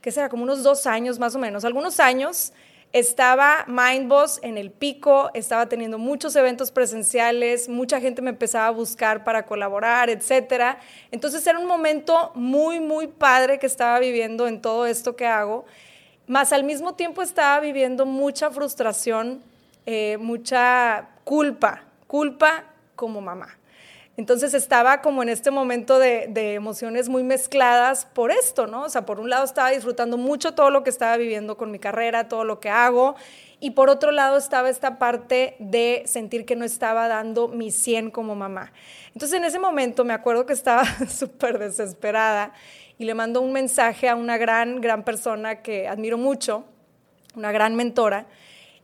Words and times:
¿qué 0.00 0.10
será? 0.10 0.30
Como 0.30 0.44
unos 0.44 0.62
dos 0.62 0.86
años 0.86 1.18
más 1.18 1.34
o 1.34 1.38
menos, 1.38 1.62
algunos 1.66 2.00
años, 2.00 2.54
estaba 2.94 3.66
Mindboss 3.66 4.40
en 4.42 4.56
el 4.56 4.70
pico, 4.70 5.30
estaba 5.34 5.68
teniendo 5.68 5.98
muchos 5.98 6.34
eventos 6.36 6.70
presenciales, 6.70 7.68
mucha 7.68 8.00
gente 8.00 8.22
me 8.22 8.30
empezaba 8.30 8.68
a 8.68 8.70
buscar 8.70 9.24
para 9.24 9.44
colaborar, 9.44 10.08
etcétera. 10.08 10.78
Entonces 11.10 11.46
era 11.46 11.58
un 11.58 11.66
momento 11.66 12.32
muy, 12.34 12.80
muy 12.80 13.08
padre 13.08 13.58
que 13.58 13.66
estaba 13.66 13.98
viviendo 13.98 14.48
en 14.48 14.62
todo 14.62 14.86
esto 14.86 15.16
que 15.16 15.26
hago, 15.26 15.66
más 16.26 16.50
al 16.54 16.64
mismo 16.64 16.94
tiempo 16.94 17.20
estaba 17.20 17.60
viviendo 17.60 18.06
mucha 18.06 18.50
frustración, 18.50 19.42
eh, 19.84 20.16
mucha 20.18 21.10
culpa, 21.24 21.82
culpa 22.06 22.64
como 22.96 23.20
mamá. 23.20 23.58
Entonces 24.16 24.54
estaba 24.54 25.02
como 25.02 25.24
en 25.24 25.28
este 25.28 25.50
momento 25.50 25.98
de, 25.98 26.54
emociones 26.54 27.08
muy 27.08 27.24
mezcladas 27.24 28.04
por 28.04 28.30
esto, 28.30 28.68
¿no? 28.68 28.82
O 28.82 28.88
sea, 28.88 29.04
por 29.04 29.18
un 29.18 29.28
lado 29.28 29.44
estaba 29.44 29.70
disfrutando 29.70 30.16
mucho 30.16 30.54
todo 30.54 30.70
lo 30.70 30.84
que 30.84 30.90
estaba 30.90 31.16
viviendo 31.16 31.56
con 31.56 31.72
mi 31.72 31.80
carrera, 31.80 32.28
todo 32.28 32.44
lo 32.44 32.60
que 32.60 32.70
hago, 32.70 33.16
y 33.58 33.70
por 33.70 33.90
otro 33.90 34.12
lado 34.12 34.36
estaba 34.36 34.70
esta 34.70 34.98
parte 34.98 35.56
de 35.58 36.04
sentir 36.06 36.44
que 36.44 36.54
no 36.54 36.64
estaba 36.64 37.08
dando 37.08 37.48
mi 37.48 37.72
100 37.72 38.12
como 38.12 38.36
mamá. 38.36 38.72
Entonces 39.14 39.36
en 39.36 39.44
ese 39.44 39.58
momento 39.58 40.04
me 40.04 40.12
acuerdo 40.12 40.46
que 40.46 40.52
estaba 40.52 40.84
súper 41.08 41.58
desesperada 41.58 42.52
y 42.98 43.06
le 43.06 43.14
mando 43.14 43.40
un 43.40 43.52
mensaje 43.52 44.08
a 44.08 44.14
una 44.14 44.36
gran, 44.38 44.80
gran 44.80 45.02
persona 45.02 45.60
que 45.62 45.88
admiro 45.88 46.18
mucho, 46.18 46.64
una 47.34 47.50
gran 47.50 47.74
mentora, 47.74 48.26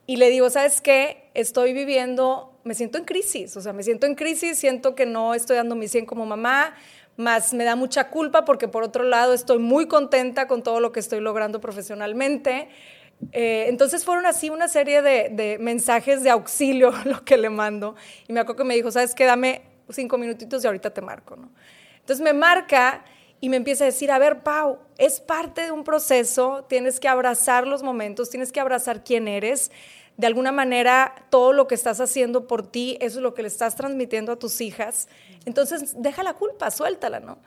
y 0.07 0.17
le 0.17 0.29
digo, 0.29 0.51
¿sabes 0.51 0.81
qué? 0.81 1.31
Estoy 1.35 1.73
viviendo 1.73 2.50
me 2.65 2.75
siento 2.75 2.99
en 2.99 3.05
crisis, 3.05 3.57
o 3.57 3.61
sea, 3.61 3.73
me 3.73 3.83
siento 3.83 4.07
en 4.07 4.15
crisis, 4.15 4.59
siento 4.59 4.95
que 4.95 5.07
no 5.07 5.35
estoy 5.35 5.57
dando 5.57 5.75
mi 5.75 5.89
100 5.89 6.07
como 6.07 6.27
mamá, 6.27 6.75
más 7.17 7.53
me 7.53 7.65
da 7.65 7.77
mucha 7.77 8.09
culpa 8.09 8.45
porque 8.45 8.69
por 8.69 8.83
otro 8.83 9.05
lado 9.05 9.35
estoy 9.35 9.59
muy 9.59 9.87
contenta 9.87 10.47
con 10.47 10.63
todo 10.63 10.81
lo 10.81 10.93
que 10.93 11.01
estoy 11.01 11.21
logrando 11.21 11.61
profesionalmente. 11.61 12.69
Eh, 13.33 13.67
entonces 13.69 14.05
fueron 14.05 14.25
así 14.27 14.49
una 14.49 14.69
serie 14.69 15.03
de, 15.03 15.59
mensajes 15.61 16.23
de 16.23 16.31
auxilio 16.31 16.93
lo 17.05 17.25
que 17.25 17.37
le 17.37 17.51
mando. 17.51 17.95
Y 18.27 18.33
me 18.33 18.41
acuerdo 18.41 18.63
que 18.63 18.65
me 18.65 18.75
dijo, 18.75 18.91
¿sabes 18.91 19.15
qué? 19.15 19.25
Dame 19.25 19.63
cinco 19.91 20.19
minutitos 20.19 20.65
y 20.65 20.67
ahorita 20.67 20.91
te 20.91 21.03
marco, 21.03 21.37
¿no? 21.37 21.51
Entonces 21.99 22.25
me 22.25 22.33
marca 22.33 23.05
y 23.41 23.49
me 23.49 23.57
empieza 23.57 23.85
a 23.85 23.87
decir, 23.87 24.11
a 24.11 24.19
ver, 24.19 24.43
Pau, 24.43 24.79
es 24.99 25.21
parte 25.21 25.63
de 25.63 25.71
un 25.71 25.85
proceso, 25.85 26.65
tienes 26.69 27.01
que 27.01 27.09
abrazar 27.09 27.67
los 27.67 27.83
momentos, 27.83 28.31
tienes 28.31 28.53
que 28.53 28.61
abrazar 28.61 29.03
quién 29.05 29.29
eres 29.29 29.71
de 30.21 30.27
alguna 30.27 30.53
manera 30.53 31.15
todo 31.31 31.55
lo 31.55 31.67
que 31.67 31.75
estás 31.75 31.99
haciendo 31.99 32.47
por 32.47 32.71
ti, 32.71 32.99
eso 33.01 33.21
es 33.21 33.23
lo 33.23 33.33
que 33.33 33.41
le 33.41 33.49
estás 33.49 33.75
transmitiendo 33.75 34.33
a 34.33 34.37
tus 34.37 34.61
hijas. 34.61 35.09
Entonces, 35.47 35.95
deja 35.97 36.23
la 36.23 36.35
culpa, 36.35 36.71
suéltala, 36.71 37.21
¿no? 37.21 37.39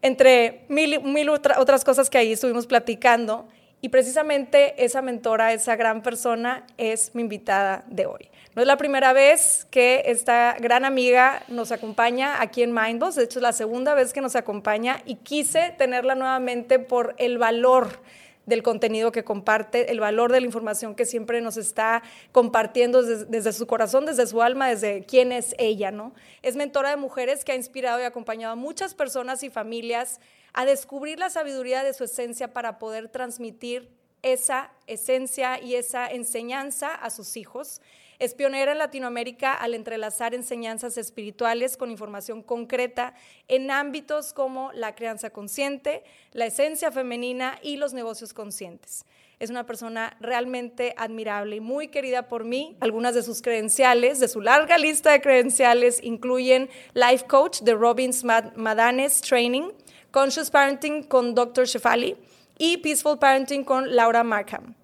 Entre 0.00 0.64
mil, 0.68 1.02
mil 1.02 1.28
otras 1.28 1.84
cosas 1.84 2.08
que 2.08 2.16
ahí 2.16 2.32
estuvimos 2.32 2.66
platicando. 2.66 3.46
Y 3.82 3.90
precisamente 3.90 4.82
esa 4.82 5.02
mentora, 5.02 5.52
esa 5.52 5.76
gran 5.76 6.02
persona, 6.02 6.66
es 6.78 7.14
mi 7.14 7.20
invitada 7.20 7.84
de 7.86 8.06
hoy. 8.06 8.30
No 8.54 8.62
es 8.62 8.66
la 8.66 8.78
primera 8.78 9.12
vez 9.12 9.66
que 9.70 10.04
esta 10.06 10.56
gran 10.58 10.86
amiga 10.86 11.42
nos 11.48 11.70
acompaña 11.70 12.40
aquí 12.40 12.62
en 12.62 12.72
Mindboss, 12.72 13.16
de 13.16 13.24
hecho 13.24 13.40
es 13.40 13.42
la 13.42 13.52
segunda 13.52 13.92
vez 13.92 14.14
que 14.14 14.22
nos 14.22 14.34
acompaña 14.36 15.02
y 15.04 15.16
quise 15.16 15.74
tenerla 15.76 16.14
nuevamente 16.14 16.78
por 16.78 17.14
el 17.18 17.36
valor 17.36 18.00
del 18.46 18.62
contenido 18.62 19.12
que 19.12 19.24
comparte, 19.24 19.90
el 19.90 20.00
valor 20.00 20.32
de 20.32 20.40
la 20.40 20.46
información 20.46 20.94
que 20.94 21.04
siempre 21.04 21.40
nos 21.40 21.56
está 21.56 22.02
compartiendo 22.32 23.02
desde, 23.02 23.52
su 23.52 23.66
corazón, 23.66 24.06
desde 24.06 24.26
su 24.26 24.40
alma, 24.40 24.68
desde 24.68 25.04
quién 25.04 25.32
es 25.32 25.54
ella, 25.58 25.90
¿no? 25.90 26.14
Es 26.42 26.56
mentora 26.56 26.90
de 26.90 26.96
mujeres 26.96 27.44
que 27.44 27.52
ha 27.52 27.56
inspirado 27.56 28.00
y 28.00 28.04
acompañado 28.04 28.52
a 28.52 28.56
muchas 28.56 28.94
personas 28.94 29.42
y 29.42 29.50
familias 29.50 30.20
a 30.52 30.64
descubrir 30.64 31.18
la 31.18 31.28
sabiduría 31.28 31.82
de 31.82 31.92
su 31.92 32.04
esencia 32.04 32.52
para 32.52 32.78
poder 32.78 33.08
transmitir 33.08 33.90
esa 34.22 34.70
esencia 34.86 35.60
y 35.60 35.74
esa 35.74 36.08
enseñanza 36.08 36.94
a 36.94 37.10
sus 37.10 37.36
hijos 37.36 37.80
es 38.18 38.34
pionera 38.34 38.72
en 38.72 38.78
Latinoamérica 38.78 39.52
al 39.52 39.74
entrelazar 39.74 40.34
enseñanzas 40.34 40.96
espirituales 40.96 41.76
con 41.76 41.90
información 41.90 42.42
concreta 42.42 43.14
en 43.48 43.70
ámbitos 43.70 44.32
como 44.32 44.72
la 44.72 44.94
crianza 44.94 45.30
consciente, 45.30 46.02
la 46.32 46.46
esencia 46.46 46.90
femenina 46.92 47.58
y 47.62 47.76
los 47.76 47.92
negocios 47.92 48.32
conscientes. 48.32 49.04
Es 49.38 49.50
una 49.50 49.66
persona 49.66 50.16
realmente 50.18 50.94
admirable 50.96 51.56
y 51.56 51.60
muy 51.60 51.88
querida 51.88 52.26
por 52.26 52.44
mí. 52.44 52.74
Algunas 52.80 53.14
de 53.14 53.22
sus 53.22 53.42
credenciales, 53.42 54.18
de 54.18 54.28
su 54.28 54.40
larga 54.40 54.78
lista 54.78 55.12
de 55.12 55.20
credenciales, 55.20 56.02
incluyen 56.02 56.70
Life 56.94 57.26
Coach 57.26 57.60
de 57.60 57.74
Robbins 57.74 58.24
Madanes 58.24 59.20
Training, 59.20 59.72
Conscious 60.10 60.50
Parenting 60.50 61.02
con 61.02 61.34
Dr. 61.34 61.66
Shefali 61.66 62.16
y 62.56 62.78
Peaceful 62.78 63.18
Parenting 63.18 63.62
con 63.62 63.94
Laura 63.94 64.24
Markham. 64.24 64.74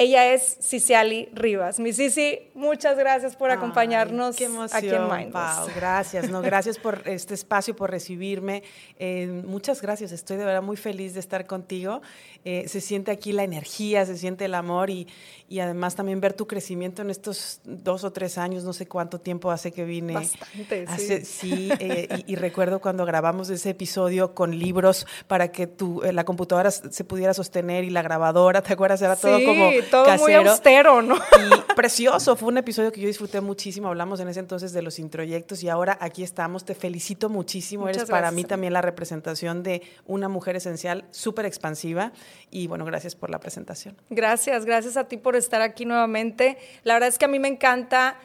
Ella 0.00 0.32
es 0.32 0.56
Ciciali 0.62 1.28
Rivas. 1.34 1.78
Mi 1.78 1.92
Cici, 1.92 2.38
muchas 2.54 2.96
gracias 2.96 3.36
por 3.36 3.50
acompañarnos 3.50 4.34
qué 4.34 4.44
emoción, 4.44 4.78
aquí 4.78 4.88
en 4.88 5.02
Mindless. 5.02 5.30
Pau, 5.30 5.68
gracias, 5.76 6.30
no, 6.30 6.40
gracias 6.40 6.78
por 6.78 7.02
este 7.04 7.34
espacio, 7.34 7.76
por 7.76 7.90
recibirme. 7.90 8.62
Eh, 8.98 9.42
muchas 9.44 9.82
gracias, 9.82 10.12
estoy 10.12 10.38
de 10.38 10.46
verdad 10.46 10.62
muy 10.62 10.78
feliz 10.78 11.12
de 11.12 11.20
estar 11.20 11.46
contigo. 11.46 12.00
Eh, 12.46 12.66
se 12.66 12.80
siente 12.80 13.10
aquí 13.10 13.32
la 13.32 13.44
energía, 13.44 14.06
se 14.06 14.16
siente 14.16 14.46
el 14.46 14.54
amor 14.54 14.88
y, 14.88 15.06
y, 15.50 15.60
además 15.60 15.96
también 15.96 16.18
ver 16.22 16.32
tu 16.32 16.46
crecimiento 16.46 17.02
en 17.02 17.10
estos 17.10 17.60
dos 17.64 18.02
o 18.02 18.10
tres 18.10 18.38
años, 18.38 18.64
no 18.64 18.72
sé 18.72 18.86
cuánto 18.86 19.20
tiempo 19.20 19.50
hace 19.50 19.70
que 19.70 19.84
vine. 19.84 20.14
Bastante, 20.14 20.86
hace, 20.88 21.26
sí. 21.26 21.68
Eh, 21.78 22.08
y, 22.26 22.32
y, 22.32 22.36
recuerdo 22.36 22.80
cuando 22.80 23.04
grabamos 23.04 23.50
ese 23.50 23.68
episodio 23.68 24.34
con 24.34 24.58
libros 24.58 25.06
para 25.26 25.52
que 25.52 25.66
tu, 25.66 26.00
la 26.10 26.24
computadora 26.24 26.70
se 26.70 27.04
pudiera 27.04 27.34
sostener 27.34 27.84
y 27.84 27.90
la 27.90 28.00
grabadora, 28.00 28.62
¿te 28.62 28.72
acuerdas? 28.72 29.02
Era 29.02 29.16
todo 29.16 29.44
como 29.44 29.70
todo 29.90 30.04
casero. 30.04 30.42
muy 30.42 30.48
austero, 30.48 31.02
¿no? 31.02 31.16
Y 31.16 31.74
precioso, 31.74 32.36
fue 32.36 32.48
un 32.48 32.58
episodio 32.58 32.92
que 32.92 33.00
yo 33.00 33.06
disfruté 33.06 33.40
muchísimo, 33.40 33.88
hablamos 33.88 34.20
en 34.20 34.28
ese 34.28 34.40
entonces 34.40 34.72
de 34.72 34.82
los 34.82 34.98
introyectos 34.98 35.62
y 35.62 35.68
ahora 35.68 35.98
aquí 36.00 36.22
estamos, 36.22 36.64
te 36.64 36.74
felicito 36.74 37.28
muchísimo, 37.28 37.84
Muchas 37.84 37.98
eres 37.98 38.10
para 38.10 38.30
mí 38.30 38.44
también 38.44 38.72
la 38.72 38.82
representación 38.82 39.62
de 39.62 39.82
una 40.06 40.28
mujer 40.28 40.56
esencial 40.56 41.04
súper 41.10 41.46
expansiva 41.46 42.12
y 42.50 42.66
bueno, 42.66 42.84
gracias 42.84 43.14
por 43.14 43.30
la 43.30 43.40
presentación. 43.40 43.96
Gracias, 44.10 44.64
gracias 44.64 44.96
a 44.96 45.04
ti 45.04 45.16
por 45.16 45.36
estar 45.36 45.60
aquí 45.60 45.84
nuevamente. 45.84 46.58
La 46.84 46.94
verdad 46.94 47.08
es 47.08 47.18
que 47.18 47.24
a 47.24 47.28
mí 47.28 47.38
me 47.38 47.48
encanta 47.48 48.16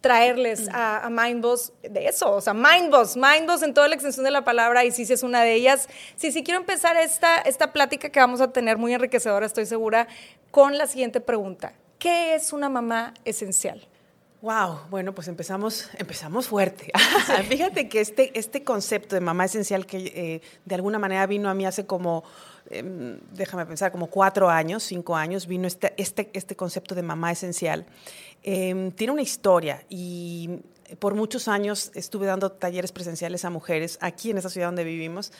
traerles 0.00 0.68
a, 0.68 1.04
a 1.04 1.10
Mindboss 1.10 1.72
de 1.82 2.06
eso, 2.06 2.32
o 2.32 2.40
sea, 2.40 2.54
Mindboss, 2.54 3.16
Mindboss 3.16 3.62
en 3.62 3.74
toda 3.74 3.88
la 3.88 3.94
extensión 3.94 4.24
de 4.24 4.30
la 4.30 4.44
palabra 4.44 4.84
y 4.84 4.92
sí, 4.92 5.04
sí 5.04 5.12
es 5.12 5.22
una 5.22 5.42
de 5.42 5.54
ellas. 5.54 5.88
Sí, 6.16 6.32
sí, 6.32 6.42
quiero 6.42 6.60
empezar 6.60 6.96
esta, 6.96 7.36
esta 7.38 7.72
plática 7.72 8.10
que 8.10 8.20
vamos 8.20 8.40
a 8.40 8.52
tener 8.52 8.78
muy 8.78 8.94
enriquecedora, 8.94 9.46
estoy 9.46 9.66
segura, 9.66 10.08
con 10.50 10.78
la 10.78 10.86
siguiente 10.86 11.20
pregunta. 11.20 11.74
¿Qué 11.98 12.34
es 12.34 12.52
una 12.52 12.68
mamá 12.70 13.12
esencial? 13.24 13.86
Wow, 14.42 14.86
bueno, 14.88 15.14
pues 15.14 15.28
empezamos, 15.28 15.90
empezamos 15.98 16.48
fuerte. 16.48 16.90
Fíjate 17.48 17.90
que 17.90 18.00
este, 18.00 18.38
este 18.38 18.64
concepto 18.64 19.14
de 19.14 19.20
mamá 19.20 19.44
esencial 19.44 19.84
que 19.84 19.98
eh, 19.98 20.40
de 20.64 20.74
alguna 20.74 20.98
manera 20.98 21.26
vino 21.26 21.50
a 21.50 21.54
mí 21.54 21.66
hace 21.66 21.84
como, 21.84 22.24
eh, 22.68 23.18
déjame 23.32 23.66
pensar, 23.66 23.92
como 23.92 24.08
cuatro 24.08 24.50
años, 24.50 24.82
cinco 24.82 25.16
años, 25.16 25.46
vino 25.46 25.66
este, 25.66 25.94
este, 25.96 26.30
este 26.32 26.56
concepto 26.56 26.94
de 26.94 27.02
mamá 27.02 27.32
esencial. 27.32 27.86
Eh, 28.42 28.92
tiene 28.96 29.12
una 29.12 29.22
historia 29.22 29.84
y 29.88 30.60
por 30.98 31.14
muchos 31.14 31.48
años 31.48 31.90
estuve 31.94 32.26
dando 32.26 32.50
talleres 32.52 32.92
presenciales 32.92 33.44
a 33.44 33.50
mujeres 33.50 33.98
aquí 34.00 34.30
en 34.30 34.38
esta 34.38 34.50
ciudad 34.50 34.68
donde 34.68 34.84
vivimos 34.84 35.32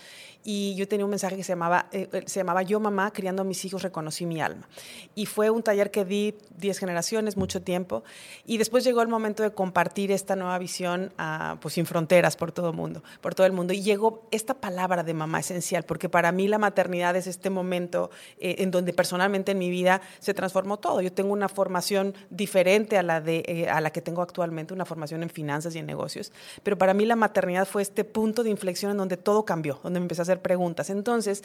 y 0.43 0.75
yo 0.75 0.89
tenía 0.89 1.05
un 1.05 1.11
mensaje 1.11 1.37
que 1.37 1.45
se 1.45 1.53
llamaba, 1.53 1.87
eh, 1.93 2.09
se 2.27 2.41
llamaba 2.41 2.63
Yo 2.63 2.81
mamá, 2.81 3.13
criando 3.13 3.43
a 3.43 3.45
mis 3.45 3.65
hijos, 3.65 3.83
reconocí 3.83 4.25
mi 4.25 4.41
alma. 4.41 4.69
Y 5.15 5.27
fue 5.27 5.51
un 5.51 5.63
taller 5.63 5.91
que 5.91 6.05
di 6.05 6.35
10 6.57 6.79
generaciones, 6.79 7.37
mucho 7.37 7.63
tiempo, 7.63 8.05
y 8.47 8.57
después 8.57 8.85
llegó 8.85 9.03
el 9.03 9.09
momento 9.09 9.43
de 9.43 9.51
compartir 9.51 10.11
esta 10.13 10.37
nueva 10.37 10.59
visión 10.59 11.13
a, 11.19 11.59
pues, 11.61 11.75
sin 11.75 11.85
fronteras 11.85 12.37
por 12.37 12.53
todo 12.53 12.73
mundo, 12.73 13.03
por 13.21 13.35
todo 13.35 13.47
el 13.47 13.53
mundo. 13.53 13.75
Y 13.75 13.83
llegó 13.83 14.27
esta 14.31 14.55
palabra 14.55 15.03
de 15.03 15.13
mamá 15.13 15.41
esencial, 15.41 15.85
porque 15.85 16.09
para 16.09 16.33
mí 16.33 16.49
la 16.49 16.59
maternidad 16.59 17.17
es 17.17 17.27
este 17.27 17.51
momento 17.51 18.11
eh, 18.39 18.57
en 18.59 18.71
donde 18.71 18.93
personalmente 18.95 19.53
en 19.53 19.59
mi 19.59 19.69
vida 19.69 20.01
se 20.21 20.33
transformó 20.33 20.79
todo. 20.79 21.03
Yo 21.03 21.13
tengo 21.13 21.33
una 21.33 21.49
formación 21.49 22.15
diferente 22.31 22.97
a 22.97 23.03
la, 23.03 23.21
de, 23.21 23.43
eh, 23.47 23.69
a 23.69 23.81
la 23.81 23.91
que 23.91 24.01
tengo 24.01 24.23
actualmente, 24.23 24.73
una 24.73 24.87
formación 24.87 25.23
en 25.23 25.29
finanzas 25.41 25.75
y 25.75 25.79
en 25.79 25.87
negocios, 25.87 26.33
pero 26.63 26.77
para 26.77 26.93
mí 26.93 27.07
la 27.07 27.17
maternidad 27.17 27.67
fue 27.67 27.81
este 27.81 28.05
punto 28.05 28.43
de 28.43 28.51
inflexión 28.51 28.91
en 28.91 28.99
donde 28.99 29.17
todo 29.17 29.47
cambió, 29.47 29.81
donde 29.83 30.01
me 30.01 30.05
empecé 30.05 30.21
a 30.21 30.25
hacer 30.25 30.43
preguntas. 30.43 30.91
Entonces, 30.91 31.43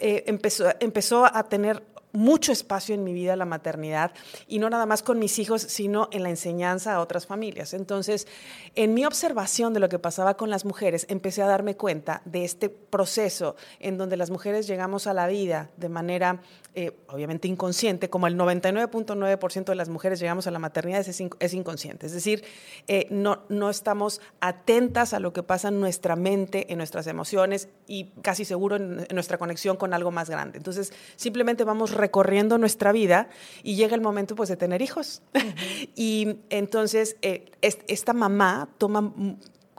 eh, 0.00 0.24
empezó, 0.26 0.64
empezó 0.80 1.24
a 1.24 1.44
tener 1.44 1.84
mucho 2.18 2.50
espacio 2.50 2.96
en 2.96 3.04
mi 3.04 3.12
vida 3.12 3.36
la 3.36 3.44
maternidad 3.44 4.10
y 4.48 4.58
no 4.58 4.68
nada 4.68 4.86
más 4.86 5.02
con 5.04 5.20
mis 5.20 5.38
hijos, 5.38 5.62
sino 5.62 6.08
en 6.10 6.24
la 6.24 6.30
enseñanza 6.30 6.94
a 6.94 7.00
otras 7.00 7.26
familias. 7.26 7.74
Entonces, 7.74 8.26
en 8.74 8.92
mi 8.92 9.06
observación 9.06 9.72
de 9.72 9.80
lo 9.80 9.88
que 9.88 10.00
pasaba 10.00 10.36
con 10.36 10.50
las 10.50 10.64
mujeres, 10.64 11.06
empecé 11.08 11.42
a 11.42 11.46
darme 11.46 11.76
cuenta 11.76 12.22
de 12.24 12.44
este 12.44 12.68
proceso 12.68 13.54
en 13.78 13.98
donde 13.98 14.16
las 14.16 14.30
mujeres 14.30 14.66
llegamos 14.66 15.06
a 15.06 15.14
la 15.14 15.28
vida 15.28 15.70
de 15.76 15.88
manera 15.88 16.42
eh, 16.74 16.96
obviamente 17.08 17.48
inconsciente, 17.48 18.08
como 18.08 18.26
el 18.26 18.36
99.9% 18.36 19.64
de 19.64 19.74
las 19.74 19.88
mujeres 19.88 20.20
llegamos 20.20 20.46
a 20.46 20.50
la 20.50 20.58
maternidad 20.58 21.00
es, 21.00 21.20
es 21.40 21.54
inconsciente. 21.54 22.06
Es 22.06 22.12
decir, 22.12 22.44
eh, 22.86 23.06
no, 23.10 23.40
no 23.48 23.70
estamos 23.70 24.20
atentas 24.40 25.12
a 25.12 25.18
lo 25.18 25.32
que 25.32 25.42
pasa 25.42 25.68
en 25.68 25.80
nuestra 25.80 26.14
mente, 26.14 26.70
en 26.70 26.78
nuestras 26.78 27.06
emociones 27.06 27.68
y 27.86 28.10
casi 28.22 28.44
seguro 28.44 28.76
en, 28.76 29.06
en 29.08 29.14
nuestra 29.14 29.38
conexión 29.38 29.76
con 29.76 29.92
algo 29.92 30.10
más 30.10 30.30
grande. 30.30 30.58
Entonces, 30.58 30.92
simplemente 31.16 31.64
vamos 31.64 31.92
recorriendo 32.08 32.56
nuestra 32.56 32.90
vida 32.90 33.28
y 33.62 33.76
llega 33.76 33.94
el 33.94 34.00
momento 34.00 34.34
pues 34.34 34.48
de 34.48 34.56
tener 34.56 34.80
hijos. 34.80 35.20
Uh 35.34 35.38
-huh. 35.38 35.90
y 35.94 36.36
entonces 36.48 37.16
eh, 37.22 37.50
es, 37.60 37.78
esta 37.86 38.12
mamá 38.12 38.68
toma 38.78 39.12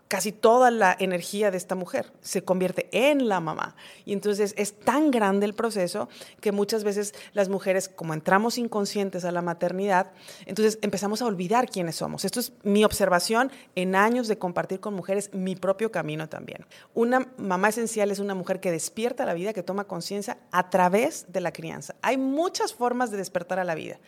casi 0.09 0.31
toda 0.31 0.71
la 0.71 0.97
energía 0.99 1.51
de 1.51 1.57
esta 1.57 1.75
mujer, 1.75 2.11
se 2.21 2.43
convierte 2.43 2.89
en 2.91 3.29
la 3.29 3.39
mamá. 3.39 3.75
Y 4.05 4.13
entonces 4.13 4.55
es 4.57 4.73
tan 4.73 5.11
grande 5.11 5.45
el 5.45 5.53
proceso 5.53 6.09
que 6.41 6.51
muchas 6.51 6.83
veces 6.83 7.13
las 7.33 7.47
mujeres, 7.47 7.87
como 7.87 8.15
entramos 8.15 8.57
inconscientes 8.57 9.23
a 9.23 9.31
la 9.31 9.43
maternidad, 9.43 10.11
entonces 10.47 10.79
empezamos 10.81 11.21
a 11.21 11.27
olvidar 11.27 11.69
quiénes 11.69 11.95
somos. 11.95 12.25
Esto 12.25 12.39
es 12.39 12.53
mi 12.63 12.83
observación 12.83 13.51
en 13.75 13.95
años 13.95 14.27
de 14.27 14.39
compartir 14.39 14.79
con 14.79 14.95
mujeres 14.95 15.29
mi 15.31 15.55
propio 15.55 15.91
camino 15.91 16.27
también. 16.27 16.65
Una 16.95 17.31
mamá 17.37 17.69
esencial 17.69 18.09
es 18.09 18.17
una 18.17 18.33
mujer 18.33 18.59
que 18.59 18.71
despierta 18.71 19.27
la 19.27 19.35
vida, 19.35 19.53
que 19.53 19.61
toma 19.61 19.83
conciencia 19.83 20.39
a 20.51 20.71
través 20.71 21.27
de 21.31 21.41
la 21.41 21.53
crianza. 21.53 21.93
Hay 22.01 22.17
muchas 22.17 22.73
formas 22.73 23.11
de 23.11 23.17
despertar 23.17 23.59
a 23.59 23.63
la 23.63 23.75
vida. 23.75 23.99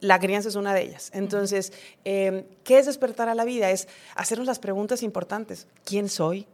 La 0.00 0.18
crianza 0.20 0.48
es 0.48 0.56
una 0.56 0.74
de 0.74 0.82
ellas. 0.82 1.10
Entonces, 1.14 1.72
eh, 2.04 2.44
¿qué 2.64 2.78
es 2.78 2.86
despertar 2.86 3.28
a 3.28 3.34
la 3.34 3.44
vida? 3.44 3.70
Es 3.70 3.88
hacernos 4.14 4.46
las 4.46 4.58
preguntas 4.58 5.02
importantes. 5.02 5.66
¿Quién 5.84 6.08
soy? 6.08 6.46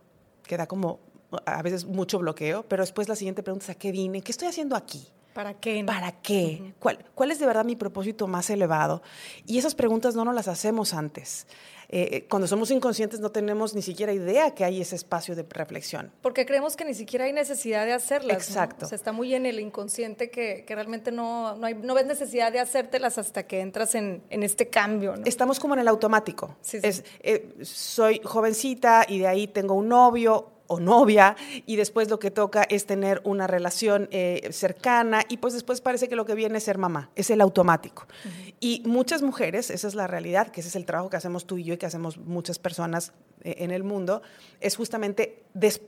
Que 0.44 0.56
da 0.56 0.66
como 0.66 1.00
a 1.44 1.62
veces 1.62 1.84
mucho 1.84 2.18
bloqueo, 2.18 2.62
pero 2.64 2.82
después 2.82 3.08
la 3.08 3.16
siguiente 3.16 3.42
pregunta 3.42 3.64
es 3.64 3.70
¿a 3.70 3.74
qué 3.74 3.90
vine? 3.90 4.22
¿Qué 4.22 4.32
estoy 4.32 4.48
haciendo 4.48 4.76
aquí? 4.76 5.08
¿Para 5.32 5.54
qué? 5.54 5.82
¿Para 5.84 6.12
qué? 6.12 6.58
Uh 6.60 6.64
-huh. 6.64 6.74
¿Cuál, 6.78 7.04
¿Cuál, 7.14 7.30
es 7.30 7.38
de 7.38 7.46
verdad 7.46 7.64
mi 7.64 7.76
propósito 7.76 8.26
más 8.26 8.50
elevado? 8.50 9.02
Y 9.46 9.58
esas 9.58 9.74
preguntas 9.74 10.14
no 10.14 10.24
nos 10.24 10.34
las 10.34 10.48
hacemos 10.48 10.94
antes. 10.94 11.46
Eh, 11.94 12.26
cuando 12.30 12.48
somos 12.48 12.70
inconscientes 12.70 13.20
no 13.20 13.30
tenemos 13.30 13.74
ni 13.74 13.82
siquiera 13.82 14.14
idea 14.14 14.54
que 14.54 14.64
hay 14.64 14.80
ese 14.80 14.96
espacio 14.96 15.36
de 15.36 15.42
reflexión. 15.42 16.10
Porque 16.22 16.46
creemos 16.46 16.74
que 16.74 16.86
ni 16.86 16.94
siquiera 16.94 17.26
hay 17.26 17.34
necesidad 17.34 17.84
de 17.84 17.92
hacerlas. 17.92 18.48
Exacto. 18.48 18.78
¿no? 18.80 18.86
O 18.86 18.88
sea, 18.88 18.96
está 18.96 19.12
muy 19.12 19.34
en 19.34 19.44
el 19.44 19.60
inconsciente 19.60 20.30
que, 20.30 20.64
que 20.66 20.74
realmente 20.74 21.12
no, 21.12 21.54
no, 21.56 21.66
hay, 21.66 21.74
no, 21.74 21.92
ves 21.92 22.06
necesidad 22.06 22.50
de 22.50 22.60
hacértelas 22.60 23.18
hasta 23.18 23.46
que 23.46 23.60
entras 23.60 23.94
en, 23.94 24.22
en 24.30 24.42
este 24.42 24.68
cambio. 24.68 25.16
¿no? 25.16 25.26
Estamos 25.26 25.60
como 25.60 25.74
en 25.74 25.80
el 25.80 25.88
automático. 25.88 26.56
Sí, 26.62 26.80
sí. 26.80 26.86
Es, 26.86 27.04
eh, 27.20 27.56
soy 27.60 28.22
jovencita 28.24 29.04
y 29.06 29.18
de 29.18 29.26
ahí 29.26 29.46
tengo 29.46 29.74
un 29.74 29.88
novio 29.88 30.51
o 30.66 30.80
novia 30.80 31.36
y 31.66 31.76
después 31.76 32.08
lo 32.10 32.18
que 32.18 32.30
toca 32.30 32.62
es 32.62 32.86
tener 32.86 33.20
una 33.24 33.46
relación 33.46 34.08
eh, 34.10 34.48
cercana 34.52 35.22
y 35.28 35.38
pues 35.38 35.54
después 35.54 35.80
parece 35.80 36.08
que 36.08 36.16
lo 36.16 36.24
que 36.24 36.34
viene 36.34 36.58
es 36.58 36.64
ser 36.64 36.78
mamá, 36.78 37.10
es 37.14 37.30
el 37.30 37.40
automático. 37.40 38.06
Uh 38.24 38.28
-huh. 38.28 38.54
Y 38.60 38.82
muchas 38.86 39.22
mujeres, 39.22 39.70
esa 39.70 39.88
es 39.88 39.94
la 39.94 40.06
realidad, 40.06 40.48
que 40.48 40.60
ese 40.60 40.68
es 40.68 40.76
el 40.76 40.84
trabajo 40.84 41.10
que 41.10 41.16
hacemos 41.16 41.46
tú 41.46 41.58
y 41.58 41.64
yo 41.64 41.74
y 41.74 41.76
que 41.78 41.86
hacemos 41.86 42.18
muchas 42.18 42.58
personas 42.58 43.12
eh, 43.42 43.56
en 43.58 43.70
el 43.70 43.84
mundo, 43.84 44.22
es 44.60 44.76
justamente 44.76 45.44
des 45.54 45.80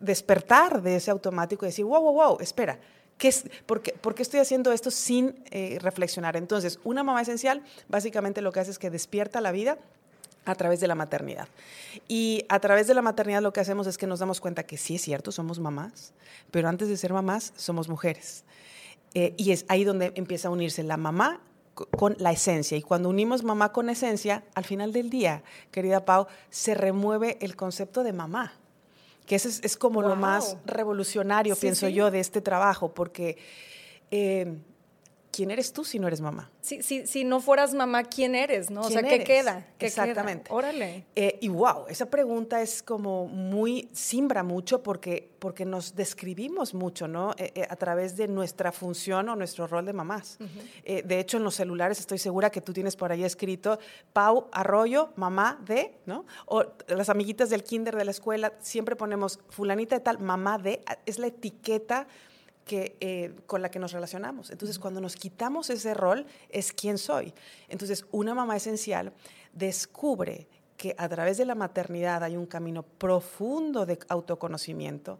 despertar 0.00 0.82
de 0.82 0.96
ese 0.96 1.10
automático 1.10 1.64
y 1.64 1.68
decir, 1.68 1.84
wow, 1.84 2.00
wow, 2.00 2.14
wow, 2.14 2.38
espera, 2.40 2.78
¿Qué 3.20 3.28
es, 3.28 3.44
por, 3.66 3.82
qué, 3.82 3.92
por, 3.92 4.14
qué, 4.14 4.22
estoy 4.22 4.40
haciendo 4.40 4.72
esto 4.72 4.90
sin 4.90 5.44
eh, 5.50 5.76
reflexionar? 5.82 6.38
Entonces, 6.38 6.80
una 6.84 7.04
mamá 7.04 7.20
esencial 7.20 7.62
básicamente 7.86 8.40
lo 8.40 8.50
que 8.50 8.60
hace 8.60 8.70
es 8.70 8.78
que 8.78 8.88
despierta 8.88 9.42
la 9.42 9.52
vida 9.52 9.76
a 10.50 10.54
través 10.54 10.80
de 10.80 10.88
la 10.88 10.94
maternidad. 10.94 11.48
Y 12.08 12.44
a 12.48 12.60
través 12.60 12.86
de 12.86 12.94
la 12.94 13.02
maternidad 13.02 13.42
lo 13.42 13.52
que 13.52 13.60
hacemos 13.60 13.86
es 13.86 13.98
que 13.98 14.06
nos 14.06 14.18
damos 14.18 14.40
cuenta 14.40 14.64
que 14.64 14.76
sí 14.76 14.96
es 14.96 15.02
cierto, 15.02 15.32
somos 15.32 15.58
mamás, 15.58 16.12
pero 16.50 16.68
antes 16.68 16.88
de 16.88 16.96
ser 16.96 17.12
mamás 17.12 17.52
somos 17.56 17.88
mujeres. 17.88 18.44
Eh, 19.14 19.34
y 19.36 19.52
es 19.52 19.64
ahí 19.68 19.84
donde 19.84 20.12
empieza 20.14 20.48
a 20.48 20.50
unirse 20.50 20.82
la 20.82 20.96
mamá 20.96 21.40
con 21.74 22.16
la 22.18 22.32
esencia. 22.32 22.76
Y 22.76 22.82
cuando 22.82 23.08
unimos 23.08 23.42
mamá 23.42 23.72
con 23.72 23.88
esencia, 23.90 24.44
al 24.54 24.64
final 24.64 24.92
del 24.92 25.10
día, 25.10 25.42
querida 25.70 26.04
Pau, 26.04 26.26
se 26.50 26.74
remueve 26.74 27.38
el 27.40 27.56
concepto 27.56 28.02
de 28.02 28.12
mamá 28.12 28.52
que 29.30 29.36
ese 29.36 29.48
es, 29.48 29.60
es 29.62 29.76
como 29.76 30.00
wow. 30.00 30.08
lo 30.08 30.16
más 30.16 30.56
revolucionario, 30.66 31.54
sí, 31.54 31.60
pienso 31.60 31.86
sí. 31.86 31.92
yo, 31.92 32.10
de 32.10 32.18
este 32.18 32.40
trabajo, 32.40 32.92
porque 32.92 33.38
eh, 34.10 34.58
¿quién 35.30 35.50
eres 35.50 35.72
tú 35.72 35.84
si 35.84 35.98
no 35.98 36.06
eres 36.06 36.20
mamá? 36.20 36.50
Si, 36.60 36.82
si, 36.82 37.06
si 37.06 37.24
no 37.24 37.40
fueras 37.40 37.74
mamá, 37.74 38.04
¿quién 38.04 38.34
eres? 38.34 38.70
¿no? 38.70 38.82
O 38.82 38.90
sea, 38.90 39.02
¿qué 39.02 39.16
eres? 39.16 39.26
queda? 39.26 39.66
¿Qué 39.78 39.86
Exactamente. 39.86 40.44
Queda? 40.44 40.54
Órale. 40.54 41.06
Eh, 41.14 41.38
y 41.40 41.48
wow, 41.48 41.86
esa 41.88 42.06
pregunta 42.06 42.60
es 42.60 42.82
como 42.82 43.26
muy, 43.26 43.88
simbra 43.92 44.42
mucho 44.42 44.82
porque, 44.82 45.30
porque 45.38 45.64
nos 45.64 45.94
describimos 45.94 46.74
mucho, 46.74 47.08
¿no? 47.08 47.32
Eh, 47.38 47.52
eh, 47.54 47.66
a 47.68 47.76
través 47.76 48.16
de 48.16 48.28
nuestra 48.28 48.72
función 48.72 49.28
o 49.28 49.36
nuestro 49.36 49.66
rol 49.66 49.86
de 49.86 49.92
mamás. 49.92 50.38
Uh 50.40 50.44
-huh. 50.44 51.04
de 51.04 51.20
hecho, 51.20 51.36
en 51.36 51.44
los 51.44 51.54
celulares 51.54 51.98
estoy 51.98 52.18
segura 52.18 52.50
que 52.50 52.60
tú 52.60 52.72
tienes 52.72 52.96
por 52.96 53.12
ahí 53.12 53.24
escrito 53.24 53.78
Pau 54.12 54.48
Arroyo, 54.52 55.12
mamá 55.16 55.58
de, 55.64 55.94
¿no? 56.06 56.26
O 56.46 56.64
las 56.88 57.08
amiguitas 57.08 57.50
del 57.50 57.62
kinder 57.62 57.96
de 57.96 58.04
la 58.04 58.10
escuela, 58.10 58.52
siempre 58.60 58.96
ponemos 58.96 59.38
fulanita 59.48 59.96
de 59.96 60.00
tal, 60.00 60.18
mamá 60.18 60.58
de, 60.58 60.82
es 61.06 61.18
la 61.18 61.28
etiqueta 61.28 62.06
que, 62.64 62.96
eh, 63.00 63.34
con 63.46 63.62
la 63.62 63.70
que 63.70 63.78
nos 63.78 63.92
relacionamos. 63.92 64.50
Entonces, 64.50 64.78
cuando 64.78 65.00
nos 65.00 65.16
quitamos 65.16 65.70
ese 65.70 65.94
rol, 65.94 66.26
es 66.48 66.72
quién 66.72 66.98
soy. 66.98 67.32
Entonces, 67.68 68.04
una 68.12 68.34
mamá 68.34 68.56
esencial 68.56 69.12
descubre 69.52 70.46
que 70.76 70.94
a 70.96 71.08
través 71.08 71.36
de 71.36 71.44
la 71.44 71.54
maternidad 71.54 72.24
hay 72.24 72.36
un 72.36 72.46
camino 72.46 72.82
profundo 72.82 73.84
de 73.84 73.98
autoconocimiento, 74.08 75.18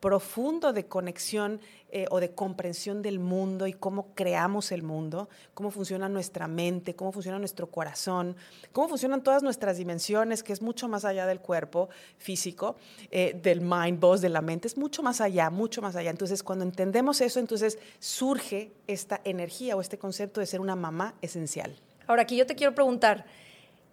profundo 0.00 0.72
de 0.72 0.86
conexión 0.86 1.60
eh, 1.92 2.06
o 2.10 2.20
de 2.20 2.30
comprensión 2.30 3.02
del 3.02 3.18
mundo 3.18 3.66
y 3.66 3.72
cómo 3.72 4.14
creamos 4.14 4.72
el 4.72 4.82
mundo, 4.82 5.28
cómo 5.54 5.70
funciona 5.70 6.08
nuestra 6.08 6.48
mente, 6.48 6.94
cómo 6.94 7.12
funciona 7.12 7.38
nuestro 7.38 7.68
corazón, 7.68 8.36
cómo 8.72 8.88
funcionan 8.88 9.22
todas 9.22 9.42
nuestras 9.42 9.76
dimensiones, 9.76 10.42
que 10.42 10.52
es 10.52 10.62
mucho 10.62 10.88
más 10.88 11.04
allá 11.04 11.26
del 11.26 11.40
cuerpo 11.40 11.88
físico, 12.16 12.76
eh, 13.10 13.38
del 13.42 13.60
mind 13.60 14.00
boss, 14.00 14.20
de 14.20 14.30
la 14.30 14.40
mente, 14.40 14.68
es 14.68 14.78
mucho 14.78 15.02
más 15.02 15.20
allá, 15.20 15.50
mucho 15.50 15.82
más 15.82 15.96
allá. 15.96 16.10
Entonces, 16.10 16.42
cuando 16.42 16.64
entendemos 16.64 17.20
eso, 17.20 17.38
entonces 17.38 17.78
surge 17.98 18.72
esta 18.86 19.20
energía 19.24 19.76
o 19.76 19.80
este 19.80 19.98
concepto 19.98 20.40
de 20.40 20.46
ser 20.46 20.60
una 20.60 20.76
mamá 20.76 21.14
esencial. 21.20 21.76
Ahora, 22.06 22.22
aquí 22.22 22.36
yo 22.36 22.46
te 22.46 22.54
quiero 22.54 22.74
preguntar, 22.74 23.26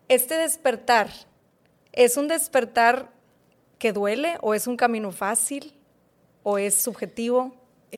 este 0.08 0.36
despertar, 0.36 1.10
¿es 1.92 2.16
un 2.16 2.28
despertar 2.28 3.12
que 3.78 3.92
duele 3.92 4.38
o 4.42 4.54
es 4.54 4.68
un 4.68 4.78
camino 4.78 5.12
fácil? 5.12 5.77
O 6.50 6.58
es 6.58 6.76
subjetivo? 6.76 7.54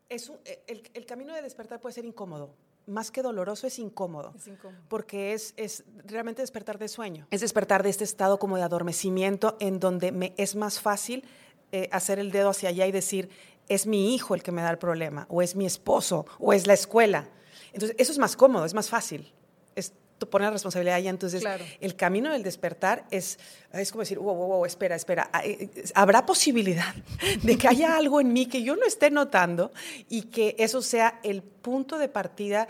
Es 0.10 0.32
el, 0.66 1.06
camino 1.06 1.36
de 1.36 1.44
despertar 1.44 1.80
puede 1.80 1.94
ser 1.94 2.04
incómodo. 2.04 2.50
Más 2.88 3.12
que 3.12 3.22
doloroso, 3.22 3.68
es 3.68 3.78
incómodo. 3.78 4.34
Es 4.36 4.48
incómodo. 4.48 4.82
Porque 4.88 5.34
es, 5.34 5.54
es 5.56 5.84
realmente 6.04 6.42
despertar 6.42 6.80
de 6.80 6.88
sueño. 6.88 7.28
Es 7.30 7.42
despertar 7.42 7.84
de 7.84 7.92
este 7.92 8.06
estado 8.06 8.40
como 8.40 8.58
de 8.58 8.64
adormecimiento 8.64 9.56
en 9.60 9.80
donde 9.80 10.12
me 10.12 10.34
es 10.36 10.56
más 10.56 10.80
fácil 10.80 11.26
eh, 11.72 11.90
hacer 11.92 12.18
el 12.18 12.32
dedo 12.32 12.50
hacia 12.50 12.70
allá 12.70 12.88
y 12.88 12.92
decir, 12.92 13.30
es 13.68 13.86
mi 13.86 14.16
hijo 14.16 14.34
el 14.34 14.42
que 14.42 14.52
me 14.52 14.64
da 14.64 14.72
el 14.72 14.80
problema, 14.80 15.28
o 15.30 15.44
es 15.44 15.56
mi 15.56 15.68
esposo, 15.68 16.26
o 16.40 16.52
es 16.52 16.66
la 16.66 16.74
escuela. 16.74 17.30
Entonces, 17.72 17.96
eso 18.00 18.12
es 18.12 18.18
más 18.18 18.36
cómodo, 18.36 18.66
es 18.66 18.74
más 18.74 18.90
fácil. 18.90 19.32
Es 19.76 19.94
poner 20.28 20.48
la 20.48 20.52
responsabilidad 20.52 20.96
ahí. 20.96 21.08
Entonces, 21.08 21.44
el 21.80 21.96
camino 21.96 22.32
del 22.32 22.44
despertar 22.44 23.06
es, 23.12 23.40
es 23.72 23.92
como 23.92 24.02
decir, 24.02 24.20
wow, 24.20 24.36
wow, 24.36 24.48
wow, 24.48 24.66
espera, 24.66 24.96
espera. 24.96 25.30
Ah, 25.32 25.46
eh, 25.46 25.70
¿Habrá 25.96 26.26
posibilidad 26.26 26.94
de 27.44 27.58
que 27.58 27.68
haya 27.68 27.96
algo 27.98 28.22
en 28.22 28.34
mí 28.34 28.46
que 28.48 28.64
yo 28.64 28.76
no 28.76 28.86
esté 28.86 29.12
notando 29.12 29.72
y 30.10 30.24
que 30.24 30.56
eso 30.58 30.82
sea 30.82 31.20
el 31.24 31.42
punto 31.44 31.98
de 31.98 32.10
partida 32.10 32.68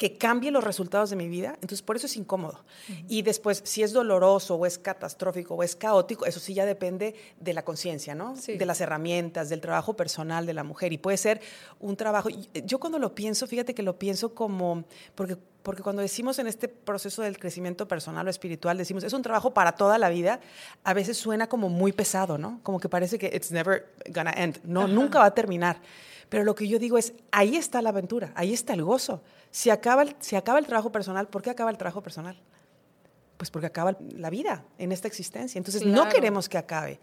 que 0.00 0.16
cambie 0.16 0.50
los 0.50 0.64
resultados 0.64 1.10
de 1.10 1.16
mi 1.16 1.28
vida, 1.28 1.56
entonces 1.56 1.82
por 1.82 1.94
eso 1.94 2.06
es 2.06 2.16
incómodo. 2.16 2.64
Y 3.06 3.20
después, 3.20 3.60
si 3.66 3.82
es 3.82 3.92
doloroso 3.92 4.54
o 4.54 4.64
es 4.64 4.78
catastrófico 4.78 5.56
o 5.56 5.62
es 5.62 5.76
caótico, 5.76 6.24
eso 6.24 6.40
sí 6.40 6.54
ya 6.54 6.64
depende 6.64 7.14
de 7.38 7.52
la 7.52 7.66
conciencia, 7.66 8.14
¿no? 8.14 8.34
De 8.34 8.64
las 8.64 8.80
herramientas, 8.80 9.50
del 9.50 9.60
trabajo 9.60 9.96
personal 9.96 10.46
de 10.46 10.54
la 10.54 10.64
mujer. 10.64 10.94
Y 10.94 10.96
puede 10.96 11.18
ser 11.18 11.42
un 11.80 11.98
trabajo, 11.98 12.30
yo 12.64 12.80
cuando 12.80 12.98
lo 12.98 13.14
pienso, 13.14 13.46
fíjate 13.46 13.74
que 13.74 13.82
lo 13.82 13.98
pienso 13.98 14.34
como, 14.34 14.84
porque 15.14 15.36
porque 15.62 15.82
cuando 15.82 16.00
decimos 16.00 16.38
en 16.38 16.46
este 16.46 16.68
proceso 16.68 17.20
del 17.20 17.38
crecimiento 17.38 17.86
personal 17.86 18.26
o 18.26 18.30
espiritual, 18.30 18.78
decimos, 18.78 19.04
es 19.04 19.12
un 19.12 19.20
trabajo 19.20 19.52
para 19.52 19.72
toda 19.72 19.98
la 19.98 20.08
vida, 20.08 20.40
a 20.82 20.94
veces 20.94 21.18
suena 21.18 21.50
como 21.50 21.68
muy 21.68 21.92
pesado, 21.92 22.38
¿no? 22.38 22.60
Como 22.62 22.80
que 22.80 22.88
parece 22.88 23.18
que 23.18 23.26
it's 23.26 23.52
never 23.52 23.92
gonna 24.08 24.32
end, 24.34 24.60
no, 24.64 24.88
nunca 24.88 25.18
va 25.18 25.26
a 25.26 25.34
terminar. 25.34 25.76
Pero 26.30 26.44
lo 26.44 26.54
que 26.54 26.66
yo 26.66 26.78
digo 26.78 26.96
es, 26.96 27.12
ahí 27.32 27.56
está 27.56 27.82
la 27.82 27.90
aventura, 27.90 28.32
ahí 28.36 28.54
está 28.54 28.72
el 28.72 28.84
gozo. 28.84 29.20
Si 29.50 29.68
acaba 29.68 30.02
el, 30.02 30.16
si 30.20 30.36
acaba 30.36 30.60
el 30.60 30.66
trabajo 30.66 30.90
personal, 30.90 31.28
¿por 31.28 31.42
qué 31.42 31.50
acaba 31.50 31.70
el 31.70 31.76
trabajo 31.76 32.02
personal? 32.02 32.40
Pues 33.36 33.50
porque 33.50 33.66
acaba 33.66 33.96
la 34.16 34.30
vida 34.30 34.64
en 34.78 34.92
esta 34.92 35.08
existencia. 35.08 35.58
Entonces 35.58 35.84
no 35.84 36.08
queremos 36.08 36.48
que 36.48 36.56
acabe. 36.56 37.00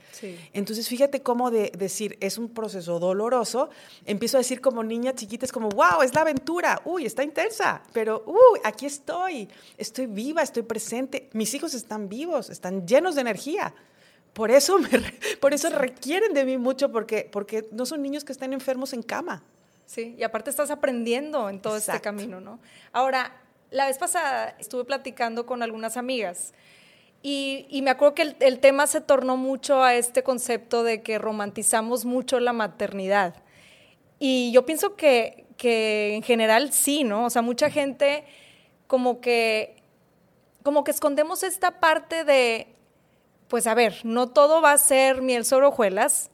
Entonces 0.53 0.87
fíjate 0.87 1.21
cómo 1.21 1.51
de 1.51 1.73
decir 1.77 2.17
es 2.21 2.37
un 2.37 2.53
proceso 2.53 2.99
doloroso, 2.99 3.69
empiezo 4.05 4.37
a 4.37 4.39
decir 4.39 4.61
como 4.61 4.81
niña 4.81 5.13
chiquita, 5.13 5.45
es 5.45 5.51
como, 5.51 5.67
wow, 5.69 6.03
es 6.03 6.13
la 6.13 6.21
aventura, 6.21 6.81
uy, 6.85 7.05
está 7.05 7.23
intensa, 7.23 7.81
pero 7.91 8.23
uy, 8.27 8.61
aquí 8.63 8.85
estoy, 8.85 9.49
estoy 9.77 10.05
viva, 10.05 10.41
estoy 10.41 10.63
presente, 10.63 11.29
mis 11.33 11.53
hijos 11.53 11.73
están 11.73 12.07
vivos, 12.07 12.49
están 12.49 12.87
llenos 12.87 13.15
de 13.15 13.21
energía. 13.21 13.73
Por 14.33 14.51
eso, 14.51 14.77
me, 14.79 14.89
por 15.41 15.53
eso 15.53 15.69
requieren 15.69 16.33
de 16.33 16.45
mí 16.45 16.57
mucho, 16.57 16.91
porque, 16.91 17.27
porque 17.31 17.67
no 17.71 17.85
son 17.85 18.01
niños 18.01 18.23
que 18.23 18.31
estén 18.31 18.53
enfermos 18.53 18.93
en 18.93 19.03
cama. 19.03 19.43
Sí, 19.85 20.15
y 20.17 20.23
aparte 20.23 20.49
estás 20.49 20.69
aprendiendo 20.69 21.49
en 21.49 21.61
todo 21.61 21.77
este 21.77 21.99
camino, 22.01 22.41
¿no? 22.41 22.59
Ahora, 22.91 23.41
la 23.71 23.87
vez 23.87 23.97
pasada 23.97 24.55
estuve 24.59 24.83
platicando 24.83 25.45
con 25.45 25.63
algunas 25.63 25.97
amigas 25.97 26.53
y, 27.21 27.81
me 27.83 27.89
acuerdo 27.89 28.15
que 28.15 28.35
el, 28.39 28.59
tema 28.59 28.87
se 28.87 29.01
tornó 29.01 29.37
mucho 29.37 29.83
a 29.83 29.95
este 29.95 30.23
concepto 30.23 30.83
de 30.83 31.01
que 31.01 31.17
romantizamos 31.17 32.05
mucho 32.05 32.39
la 32.39 32.53
maternidad. 32.53 33.35
Y 34.19 34.51
yo 34.51 34.65
pienso 34.65 34.95
que, 34.95 35.45
que 35.57 36.15
en 36.15 36.23
general 36.23 36.71
sí, 36.71 37.03
¿no? 37.03 37.25
O 37.25 37.29
sea, 37.29 37.41
mucha 37.41 37.69
gente 37.69 38.23
como 38.87 39.19
que, 39.19 39.75
como 40.63 40.83
que 40.83 40.91
escondemos 40.91 41.43
esta 41.43 41.79
parte 41.79 42.23
de, 42.23 42.76
pues 43.47 43.67
a 43.67 43.73
ver, 43.73 43.99
no 44.03 44.27
todo 44.27 44.61
va 44.61 44.73
a 44.73 44.77
ser 44.77 45.21
miel 45.21 45.45
sobre 45.45 45.67
hojuelas, 45.67 46.29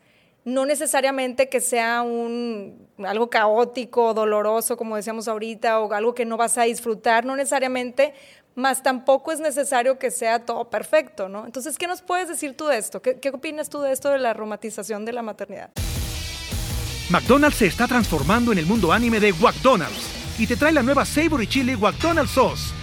no 0.46 0.66
necesariamente 0.66 1.48
que 1.48 1.62
sea 1.62 2.02
un 2.02 2.88
algo 3.06 3.30
caótico, 3.30 4.14
doloroso, 4.14 4.78
como 4.78 4.96
decíamos 4.96 5.28
ahorita, 5.28 5.80
o 5.80 5.94
algo 5.94 6.14
que 6.14 6.26
no 6.26 6.38
vas 6.38 6.58
a 6.58 6.64
disfrutar, 6.64 7.26
no 7.26 7.36
necesariamente, 7.36 8.14
más 8.56 8.84
tampoco 8.84 9.32
es 9.32 9.40
necesario 9.40 9.98
que 9.98 10.12
sea 10.12 10.46
todo 10.46 10.70
perfecto, 10.70 11.30
¿no? 11.30 11.46
Entonces, 11.46 11.78
¿qué 11.78 11.88
nos 11.88 12.02
puedes 12.02 12.28
decir 12.28 12.56
tú 12.56 12.68
de 12.68 12.78
esto? 12.78 13.02
¿Qué, 13.02 13.20
qué 13.20 13.30
opinas 13.30 13.70
tú 13.70 13.82
de 13.82 13.92
esto 13.92 14.10
de 14.10 14.20
la 14.20 14.34
romantización 14.34 15.06
de 15.06 15.14
la 15.14 15.22
maternidad? 15.22 15.72
McDonald's 17.10 17.58
se 17.58 17.68
está 17.68 17.88
transformando 17.88 18.52
en 18.52 18.58
el 18.58 18.66
mundo 18.66 18.92
anime 18.92 19.20
de 19.20 19.34
McDonald's 19.34 20.40
y 20.40 20.48
te 20.48 20.56
trae 20.56 20.72
la 20.72 20.84
nueva 20.84 21.06
Savory 21.06 21.48
Chili 21.48 21.76
McDonald's 21.76 22.32
Sauce 22.32 22.83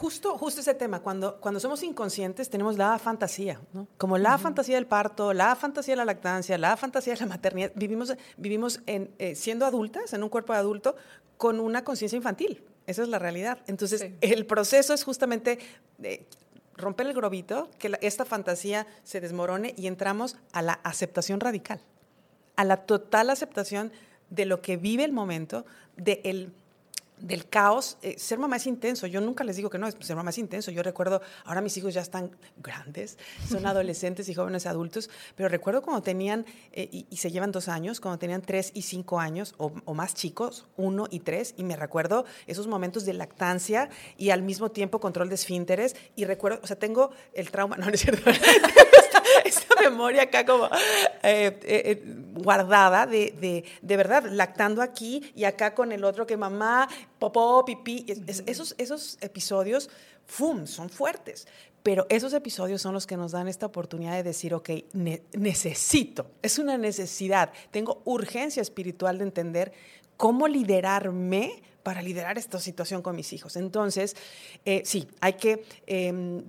justo, 0.00 0.38
justo 0.38 0.62
ese 0.62 0.72
tema, 0.72 1.00
cuando, 1.00 1.38
cuando 1.40 1.60
somos 1.60 1.82
inconscientes 1.82 2.48
tenemos 2.48 2.78
la 2.78 2.98
fantasía, 2.98 3.60
¿no? 3.74 3.86
Como 3.98 4.16
la 4.16 4.38
fantasía 4.38 4.76
del 4.76 4.86
parto, 4.86 5.34
la 5.34 5.54
fantasía 5.56 5.92
de 5.92 5.96
la 5.98 6.06
lactancia, 6.06 6.56
la 6.56 6.74
fantasía 6.78 7.12
de 7.12 7.20
la 7.20 7.26
maternidad. 7.26 7.70
Vivimos, 7.74 8.14
vivimos 8.38 8.80
en, 8.86 9.10
eh, 9.18 9.34
siendo 9.34 9.66
adultas, 9.66 10.14
en 10.14 10.22
un 10.22 10.30
cuerpo 10.30 10.54
de 10.54 10.58
adulto, 10.58 10.96
con 11.36 11.60
una 11.60 11.84
conciencia 11.84 12.16
infantil. 12.16 12.64
Esa 12.86 13.02
es 13.02 13.08
la 13.08 13.18
realidad. 13.18 13.58
Entonces, 13.66 14.12
el 14.22 14.46
proceso 14.46 14.94
es 14.94 15.04
justamente 15.04 15.58
romper 16.78 17.06
el 17.06 17.12
globito, 17.12 17.68
que 17.78 17.98
esta 18.00 18.24
fantasía 18.24 18.86
se 19.04 19.20
desmorone 19.20 19.74
y 19.76 19.86
entramos 19.86 20.38
a 20.52 20.62
la 20.62 20.80
aceptación 20.82 21.40
radical, 21.40 21.82
a 22.56 22.64
la 22.64 22.78
total 22.78 23.28
aceptación 23.28 23.92
de 24.30 24.46
lo 24.46 24.62
que 24.62 24.78
vive 24.78 25.04
el 25.04 25.12
momento, 25.12 25.66
de 25.98 26.22
el 26.24 26.54
del 27.20 27.48
caos. 27.48 27.98
Eh, 28.02 28.18
ser 28.18 28.38
mamá 28.38 28.56
es 28.56 28.66
intenso. 28.66 29.06
Yo 29.06 29.20
nunca 29.20 29.44
les 29.44 29.56
digo 29.56 29.70
que 29.70 29.78
no, 29.78 29.90
ser 29.90 30.16
mamá 30.16 30.30
es 30.30 30.38
intenso. 30.38 30.70
Yo 30.70 30.82
recuerdo, 30.82 31.20
ahora 31.44 31.60
mis 31.60 31.76
hijos 31.76 31.94
ya 31.94 32.00
están 32.00 32.30
grandes, 32.56 33.18
son 33.48 33.66
adolescentes 33.66 34.28
y 34.28 34.34
jóvenes 34.34 34.66
adultos, 34.66 35.10
pero 35.36 35.48
recuerdo 35.48 35.82
cuando 35.82 36.02
tenían, 36.02 36.44
eh, 36.72 36.88
y, 36.90 37.16
se 37.16 37.30
llevan 37.30 37.52
dos 37.52 37.68
años, 37.68 38.00
cuando 38.00 38.18
tenían 38.18 38.42
tres 38.42 38.70
y 38.74 38.82
cinco 38.82 39.20
años, 39.20 39.54
o, 39.58 39.70
más 39.94 40.14
chicos, 40.14 40.66
uno 40.76 41.06
y 41.10 41.20
tres, 41.20 41.54
y 41.56 41.64
me 41.64 41.76
recuerdo 41.76 42.24
esos 42.46 42.66
momentos 42.66 43.04
de 43.04 43.12
lactancia 43.12 43.90
y 44.16 44.30
al 44.30 44.42
mismo 44.42 44.70
tiempo 44.70 45.00
control 45.00 45.28
de 45.28 45.34
esfínteres, 45.34 45.96
y 46.16 46.24
recuerdo, 46.24 46.60
o 46.62 46.66
sea, 46.66 46.78
tengo 46.78 47.10
el 47.34 47.50
trauma, 47.50 47.76
no, 47.78 47.86
no 47.86 47.92
es 47.92 48.00
cierto. 48.00 48.30
Memoria 49.90 50.22
acá 50.22 50.44
como 50.44 50.68
eh, 51.22 52.02
guardada 52.34 53.06
de, 53.06 53.34
de, 53.40 53.64
de 53.82 53.96
verdad, 53.96 54.24
lactando 54.30 54.82
aquí 54.82 55.32
y 55.34 55.44
acá 55.44 55.74
con 55.74 55.92
el 55.92 56.04
otro 56.04 56.26
que 56.26 56.36
mamá 56.36 56.88
popó, 57.18 57.64
pipí. 57.64 58.06
esos, 58.46 58.74
esos 58.78 59.18
episodios, 59.20 59.90
¡fum!, 60.26 60.66
son 60.66 60.88
fuertes. 60.88 61.46
Pero 61.82 62.06
esos 62.10 62.34
episodios 62.34 62.82
son 62.82 62.92
los 62.92 63.06
que 63.06 63.16
nos 63.16 63.32
dan 63.32 63.48
esta 63.48 63.66
oportunidad 63.66 64.12
de 64.12 64.22
decir, 64.22 64.52
ok, 64.52 64.70
necesito, 64.92 66.30
es 66.42 66.58
una 66.58 66.76
necesidad, 66.76 67.52
tengo 67.70 68.02
urgencia 68.04 68.60
espiritual 68.60 69.16
de 69.16 69.24
entender 69.24 69.72
cómo 70.18 70.46
liderarme 70.46 71.62
para 71.82 72.02
liderar 72.02 72.36
esta 72.36 72.58
situación 72.58 73.00
con 73.00 73.16
mis 73.16 73.32
hijos. 73.32 73.56
Entonces, 73.56 74.14
eh, 74.66 74.82
sí, 74.84 75.08
hay 75.20 75.34
que 75.34 75.64
em, 75.86 76.42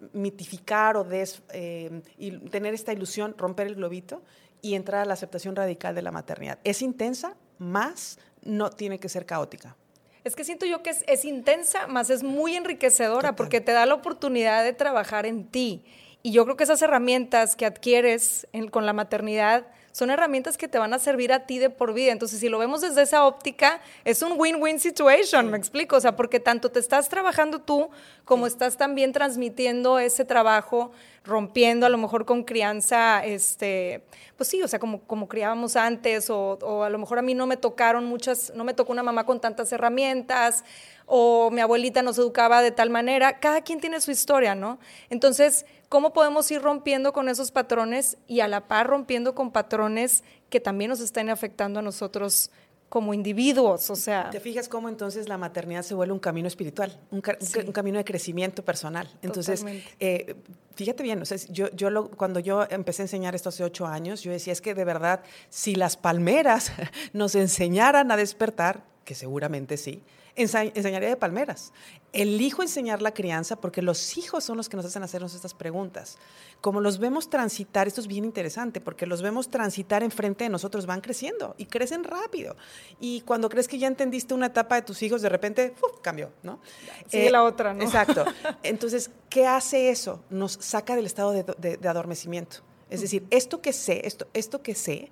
desmitificar 0.00 0.96
o 0.96 1.04
des, 1.04 1.42
em, 1.52 2.02
y 2.16 2.32
tener 2.50 2.74
esta 2.74 2.92
ilusión, 2.92 3.34
romper 3.36 3.66
el 3.66 3.74
globito 3.74 4.22
y 4.62 4.74
entrar 4.74 5.02
a 5.02 5.04
la 5.04 5.14
aceptación 5.14 5.56
radical 5.56 5.94
de 5.94 6.02
la 6.02 6.10
maternidad. 6.10 6.58
Es 6.64 6.82
intensa, 6.82 7.36
más 7.58 8.18
no 8.42 8.70
tiene 8.70 8.98
que 8.98 9.08
ser 9.08 9.26
caótica. 9.26 9.76
Es 10.24 10.36
que 10.36 10.44
siento 10.44 10.66
yo 10.66 10.82
que 10.82 10.90
es, 10.90 11.24
intensa, 11.24 11.86
más 11.86 12.10
es 12.10 12.22
muy 12.22 12.54
enriquecedora 12.56 13.34
porque 13.34 13.60
te 13.60 13.72
da 13.72 13.86
la 13.86 13.94
oportunidad 13.94 14.64
de 14.64 14.72
trabajar 14.72 15.26
en 15.26 15.46
ti. 15.46 15.84
Y 16.22 16.32
yo 16.32 16.44
creo 16.44 16.56
que 16.56 16.64
esas 16.64 16.82
herramientas 16.82 17.56
que 17.56 17.64
adquieres 17.64 18.46
con 18.70 18.84
la 18.84 18.92
maternidad 18.92 19.66
son 19.92 20.10
herramientas 20.10 20.56
que 20.56 20.68
te 20.68 20.78
van 20.78 20.94
a 20.94 20.98
servir 20.98 21.32
a 21.32 21.46
ti 21.46 21.58
de 21.58 21.70
por 21.70 21.92
vida. 21.92 22.12
Entonces, 22.12 22.40
si 22.40 22.48
lo 22.48 22.58
vemos 22.58 22.80
desde 22.80 23.02
esa 23.02 23.24
óptica, 23.26 23.80
es 24.04 24.22
un 24.22 24.34
win-win 24.36 24.80
situation, 24.80 25.50
me 25.50 25.58
explico, 25.58 25.96
o 25.96 26.00
sea, 26.00 26.16
porque 26.16 26.40
tanto 26.40 26.70
te 26.70 26.78
estás 26.78 27.08
trabajando 27.08 27.60
tú 27.60 27.90
como 28.24 28.46
estás 28.46 28.76
también 28.76 29.12
transmitiendo 29.12 29.98
ese 29.98 30.24
trabajo, 30.24 30.92
rompiendo 31.24 31.86
a 31.86 31.88
lo 31.88 31.98
mejor 31.98 32.24
con 32.24 32.44
crianza, 32.44 33.24
este, 33.24 34.02
pues 34.36 34.48
sí, 34.48 34.62
o 34.62 34.68
sea, 34.68 34.78
como, 34.78 35.00
como 35.02 35.28
criábamos 35.28 35.76
antes, 35.76 36.30
o, 36.30 36.58
o 36.62 36.82
a 36.82 36.90
lo 36.90 36.98
mejor 36.98 37.18
a 37.18 37.22
mí 37.22 37.34
no 37.34 37.46
me 37.46 37.56
tocaron 37.56 38.04
muchas, 38.04 38.52
no 38.54 38.64
me 38.64 38.74
tocó 38.74 38.92
una 38.92 39.02
mamá 39.02 39.24
con 39.24 39.40
tantas 39.40 39.72
herramientas, 39.72 40.64
o 41.08 41.50
mi 41.50 41.60
abuelita 41.60 42.02
nos 42.02 42.18
educaba 42.18 42.60
de 42.62 42.70
tal 42.70 42.90
manera, 42.90 43.40
cada 43.40 43.62
quien 43.62 43.80
tiene 43.80 44.00
su 44.00 44.10
historia, 44.10 44.54
¿no? 44.54 44.78
Entonces, 45.08 45.64
¿cómo 45.88 46.12
podemos 46.12 46.50
ir 46.50 46.60
rompiendo 46.60 47.12
con 47.14 47.28
esos 47.28 47.50
patrones 47.50 48.18
y 48.26 48.40
a 48.40 48.48
la 48.48 48.68
par 48.68 48.86
rompiendo 48.86 49.34
con 49.34 49.50
patrones 49.50 50.22
que 50.50 50.60
también 50.60 50.90
nos 50.90 51.00
están 51.00 51.30
afectando 51.30 51.80
a 51.80 51.82
nosotros 51.82 52.50
como 52.88 53.12
individuos, 53.12 53.90
o 53.90 53.96
sea... 53.96 54.30
¿Te 54.30 54.40
fijas 54.40 54.68
cómo 54.68 54.88
entonces 54.88 55.28
la 55.28 55.36
maternidad 55.36 55.82
se 55.82 55.94
vuelve 55.94 56.14
un 56.14 56.18
camino 56.18 56.48
espiritual, 56.48 56.98
un, 57.10 57.20
camino 57.20 57.98
de 57.98 58.04
crecimiento 58.04 58.64
personal? 58.64 59.10
Entonces, 59.20 59.64
eh, 60.00 60.36
fíjate 60.74 61.02
bien, 61.02 61.20
o 61.20 61.26
sea, 61.26 61.36
yo, 61.50 61.70
yo 61.72 62.10
cuando 62.12 62.40
yo 62.40 62.66
empecé 62.70 63.02
a 63.02 63.04
enseñar 63.04 63.34
esto 63.34 63.50
hace 63.50 63.62
ocho 63.62 63.86
años, 63.86 64.22
yo 64.22 64.32
decía, 64.32 64.54
es 64.54 64.62
que 64.62 64.74
de 64.74 64.84
verdad, 64.84 65.20
si 65.50 65.74
las 65.74 65.98
palmeras 65.98 66.72
nos 67.12 67.34
enseñaran 67.34 68.10
a 68.10 68.16
despertar, 68.16 68.82
que 69.04 69.14
seguramente 69.14 69.76
sí, 69.76 70.02
enseñaría 70.38 71.08
de 71.08 71.16
palmeras. 71.16 71.72
Elijo 72.12 72.62
enseñar 72.62 73.02
la 73.02 73.12
crianza 73.12 73.56
porque 73.56 73.82
los 73.82 74.16
hijos 74.16 74.44
son 74.44 74.56
los 74.56 74.68
que 74.68 74.76
nos 74.76 74.86
hacen 74.86 75.02
hacernos 75.02 75.34
estas 75.34 75.52
preguntas. 75.52 76.16
Como 76.60 76.80
los 76.80 76.98
vemos 76.98 77.28
transitar, 77.28 77.86
esto 77.86 78.00
es 78.00 78.06
bien 78.06 78.24
interesante 78.24 78.80
porque 78.80 79.06
los 79.06 79.20
vemos 79.20 79.50
transitar 79.50 80.02
enfrente 80.02 80.44
de 80.44 80.50
nosotros, 80.50 80.86
van 80.86 81.00
creciendo 81.00 81.54
y 81.58 81.66
crecen 81.66 82.04
rápido. 82.04 82.56
Y 83.00 83.20
cuando 83.22 83.48
crees 83.48 83.68
que 83.68 83.78
ya 83.78 83.88
entendiste 83.88 84.32
una 84.32 84.46
etapa 84.46 84.76
de 84.76 84.82
tus 84.82 85.02
hijos, 85.02 85.22
de 85.22 85.28
repente 85.28 85.74
uf, 85.82 86.00
cambió, 86.00 86.30
¿no? 86.42 86.60
Sigue 87.08 87.28
eh, 87.28 87.30
la 87.30 87.42
otra, 87.44 87.74
¿no? 87.74 87.82
Exacto. 87.82 88.24
Entonces, 88.62 89.10
¿qué 89.28 89.46
hace 89.46 89.90
eso? 89.90 90.22
Nos 90.30 90.52
saca 90.52 90.96
del 90.96 91.06
estado 91.06 91.32
de, 91.32 91.78
adormecimiento. 91.88 92.58
Es 92.90 93.00
decir, 93.00 93.26
esto 93.30 93.60
que 93.60 93.72
sé, 93.72 94.06
esto, 94.06 94.26
esto 94.32 94.62
que 94.62 94.74
sé, 94.74 95.10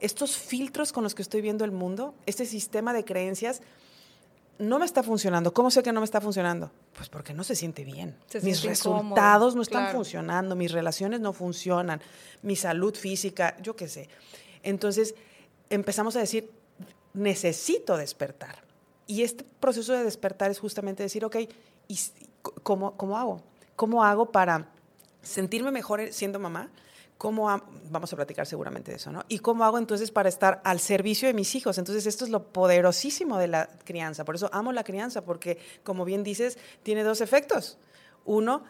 estos 0.00 0.36
filtros 0.36 0.92
con 0.92 1.02
los 1.02 1.14
que 1.14 1.22
estoy 1.22 1.40
viendo 1.40 1.64
el 1.64 1.72
mundo, 1.72 2.14
este 2.26 2.46
sistema 2.46 2.92
de 2.92 3.04
creencias, 3.04 3.62
no 4.58 4.78
me 4.78 4.86
está 4.86 5.02
funcionando. 5.02 5.52
¿Cómo 5.52 5.70
sé 5.70 5.82
que 5.82 5.92
no 5.92 6.00
me 6.00 6.04
está 6.04 6.20
funcionando? 6.20 6.70
Pues 6.94 7.08
porque 7.08 7.34
no 7.34 7.44
se 7.44 7.54
siente 7.54 7.84
bien. 7.84 8.16
mis 8.42 8.62
resultados 8.62 9.54
no 9.54 9.62
están 9.62 9.92
funcionando, 9.92 10.56
mis 10.56 10.72
relaciones 10.72 11.20
no 11.20 11.32
funcionan, 11.32 12.00
mi 12.42 12.56
salud 12.56 12.94
física, 12.94 13.56
yo 13.62 13.76
qué 13.76 13.88
sé. 13.88 14.08
Entonces 14.62 15.14
empezamos 15.70 16.16
a 16.16 16.20
decir, 16.20 16.50
necesito 17.12 17.96
despertar. 17.96 18.62
Y 19.06 19.22
este 19.22 19.44
proceso 19.60 19.92
de 19.92 20.04
despertar 20.04 20.50
es 20.50 20.58
justamente 20.58 21.02
decir, 21.02 21.24
ok, 21.24 21.36
¿y 21.88 21.98
cómo, 22.62 22.96
cómo 22.96 23.16
hago? 23.16 23.42
¿Cómo 23.76 24.04
hago 24.04 24.32
para 24.32 24.68
sentirme 25.22 25.70
mejor 25.70 26.12
siendo 26.12 26.38
mamá? 26.38 26.70
¿Cómo 27.18 27.46
vamos 27.90 28.12
a 28.12 28.16
platicar 28.16 28.46
seguramente 28.46 28.90
de 28.90 28.98
eso, 28.98 29.10
¿no? 29.10 29.24
¿Y 29.28 29.38
cómo 29.38 29.64
hago 29.64 29.78
entonces 29.78 30.10
para 30.10 30.28
estar 30.28 30.60
al 30.64 30.80
servicio 30.80 31.28
de 31.28 31.32
mis 31.32 31.54
hijos? 31.54 31.78
Entonces 31.78 32.06
esto 32.06 32.26
es 32.26 32.30
lo 32.30 32.52
poderosísimo 32.52 33.38
de 33.38 33.48
la 33.48 33.70
crianza. 33.84 34.26
Por 34.26 34.34
eso 34.34 34.50
amo 34.52 34.70
la 34.70 34.84
crianza, 34.84 35.24
porque 35.24 35.58
como 35.82 36.04
bien 36.04 36.22
dices, 36.22 36.58
tiene 36.82 37.04
dos 37.04 37.22
efectos. 37.22 37.78
Uno, 38.26 38.64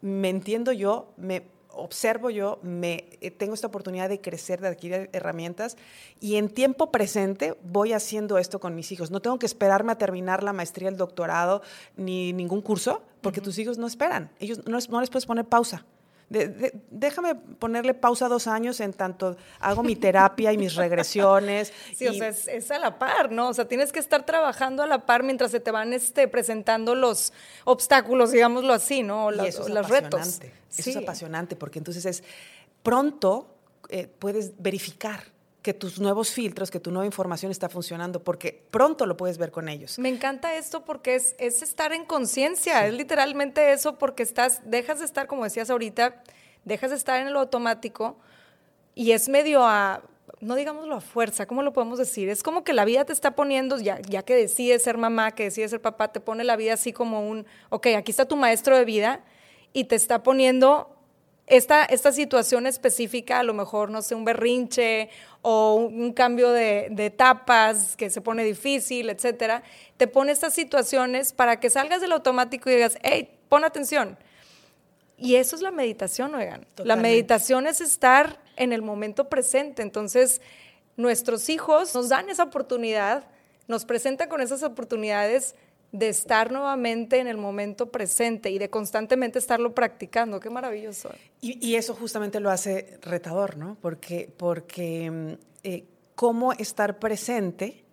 me 0.00 0.30
entiendo 0.30 0.72
yo, 0.72 1.12
me 1.18 1.46
observo 1.76 2.30
yo, 2.30 2.58
me, 2.62 3.04
eh, 3.20 3.30
tengo 3.30 3.52
esta 3.52 3.66
oportunidad 3.66 4.08
de 4.08 4.20
crecer, 4.20 4.62
de 4.62 4.68
adquirir 4.68 5.10
herramientas 5.12 5.76
y 6.20 6.36
en 6.36 6.48
tiempo 6.48 6.90
presente 6.90 7.58
voy 7.64 7.92
haciendo 7.92 8.38
esto 8.38 8.60
con 8.60 8.74
mis 8.74 8.92
hijos. 8.92 9.10
No 9.10 9.20
tengo 9.20 9.38
que 9.38 9.46
esperarme 9.46 9.92
a 9.92 9.98
terminar 9.98 10.42
la 10.42 10.54
maestría, 10.54 10.88
el 10.88 10.96
doctorado, 10.96 11.60
ni 11.96 12.32
ningún 12.32 12.62
curso, 12.62 13.02
porque 13.20 13.42
tus 13.42 13.58
hijos 13.58 13.76
no 13.76 13.86
esperan. 13.86 14.30
Ellos 14.38 14.66
no, 14.66 14.78
no 14.88 15.00
les 15.00 15.10
puedes 15.10 15.26
poner 15.26 15.44
pausa 15.44 15.84
déjame 16.28 17.34
ponerle 17.34 17.94
pausa 17.94 18.28
dos 18.28 18.46
años 18.46 18.80
en 18.80 18.92
tanto 18.92 19.36
hago 19.60 19.82
mi 19.82 19.96
terapia 19.96 20.52
y 20.52 20.58
mis 20.58 20.74
regresiones. 20.74 21.72
Sí, 21.94 22.08
o 22.08 22.12
sea, 22.12 22.28
es, 22.28 22.70
a 22.70 22.78
la 22.78 22.98
par, 22.98 23.30
¿no? 23.30 23.48
O 23.48 23.54
sea, 23.54 23.66
tienes 23.66 23.92
que 23.92 23.98
estar 23.98 24.26
trabajando 24.26 24.82
a 24.82 24.86
la 24.86 25.06
par 25.06 25.22
mientras 25.22 25.50
se 25.50 25.60
te 25.60 25.70
van 25.70 25.92
este, 25.92 26.26
presentando 26.28 26.94
los 26.94 27.32
obstáculos, 27.64 28.32
digámoslo 28.32 28.72
así, 28.72 29.02
¿no? 29.02 29.32
y 29.32 29.46
eso 29.46 29.62
es 29.62 29.68
los 29.68 29.88
retos. 29.88 30.40
Eso 30.76 30.90
es 30.90 30.96
apasionante 30.96 31.54
porque 31.56 31.78
entonces 31.78 32.04
es 32.04 32.24
pronto 32.82 33.54
eh, 33.90 34.08
puedes 34.18 34.60
verificar 34.60 35.33
que 35.64 35.72
tus 35.72 35.98
nuevos 35.98 36.30
filtros, 36.30 36.70
que 36.70 36.78
tu 36.78 36.90
nueva 36.90 37.06
información 37.06 37.50
está 37.50 37.70
funcionando, 37.70 38.22
porque 38.22 38.66
pronto 38.70 39.06
lo 39.06 39.16
puedes 39.16 39.38
ver 39.38 39.50
con 39.50 39.70
ellos. 39.70 39.98
Me 39.98 40.10
encanta 40.10 40.54
esto 40.56 40.84
porque 40.84 41.14
es, 41.14 41.34
es 41.38 41.62
estar 41.62 41.94
en 41.94 42.04
conciencia, 42.04 42.86
es 42.86 42.92
literalmente 42.92 43.72
eso 43.72 43.96
porque 43.96 44.22
estás, 44.22 44.60
dejas 44.66 44.98
de 44.98 45.06
estar, 45.06 45.26
como 45.26 45.42
decías 45.42 45.70
ahorita, 45.70 46.22
dejas 46.66 46.90
de 46.90 46.96
estar 46.96 47.18
en 47.18 47.32
lo 47.32 47.40
automático 47.40 48.18
y 48.94 49.12
es 49.12 49.30
medio 49.30 49.64
a, 49.64 50.02
no 50.40 50.54
digámoslo 50.54 50.96
a 50.96 51.00
fuerza, 51.00 51.46
¿cómo 51.46 51.62
lo 51.62 51.72
podemos 51.72 51.98
decir? 51.98 52.28
Es 52.28 52.42
como 52.42 52.62
que 52.62 52.74
la 52.74 52.84
vida 52.84 53.06
te 53.06 53.14
está 53.14 53.34
poniendo, 53.34 53.78
ya, 53.78 54.00
ya 54.02 54.22
que 54.22 54.34
decides 54.34 54.82
ser 54.82 54.98
mamá, 54.98 55.30
que 55.30 55.44
decides 55.44 55.70
ser 55.70 55.80
papá, 55.80 56.12
te 56.12 56.20
pone 56.20 56.44
la 56.44 56.56
vida 56.56 56.74
así 56.74 56.92
como 56.92 57.26
un, 57.26 57.46
ok, 57.70 57.86
aquí 57.96 58.10
está 58.10 58.26
tu 58.26 58.36
maestro 58.36 58.76
de 58.76 58.84
vida 58.84 59.24
y 59.72 59.84
te 59.84 59.96
está 59.96 60.22
poniendo 60.22 60.93
esta, 61.46 61.84
esta 61.84 62.12
situación 62.12 62.66
específica, 62.66 63.40
a 63.40 63.42
lo 63.42 63.52
mejor, 63.52 63.90
no 63.90 64.00
sé, 64.00 64.14
un 64.14 64.24
berrinche 64.24 65.10
o 65.42 65.74
un, 65.74 66.12
cambio 66.12 66.50
de, 66.50 66.86
etapas 66.98 67.96
que 67.96 68.08
se 68.08 68.22
pone 68.22 68.44
difícil, 68.44 69.10
etcétera, 69.10 69.62
te 69.98 70.06
pone 70.06 70.32
estas 70.32 70.54
situaciones 70.54 71.32
para 71.32 71.60
que 71.60 71.68
salgas 71.68 72.00
del 72.00 72.12
automático 72.12 72.70
y 72.70 72.74
digas, 72.74 72.96
hey, 73.02 73.28
pon 73.48 73.64
atención. 73.64 74.16
Y 75.18 75.36
eso 75.36 75.54
es 75.54 75.62
la 75.62 75.70
meditación, 75.70 76.34
oigan. 76.34 76.66
La 76.78 76.96
meditación 76.96 77.66
es 77.66 77.80
estar 77.80 78.40
en 78.56 78.72
el 78.72 78.82
momento 78.82 79.28
presente. 79.28 79.82
Entonces, 79.82 80.40
nuestros 80.96 81.48
hijos 81.48 81.94
nos 81.94 82.08
dan 82.08 82.30
esa 82.30 82.44
oportunidad, 82.44 83.24
nos 83.68 83.84
presentan 83.84 84.28
con 84.28 84.40
esas 84.40 84.62
oportunidades 84.62 85.54
de 85.94 86.08
estar 86.08 86.50
nuevamente 86.50 87.20
en 87.20 87.28
el 87.28 87.36
momento 87.36 87.92
presente 87.92 88.50
y 88.50 88.58
de 88.58 88.68
constantemente 88.68 89.38
estarlo 89.38 89.76
practicando. 89.76 90.40
Qué 90.40 90.50
maravilloso. 90.50 91.08
Y, 91.40 91.76
eso 91.76 91.94
justamente 91.94 92.40
lo 92.40 92.50
hace 92.50 92.98
retador, 93.00 93.56
¿no? 93.56 93.76
Porque, 93.80 94.28
porque 94.36 95.08
mm, 95.08 95.32
eh, 95.62 95.84
cómo 96.16 96.52
estar 96.52 96.98
presente 96.98 97.84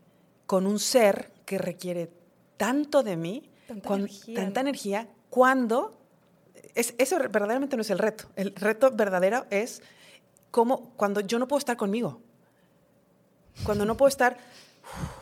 con 0.47 0.65
un 0.65 0.79
ser 0.79 1.31
que 1.45 1.59
requiere 1.59 2.09
tanto 2.57 3.03
de 3.03 3.17
mí, 3.17 3.51
tanta, 3.67 3.93
energía, 3.93 4.35
tanta 4.35 4.61
energía, 4.61 5.07
cuando 5.29 5.95
es, 6.73 6.95
eso 6.97 7.19
verdaderamente 7.19 7.75
no 7.75 7.83
es 7.83 7.91
el 7.91 7.99
reto. 7.99 8.31
El 8.35 8.55
reto 8.55 8.89
verdadero 8.89 9.45
es 9.51 9.83
cómo, 10.49 10.89
cuando 10.95 11.21
yo 11.21 11.37
no 11.37 11.47
puedo 11.47 11.59
estar 11.59 11.77
conmigo, 11.77 12.19
cuando 13.63 13.85
no 13.85 13.95
puedo 13.95 14.09
estar 14.09 14.37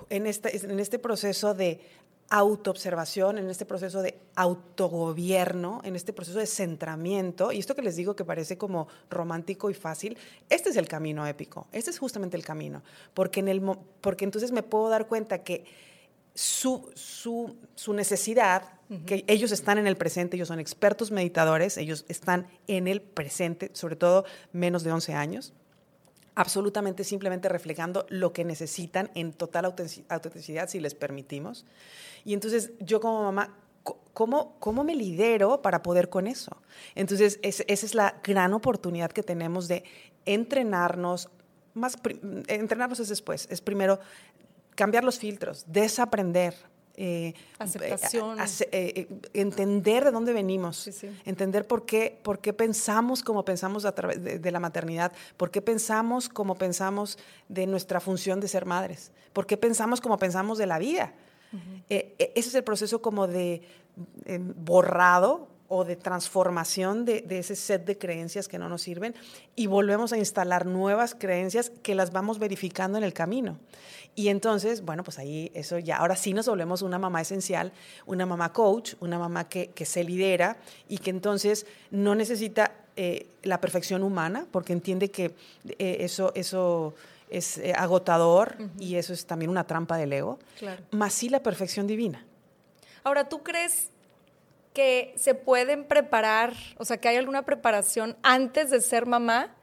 en 0.10 0.28
este, 0.28 0.56
en 0.66 0.80
este 0.80 0.98
proceso 0.98 1.54
de 1.54 1.82
autoobservación, 2.30 3.40
en 3.40 3.50
este 3.50 3.66
proceso 3.66 4.02
de 4.02 4.20
autogobierno, 4.36 5.82
en 5.84 5.96
este 5.96 6.14
proceso 6.14 6.38
de 6.38 6.46
centramiento, 6.46 7.52
y 7.52 7.60
esto 7.60 7.76
que 7.76 7.82
les 7.82 7.96
digo 7.96 8.16
que 8.16 8.24
parece 8.24 8.58
como 8.58 8.88
romántico 9.10 9.70
y 9.70 9.74
fácil, 9.74 10.18
este 10.50 10.70
es 10.70 10.78
el 10.78 10.88
camino 10.88 11.26
épico, 11.26 11.68
este 11.72 11.90
es 11.90 11.98
justamente 11.98 12.38
el 12.38 12.46
camino, 12.46 12.84
porque, 13.14 13.40
en 13.40 13.48
el, 13.48 13.62
porque 14.02 14.26
entonces 14.26 14.52
me 14.52 14.64
puedo 14.64 14.90
dar 14.90 15.08
cuenta 15.08 15.44
que 15.44 15.66
su, 16.36 16.90
su, 16.94 17.58
su 17.76 17.94
necesidad, 17.94 18.64
que 19.06 19.26
ellos 19.28 19.52
están 19.52 19.78
en 19.78 19.88
el 19.88 19.98
presente, 19.98 20.36
ellos 20.36 20.48
son 20.48 20.60
expertos 20.60 21.12
meditadores, 21.12 21.78
ellos 21.78 22.06
están 22.08 22.48
en 22.68 22.88
el 22.88 23.02
presente, 23.02 23.72
sobre 23.74 23.96
todo 23.96 24.26
menos 24.54 24.84
de 24.84 24.92
11 24.92 25.14
años, 25.16 25.54
absolutamente 26.40 27.04
simplemente 27.04 27.50
reflejando 27.50 28.06
lo 28.08 28.32
que 28.32 28.46
necesitan 28.46 29.12
en 29.14 29.34
total 29.34 29.66
autenticidad, 29.66 30.70
si 30.70 30.80
les 30.80 30.96
permitimos. 30.96 31.66
Y 32.24 32.34
entonces 32.34 32.72
yo 32.80 33.02
como 33.02 33.24
mamá, 33.24 33.58
¿cómo, 34.14 34.56
cómo 34.60 34.86
me 34.86 34.96
lidero 34.96 35.62
para 35.62 35.84
poder 35.84 36.08
con 36.08 36.28
eso? 36.28 36.56
Entonces 36.96 37.42
esa 37.44 37.66
es 37.68 37.94
la 37.94 38.22
gran 38.24 38.54
oportunidad 38.54 39.12
que 39.12 39.22
tenemos 39.22 39.68
de 39.68 39.84
entrenarnos, 40.26 41.28
más, 41.74 41.98
entrenarnos 42.48 43.02
es 43.02 43.10
después, 43.10 43.46
es 43.52 43.60
primero 43.60 44.00
cambiar 44.76 45.04
los 45.04 45.20
filtros, 45.20 45.66
desaprender, 45.68 46.56
eh, 47.02 47.34
Aceptación. 47.60 48.38
Eh, 48.40 48.46
eh, 48.72 49.08
entender 49.34 50.04
de 50.04 50.12
dónde 50.12 50.34
venimos, 50.34 50.90
entender 51.26 51.66
por 51.66 51.86
qué, 51.86 52.20
por 52.22 52.40
qué 52.40 52.52
pensamos 52.52 53.24
como 53.24 53.46
pensamos 53.46 53.86
a 53.86 53.96
través 53.96 54.22
de, 54.22 54.52
la 54.52 54.60
maternidad, 54.60 55.14
por 55.38 55.50
qué 55.50 55.62
pensamos 55.62 56.28
como 56.28 56.56
pensamos 56.56 57.18
de 57.48 57.68
nuestra 57.68 58.02
función 58.02 58.42
de 58.42 58.50
ser 58.50 58.66
madres, 58.66 59.14
por 59.32 59.48
qué 59.48 59.56
pensamos 59.56 60.02
como 60.02 60.18
pensamos 60.18 60.58
de 60.58 60.66
la 60.66 60.78
vida. 60.78 61.14
Eh, 61.90 62.16
e, 62.20 62.34
ese 62.36 62.50
es 62.50 62.56
el 62.56 62.66
proceso 62.66 63.02
como 63.02 63.28
de 63.28 63.62
em, 64.26 64.54
borrado 64.58 65.48
o 65.70 65.86
de 65.86 65.96
transformación 65.96 67.06
de, 67.06 67.24
ese 67.30 67.56
set 67.56 67.86
de 67.86 67.98
creencias 67.98 68.48
que 68.48 68.58
no 68.58 68.68
nos 68.68 68.82
sirven 68.82 69.16
y 69.56 69.68
volvemos 69.68 70.12
a 70.12 70.18
instalar 70.18 70.66
nuevas 70.66 71.16
creencias 71.16 71.70
que 71.70 71.96
las 71.96 72.12
vamos 72.12 72.40
verificando 72.40 72.98
en 72.98 73.04
el 73.04 73.14
camino. 73.14 73.60
Y 74.16 74.30
entonces, 74.30 74.82
bueno, 74.82 75.04
pues 75.04 75.20
ahí 75.20 75.52
eso 75.54 75.78
ya, 75.78 75.98
ahora 75.98 76.16
sí 76.16 76.34
nos 76.34 76.48
volvemos 76.48 76.82
una 76.82 76.98
mamá 76.98 77.22
esencial, 77.22 77.72
una 78.08 78.26
mamá 78.26 78.52
coach, 78.52 78.96
una 79.00 79.20
mamá 79.20 79.48
que, 79.48 79.72
se 79.86 80.04
lidera 80.04 80.58
y 80.90 80.98
que 80.98 81.12
entonces 81.12 81.68
no 81.92 82.16
necesita 82.16 82.74
eh, 82.96 83.28
la 83.44 83.62
perfección 83.62 84.04
humana 84.04 84.48
porque 84.52 84.74
entiende 84.74 85.10
que 85.12 85.36
eh, 85.78 85.98
eso, 86.00 86.32
eso 86.36 86.96
es 87.30 87.60
eh, 87.60 87.74
agotador 87.78 88.58
y 88.80 88.96
eso 88.96 89.14
es 89.14 89.26
también 89.28 89.52
una 89.52 89.66
trampa 89.66 89.98
del 89.98 90.12
ego, 90.14 90.40
más 90.92 91.14
sí 91.14 91.30
la 91.30 91.44
perfección 91.44 91.86
divina. 91.86 92.26
Ahora, 93.04 93.30
¿tú 93.30 93.44
crees 93.44 93.90
que 94.80 95.14
se 95.18 95.36
pueden 95.36 95.84
preparar, 95.84 96.54
o 96.78 96.86
sea, 96.86 96.96
que 96.96 97.10
hay 97.10 97.18
alguna 97.18 97.42
preparación 97.42 98.16
antes 98.24 98.70
de 98.70 98.80
ser 98.80 99.06
mamá 99.06 99.54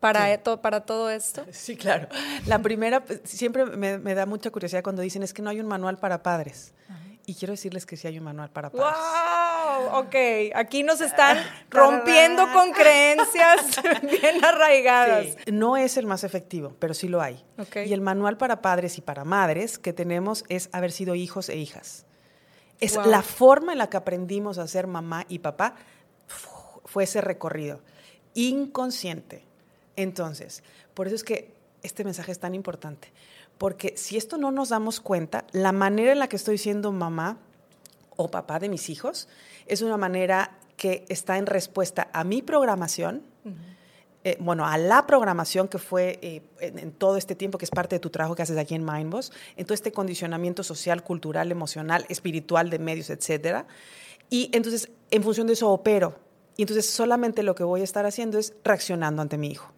para, 0.00 0.42
para 0.62 0.80
todo 0.86 1.10
esto? 1.10 1.44
Sí, 1.50 1.76
claro. 1.76 2.08
La 2.46 2.58
primera, 2.58 3.04
siempre 3.24 3.66
me, 3.66 4.14
da 4.14 4.24
mucha 4.24 4.50
curiosidad 4.50 4.82
cuando 4.82 5.02
dicen 5.02 5.22
es 5.22 5.34
que 5.34 5.42
no 5.42 5.50
hay 5.50 5.60
un 5.60 5.66
manual 5.66 5.98
para 5.98 6.22
padres. 6.22 6.72
Y 7.26 7.34
quiero 7.34 7.52
decirles 7.52 7.84
que 7.84 7.98
sí 7.98 8.08
hay 8.08 8.16
un 8.16 8.24
manual 8.24 8.48
para 8.48 8.70
padres. 8.70 8.88
¡Wow! 8.88 9.98
Ok, 9.98 10.14
aquí 10.54 10.82
nos 10.82 11.00
están 11.10 11.36
rompiendo 11.68 12.50
con 12.54 12.72
creencias 12.72 13.82
bien 14.02 14.42
arraigadas. 14.42 15.36
No 15.52 15.76
es 15.76 15.98
el 15.98 16.06
más 16.06 16.24
efectivo, 16.24 16.74
pero 16.78 16.94
sí 16.94 17.06
lo 17.06 17.20
hay. 17.20 17.44
Y 17.84 17.92
el 17.92 18.00
manual 18.00 18.38
para 18.38 18.62
padres 18.62 18.96
y 18.96 19.02
para 19.02 19.24
madres 19.24 19.78
que 19.78 19.92
tenemos 19.92 20.46
es 20.48 20.70
haber 20.72 20.90
sido 20.90 21.14
hijos 21.14 21.50
e 21.50 21.56
hijas. 21.56 22.06
Es 22.84 22.96
la 23.06 23.22
forma 23.22 23.72
en 23.72 23.78
la 23.78 23.88
que 23.88 23.96
aprendimos 23.96 24.58
a 24.58 24.66
ser 24.66 24.86
mamá 24.86 25.24
y 25.28 25.38
papá 25.38 25.76
fue 26.84 27.04
ese 27.04 27.20
recorrido. 27.20 27.80
Inconsciente. 28.34 29.44
Entonces, 29.96 30.62
por 30.94 31.06
eso 31.06 31.16
es 31.16 31.24
que 31.24 31.54
este 31.82 32.04
mensaje 32.04 32.32
es 32.32 32.38
tan 32.38 32.54
importante, 32.54 33.12
porque 33.58 33.94
si 33.96 34.16
esto 34.16 34.38
no 34.38 34.50
nos 34.50 34.70
damos 34.70 35.00
cuenta, 35.00 35.44
la 35.52 35.72
manera 35.72 36.12
en 36.12 36.18
la 36.18 36.28
que 36.28 36.36
estoy 36.36 36.58
siendo 36.58 36.92
mamá 36.92 37.38
o 38.16 38.30
papá 38.30 38.58
de 38.58 38.68
mis 38.68 38.88
hijos 38.88 39.28
es 39.66 39.82
una 39.82 39.96
manera 39.96 40.58
que 40.76 41.04
está 41.08 41.38
en 41.38 41.46
respuesta 41.46 42.08
a 42.12 42.24
mi 42.24 42.42
programación, 42.42 43.22
eh, 44.24 44.36
bueno, 44.38 44.66
a 44.66 44.78
la 44.78 45.06
programación 45.06 45.68
que 45.68 45.78
fue 45.78 46.18
eh, 46.22 46.42
en, 46.60 46.92
todo 46.92 47.16
este 47.16 47.34
tiempo, 47.34 47.58
que 47.58 47.64
es 47.64 47.70
parte 47.70 47.96
de 47.96 48.00
tu 48.00 48.10
trabajo 48.10 48.34
que 48.34 48.42
haces 48.42 48.56
aquí 48.56 48.74
en 48.74 48.84
Mindboss, 48.84 49.32
en 49.56 49.66
todo 49.66 49.74
este 49.74 49.92
condicionamiento 49.92 50.62
social, 50.62 51.02
cultural, 51.02 51.50
emocional, 51.50 52.06
espiritual 52.08 52.70
de 52.70 52.78
medios, 52.78 53.10
etcétera. 53.10 53.66
Y 54.30 54.50
entonces, 54.52 54.90
en 55.10 55.22
función 55.22 55.46
de 55.46 55.54
eso, 55.54 55.70
opero. 55.70 56.16
Y 56.56 56.62
entonces, 56.62 56.88
solamente 56.88 57.42
lo 57.42 57.54
que 57.54 57.64
voy 57.64 57.80
a 57.80 57.84
estar 57.84 58.06
haciendo 58.06 58.38
es 58.38 58.54
reaccionando 58.62 59.22
ante 59.22 59.38
mi 59.38 59.48
hijo. 59.48 59.72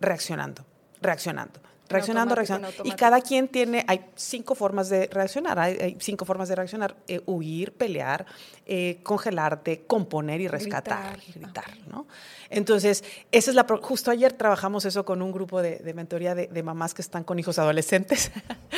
Reaccionando, 0.00 0.64
reaccionando 1.00 1.67
reaccionando, 1.88 2.34
reaccionando. 2.34 2.82
Y 2.84 2.92
cada 2.92 3.20
quien 3.20 3.48
tiene, 3.48 3.84
hay 3.88 4.04
cinco 4.14 4.54
formas 4.54 4.88
de 4.88 5.06
reaccionar, 5.06 5.58
hay, 5.58 5.96
cinco 6.00 6.24
formas 6.24 6.48
de 6.48 6.56
reaccionar, 6.56 6.96
eh, 7.06 7.20
huir, 7.26 7.72
pelear, 7.72 8.26
eh, 8.66 9.00
congelarte, 9.02 9.84
componer 9.86 10.40
y 10.40 10.48
rescatar, 10.48 11.18
gritar, 11.34 11.76
¿no? 11.90 12.06
Entonces, 12.50 13.04
esa 13.32 13.50
es 13.50 13.54
la, 13.54 13.66
justo 13.82 14.10
ayer 14.10 14.32
trabajamos 14.32 14.84
eso 14.84 15.04
con 15.04 15.22
un 15.22 15.32
grupo 15.32 15.62
de, 15.62 15.92
mentoría 15.94 16.34
de, 16.34 16.62
mamás 16.62 16.94
que 16.94 17.02
están 17.02 17.24
con 17.24 17.38
hijos 17.38 17.58
adolescentes. 17.58 18.30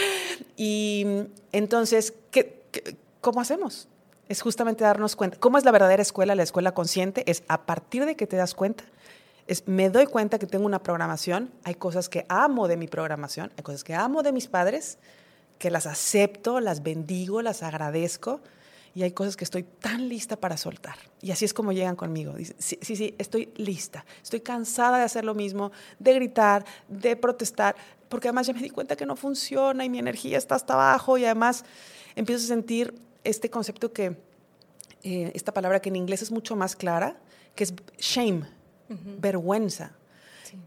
y 0.56 1.06
entonces, 1.52 2.14
¿qué, 2.30 2.62
cómo 3.20 3.40
hacemos? 3.40 3.88
Es 4.28 4.42
justamente 4.42 4.84
darnos 4.84 5.16
cuenta. 5.16 5.38
¿Cómo 5.38 5.58
es 5.58 5.64
la 5.64 5.72
verdadera 5.72 6.02
escuela? 6.02 6.34
La 6.34 6.44
escuela 6.44 6.72
consciente 6.72 7.28
es 7.28 7.42
a 7.48 7.62
partir 7.62 8.06
de 8.06 8.14
que 8.14 8.26
te 8.26 8.36
das 8.36 8.54
cuenta, 8.54 8.84
me 9.66 9.90
doy 9.90 10.06
cuenta 10.06 10.38
que 10.38 10.46
tengo 10.46 10.66
una 10.66 10.82
programación, 10.82 11.50
hay 11.64 11.74
cosas 11.74 12.08
que 12.08 12.24
amo 12.28 12.68
de 12.68 12.76
mi 12.76 12.86
programación, 12.86 13.52
hay 13.56 13.62
cosas 13.62 13.84
que 13.84 13.94
amo 13.94 14.22
de 14.22 14.32
mis 14.32 14.46
padres, 14.46 14.98
que 15.58 15.70
las 15.70 15.86
acepto, 15.86 16.60
las 16.60 16.82
bendigo, 16.82 17.42
las 17.42 17.62
agradezco, 17.62 18.40
y 18.94 19.02
hay 19.02 19.12
cosas 19.12 19.36
que 19.36 19.44
estoy 19.44 19.62
tan 19.62 20.08
lista 20.08 20.36
para 20.36 20.56
soltar. 20.56 20.96
Y 21.20 21.30
así 21.30 21.44
es 21.44 21.54
como 21.54 21.72
llegan 21.72 21.96
conmigo. 21.96 22.34
sí, 22.58 22.78
sí, 22.80 23.14
estoy 23.18 23.52
lista, 23.56 24.04
estoy 24.22 24.40
cansada 24.40 24.98
de 24.98 25.04
hacer 25.04 25.24
lo 25.24 25.34
mismo, 25.34 25.70
de 25.98 26.14
gritar, 26.14 26.64
de 26.88 27.16
protestar, 27.16 27.76
porque 28.08 28.28
además 28.28 28.46
ya 28.46 28.52
me 28.52 28.60
di 28.60 28.70
cuenta 28.70 28.96
que 28.96 29.06
no 29.06 29.16
funciona 29.16 29.84
y 29.84 29.88
mi 29.88 29.98
energía 29.98 30.38
está 30.38 30.54
hasta 30.56 30.74
abajo 30.74 31.18
y 31.18 31.24
además 31.24 31.64
empiezo 32.16 32.44
a 32.44 32.48
sentir 32.48 32.94
este 33.22 33.50
concepto 33.50 33.92
que, 33.92 34.16
eh, 35.02 35.30
esta 35.34 35.52
palabra 35.52 35.80
que 35.80 35.88
en 35.88 35.96
inglés 35.96 36.22
es 36.22 36.30
mucho 36.30 36.56
más 36.56 36.74
clara, 36.74 37.16
que 37.54 37.64
es 37.64 37.74
shame 37.98 38.59
vergüenza. 39.20 39.92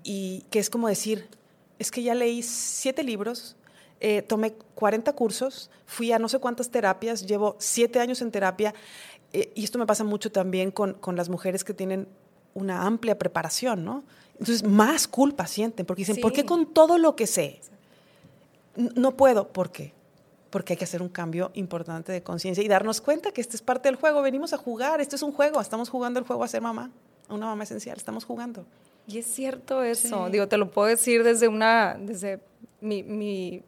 Y 0.04 0.46
que 0.50 0.60
es 0.60 0.70
como 0.70 0.88
decir, 0.88 1.28
es 1.80 1.92
que 1.92 2.04
ya 2.04 2.16
leí 2.16 2.42
siete 2.44 3.04
libros, 3.04 3.56
eh, 4.00 4.22
tomé 4.22 4.54
40 4.76 5.14
cursos, 5.14 5.70
fui 5.86 6.12
a 6.12 6.20
no 6.20 6.30
sé 6.30 6.40
cuántas 6.40 6.70
terapias, 6.70 7.26
llevo 7.26 7.56
siete 7.60 8.00
años 8.00 8.22
en 8.22 8.32
terapia, 8.32 8.74
eh, 9.32 9.52
y 9.56 9.64
esto 9.64 9.80
me 9.80 9.86
pasa 9.86 10.04
mucho 10.04 10.32
también 10.32 10.72
con, 10.72 10.94
con, 10.94 11.16
las 11.16 11.30
mujeres 11.30 11.64
que 11.64 11.74
tienen 11.74 12.08
una 12.54 12.86
amplia 12.86 13.18
preparación, 13.18 13.84
¿no? 13.84 14.04
Entonces, 14.34 14.64
más 14.64 15.08
culpa 15.08 15.48
sienten, 15.48 15.86
porque 15.86 16.02
dicen, 16.02 16.22
¿por 16.22 16.34
qué 16.34 16.46
con 16.46 16.74
todo 16.74 16.98
lo 16.98 17.16
que 17.16 17.28
sé? 17.28 17.62
No 18.76 19.16
puedo, 19.16 19.48
¿por 19.48 19.72
qué? 19.72 19.94
Porque 20.50 20.74
hay 20.74 20.78
que 20.78 20.84
hacer 20.84 21.02
un 21.02 21.10
cambio 21.10 21.52
importante 21.54 22.12
de 22.12 22.24
conciencia 22.24 22.64
y 22.64 22.68
darnos 22.68 23.02
cuenta 23.02 23.32
que 23.32 23.42
esto 23.42 23.56
es 23.56 23.62
parte 23.62 23.90
del 23.90 23.96
juego, 23.96 24.22
venimos 24.22 24.54
a 24.54 24.58
jugar, 24.58 25.02
esto 25.02 25.16
es 25.16 25.24
un 25.24 25.32
juego, 25.32 25.62
estamos 25.62 25.90
jugando 25.90 26.20
el 26.20 26.26
juego 26.26 26.44
a 26.44 26.48
ser 26.48 26.62
mamá 26.62 26.92
una 27.34 27.48
mamá 27.48 27.64
esencial, 27.64 27.98
estamos 27.98 28.26
jugando. 28.26 28.66
Y 29.08 29.18
es 29.18 29.26
cierto 29.26 29.84
eso, 29.84 30.30
digo, 30.30 30.48
te 30.48 30.58
lo 30.58 30.72
puedo 30.72 30.88
decir 30.88 31.24
desde 31.24 31.48
una, 31.48 31.98
desde 32.00 32.40
mi, 32.80 33.64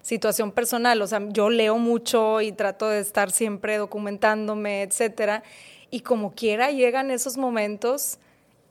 situación 0.00 0.52
personal, 0.52 1.02
o 1.02 1.06
sea, 1.06 1.20
yo 1.28 1.50
leo 1.50 1.76
mucho 1.76 2.40
y 2.40 2.52
trato 2.52 2.88
de 2.88 3.00
estar 3.00 3.30
siempre 3.30 3.76
documentándome, 3.76 4.82
etcétera, 4.82 5.42
y 5.90 6.00
como 6.00 6.32
quiera 6.32 6.70
llegan 6.70 7.10
esos 7.10 7.36
momentos 7.36 8.18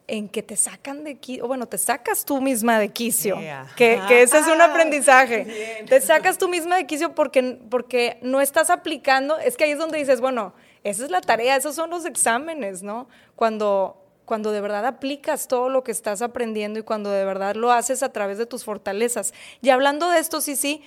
en 0.08 0.30
que 0.30 0.42
te 0.42 0.56
sacan 0.56 1.04
de 1.04 1.18
quicio, 1.18 1.46
bueno, 1.46 1.68
te 1.68 1.78
sacas 1.78 2.26
tú 2.26 2.42
misma 2.42 2.80
de 2.80 2.90
quicio, 2.90 3.38
que, 3.76 4.00
ese 4.10 4.40
es 4.40 4.48
un 4.48 4.62
aprendizaje. 4.62 5.84
Te 5.88 6.02
sacas 6.02 6.38
tú 6.38 6.48
misma 6.48 6.78
de 6.78 6.88
quicio 6.88 7.14
porque, 7.14 7.60
porque 7.70 8.18
no 8.22 8.42
estás 8.42 8.70
aplicando, 8.70 9.38
es 9.38 9.58
que 9.58 9.66
ahí 9.66 9.72
es 9.72 9.78
donde 9.78 10.00
dices, 10.00 10.22
bueno, 10.22 10.54
esa 10.84 11.04
es 11.04 11.12
la 11.12 11.22
tarea, 11.22 11.56
esos 11.58 11.76
son 11.76 11.90
los 11.90 12.06
exámenes, 12.06 12.82
¿no? 12.82 13.10
Cuando 13.36 14.07
cuando 14.28 14.52
de 14.52 14.60
verdad 14.60 14.86
aplicas 14.86 15.48
todo 15.48 15.70
lo 15.70 15.86
que 15.86 15.94
estás 15.94 16.22
aprendiendo 16.22 16.80
y 16.80 16.84
cuando 16.84 17.10
de 17.10 17.24
verdad 17.24 17.56
lo 17.56 17.72
haces 17.72 18.04
a 18.04 18.12
través 18.12 18.38
de 18.38 18.46
tus 18.46 18.66
fortalezas. 18.66 19.34
Y 19.62 19.70
hablando 19.70 20.10
de 20.10 20.20
esto, 20.20 20.42
sí, 20.42 20.58
sí, 20.58 20.84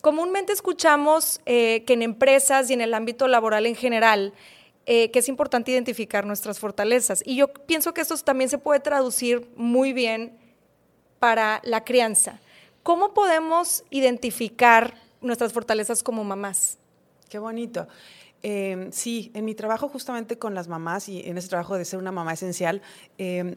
comúnmente 0.00 0.52
escuchamos 0.52 1.40
eh, 1.46 1.84
que 1.86 1.92
en 1.92 2.02
empresas 2.02 2.68
y 2.68 2.72
en 2.72 2.80
el 2.80 2.92
ámbito 2.92 3.28
laboral 3.28 3.66
en 3.66 3.76
general, 3.76 4.34
eh, 4.86 5.12
que 5.12 5.20
es 5.20 5.28
importante 5.28 5.70
identificar 5.70 6.26
nuestras 6.26 6.58
fortalezas. 6.58 7.22
Y 7.24 7.36
yo 7.36 7.52
pienso 7.52 7.94
que 7.94 8.00
esto 8.00 8.16
también 8.18 8.50
se 8.50 8.58
puede 8.58 8.80
traducir 8.80 9.48
muy 9.54 9.92
bien 9.92 10.36
para 11.20 11.60
la 11.62 11.84
crianza. 11.84 12.40
¿Cómo 12.82 13.14
podemos 13.14 13.84
identificar 13.90 14.94
nuestras 15.20 15.52
fortalezas 15.52 16.02
como 16.02 16.24
mamás? 16.24 16.76
Qué 17.28 17.38
bonito. 17.38 17.86
Em, 18.42 18.90
sí, 18.90 19.30
en 19.34 19.44
mi 19.44 19.54
trabajo 19.54 19.88
justamente 19.88 20.38
con 20.38 20.54
las 20.54 20.68
mamás 20.68 21.08
y 21.08 21.20
en 21.26 21.36
ese 21.36 21.48
trabajo 21.48 21.76
de 21.76 21.84
ser 21.84 21.98
una 21.98 22.12
mamá 22.12 22.32
esencial, 22.32 22.80
em, 23.18 23.54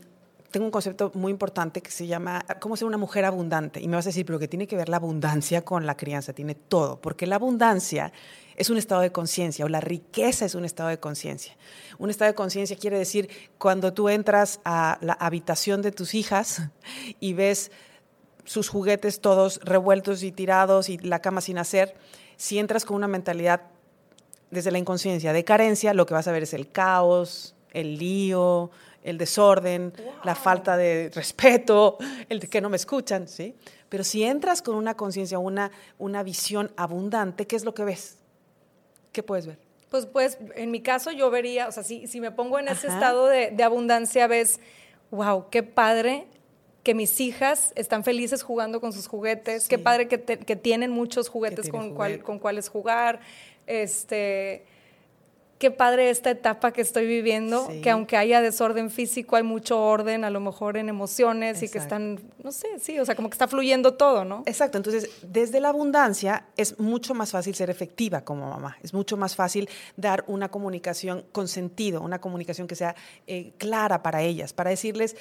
tengo 0.51 0.67
un 0.67 0.71
concepto 0.71 1.11
muy 1.15 1.31
importante 1.31 1.81
que 1.81 1.89
se 1.89 2.05
llama 2.05 2.45
cómo 2.59 2.77
ser 2.77 2.87
una 2.87 2.97
mujer 2.97 3.25
abundante. 3.25 3.81
Y 3.81 3.87
me 3.87 3.95
vas 3.95 4.05
a 4.05 4.09
decir, 4.09 4.23
pero 4.23 4.37
que 4.37 4.47
tiene 4.47 4.67
que 4.67 4.75
ver 4.75 4.87
la 4.87 4.97
abundancia 4.97 5.63
con 5.63 5.87
la 5.87 5.97
crianza, 5.97 6.31
tiene 6.33 6.53
todo, 6.53 7.01
porque 7.01 7.25
la 7.25 7.37
abundancia 7.37 8.13
es 8.55 8.69
un 8.69 8.77
estado 8.77 9.01
de 9.01 9.11
conciencia 9.11 9.65
o 9.65 9.67
la 9.67 9.81
riqueza 9.81 10.45
es 10.45 10.53
un 10.53 10.63
estado 10.63 10.89
de 10.89 10.99
conciencia. 10.99 11.55
Un 11.97 12.11
estado 12.11 12.29
de 12.29 12.35
conciencia 12.35 12.77
quiere 12.77 12.99
decir 12.99 13.29
cuando 13.57 13.93
tú 13.93 14.09
entras 14.09 14.59
a 14.63 14.99
la 15.01 15.13
habitación 15.13 15.81
de 15.81 15.91
tus 15.91 16.13
hijas 16.13 16.61
y 17.19 17.33
ves 17.33 17.71
sus 18.45 18.69
juguetes 18.69 19.21
todos 19.21 19.59
revueltos 19.63 20.21
y 20.21 20.31
tirados 20.31 20.87
y 20.89 20.99
la 20.99 21.19
cama 21.19 21.41
sin 21.41 21.57
hacer, 21.57 21.95
si 22.37 22.59
entras 22.59 22.85
con 22.85 22.95
una 22.95 23.07
mentalidad 23.07 23.72
desde 24.51 24.71
la 24.71 24.77
inconsciencia 24.77 25.33
de 25.33 25.43
carencia, 25.43 25.93
lo 25.93 26.05
que 26.05 26.13
vas 26.13 26.27
a 26.27 26.31
ver 26.31 26.43
es 26.43 26.53
el 26.53 26.71
caos, 26.71 27.55
el 27.71 27.97
lío, 27.97 28.71
el 29.03 29.17
desorden, 29.17 29.93
la 30.23 30.35
falta 30.35 30.77
de 30.77 31.11
respeto, 31.13 31.97
el 32.29 32.39
de 32.39 32.47
que 32.47 32.61
no 32.61 32.69
me 32.69 32.77
escuchan, 32.77 33.27
¿sí? 33.27 33.55
Pero 33.89 34.03
si 34.03 34.23
entras 34.23 34.61
con 34.61 34.75
una 34.75 34.95
conciencia, 34.95 35.37
una, 35.37 35.71
una 35.97 36.23
visión 36.23 36.71
abundante, 36.77 37.45
¿qué 37.45 37.55
es 37.55 37.65
lo 37.65 37.73
que 37.73 37.83
ves? 37.83 38.17
¿Qué 39.11 39.21
puedes 39.21 39.45
ver? 39.45 39.59
Pues, 39.89 40.07
pues, 40.07 40.39
en 40.55 40.71
mi 40.71 40.81
caso 40.81 41.11
yo 41.11 41.29
vería, 41.29 41.67
o 41.67 41.71
sea, 41.71 41.83
si, 41.83 42.07
si 42.07 42.19
me 42.19 42.31
pongo 42.31 42.57
en 42.57 42.67
ese 42.67 42.87
estado 42.87 43.27
de, 43.27 43.51
de 43.51 43.63
abundancia, 43.63 44.25
ves, 44.25 44.59
wow, 45.11 45.49
qué 45.51 45.61
padre 45.61 46.25
que 46.83 46.93
mis 46.93 47.21
hijas 47.21 47.71
están 47.75 48.03
felices 48.03 48.43
jugando 48.43 48.81
con 48.81 48.91
sus 48.91 49.07
juguetes, 49.07 49.67
qué 49.67 49.77
padre 49.77 50.07
que, 50.07 50.17
tienen 50.17 50.91
muchos 50.91 51.29
juguetes 51.29 51.69
con, 51.69 51.95
con 51.95 52.39
cuáles 52.39 52.67
jugar, 52.67 53.21
este 53.67 54.65
qué 55.63 55.71
padre 55.71 56.09
esta 56.09 56.29
etapa 56.29 56.73
que 56.73 56.81
estoy 56.81 57.07
viviendo, 57.07 57.69
que 57.81 57.89
aunque 57.89 58.17
haya 58.17 58.41
desorden 58.41 58.91
físico, 58.91 59.37
hay 59.37 59.43
mucho 59.43 59.79
orden, 59.79 60.25
a 60.25 60.29
lo 60.29 60.41
mejor 60.41 60.75
en 60.75 60.89
emociones 60.89 61.63
y 61.63 61.69
que 61.69 61.77
están, 61.77 62.19
no 62.43 62.51
sé, 62.51 62.67
sí, 62.81 62.99
o 62.99 63.05
sea, 63.05 63.15
como 63.15 63.29
que 63.29 63.35
está 63.35 63.47
fluyendo 63.47 63.93
todo, 63.93 64.25
¿no? 64.25 64.43
Exacto, 64.45 64.75
entonces 64.75 65.09
desde 65.21 65.61
la 65.61 65.69
abundancia 65.69 66.47
es 66.57 66.77
mucho 66.81 67.13
más 67.13 67.31
fácil 67.31 67.55
ser 67.55 67.69
efectiva 67.69 68.25
como 68.25 68.49
mamá, 68.49 68.77
es 68.83 68.93
mucho 68.93 69.15
más 69.15 69.37
fácil 69.37 69.69
dar 69.95 70.25
una 70.27 70.49
comunicación 70.49 71.23
con 71.31 71.47
sentido, 71.47 72.01
una 72.01 72.19
comunicación 72.19 72.67
que 72.67 72.75
sea 72.75 72.93
eh, 73.25 73.53
clara 73.57 74.03
para 74.03 74.21
ellas, 74.21 74.51
para 74.51 74.69
decirles, 74.69 75.15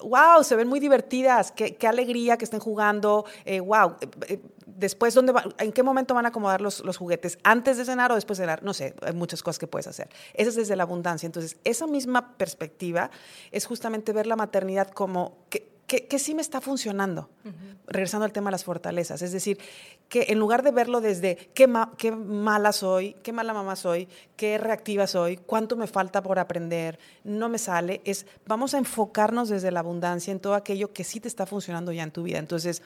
wow, 0.00 0.40
eh, 0.40 0.44
se 0.44 0.56
ven 0.56 0.68
muy 0.68 0.80
divertidas, 0.80 1.52
qué, 1.52 1.76
alegría 1.86 2.38
que 2.38 2.46
estén 2.46 2.60
jugando, 2.60 3.26
wow, 3.44 3.96
eh, 4.26 4.38
después, 4.66 5.14
¿dónde 5.14 5.32
¿en 5.58 5.72
qué 5.72 5.82
momento 5.82 6.14
van 6.14 6.26
a 6.26 6.28
acomodar 6.28 6.60
los, 6.60 6.84
los 6.84 6.96
juguetes? 6.96 7.38
¿Antes 7.44 7.78
de 7.78 7.84
cenar 7.84 8.12
o 8.12 8.16
después 8.16 8.38
de 8.38 8.42
cenar? 8.42 8.62
No 8.62 8.74
sé, 8.74 8.94
hay 9.02 9.14
muchas 9.14 9.42
cosas 9.42 9.58
que 9.58 9.66
puedes 9.66 9.86
hacer. 9.86 10.08
Esa 10.34 10.50
es 10.50 10.56
desde 10.56 10.76
la 10.76 10.82
abundancia. 10.82 11.26
Entonces, 11.26 11.56
esa 11.64 11.86
misma 11.86 12.36
perspectiva 12.36 13.10
es 13.52 13.66
justamente 13.66 14.12
ver 14.12 14.26
la 14.26 14.36
maternidad 14.36 14.88
como 14.90 15.38
que, 15.48 15.68
que, 15.86 16.18
sí 16.18 16.34
me 16.34 16.42
está 16.42 16.60
funcionando. 16.60 17.30
Regresando 17.86 18.24
al 18.24 18.32
tema 18.32 18.50
de 18.50 18.52
las 18.52 18.64
fortalezas. 18.64 19.22
Es 19.22 19.30
decir, 19.30 19.58
que 20.08 20.26
en 20.30 20.40
lugar 20.40 20.64
de 20.64 20.72
verlo 20.72 21.00
desde 21.00 21.36
qué, 21.54 21.72
qué 21.96 22.10
mala 22.10 22.72
soy, 22.72 23.14
qué 23.22 23.32
mala 23.32 23.54
mamá 23.54 23.76
soy, 23.76 24.08
qué 24.36 24.58
reactiva 24.58 25.06
soy, 25.06 25.36
cuánto 25.36 25.76
me 25.76 25.86
falta 25.86 26.22
por 26.22 26.40
aprender, 26.40 26.98
no 27.22 27.48
me 27.48 27.58
sale, 27.58 28.00
es 28.04 28.26
vamos 28.46 28.74
a 28.74 28.78
enfocarnos 28.78 29.48
desde 29.48 29.70
la 29.70 29.80
abundancia 29.80 30.32
en 30.32 30.40
todo 30.40 30.54
aquello 30.54 30.92
que 30.92 31.04
sí 31.04 31.20
te 31.20 31.28
está 31.28 31.46
funcionando 31.46 31.92
ya 31.92 32.02
en 32.02 32.10
tu 32.10 32.24
vida. 32.24 32.38
Entonces, 32.38 32.82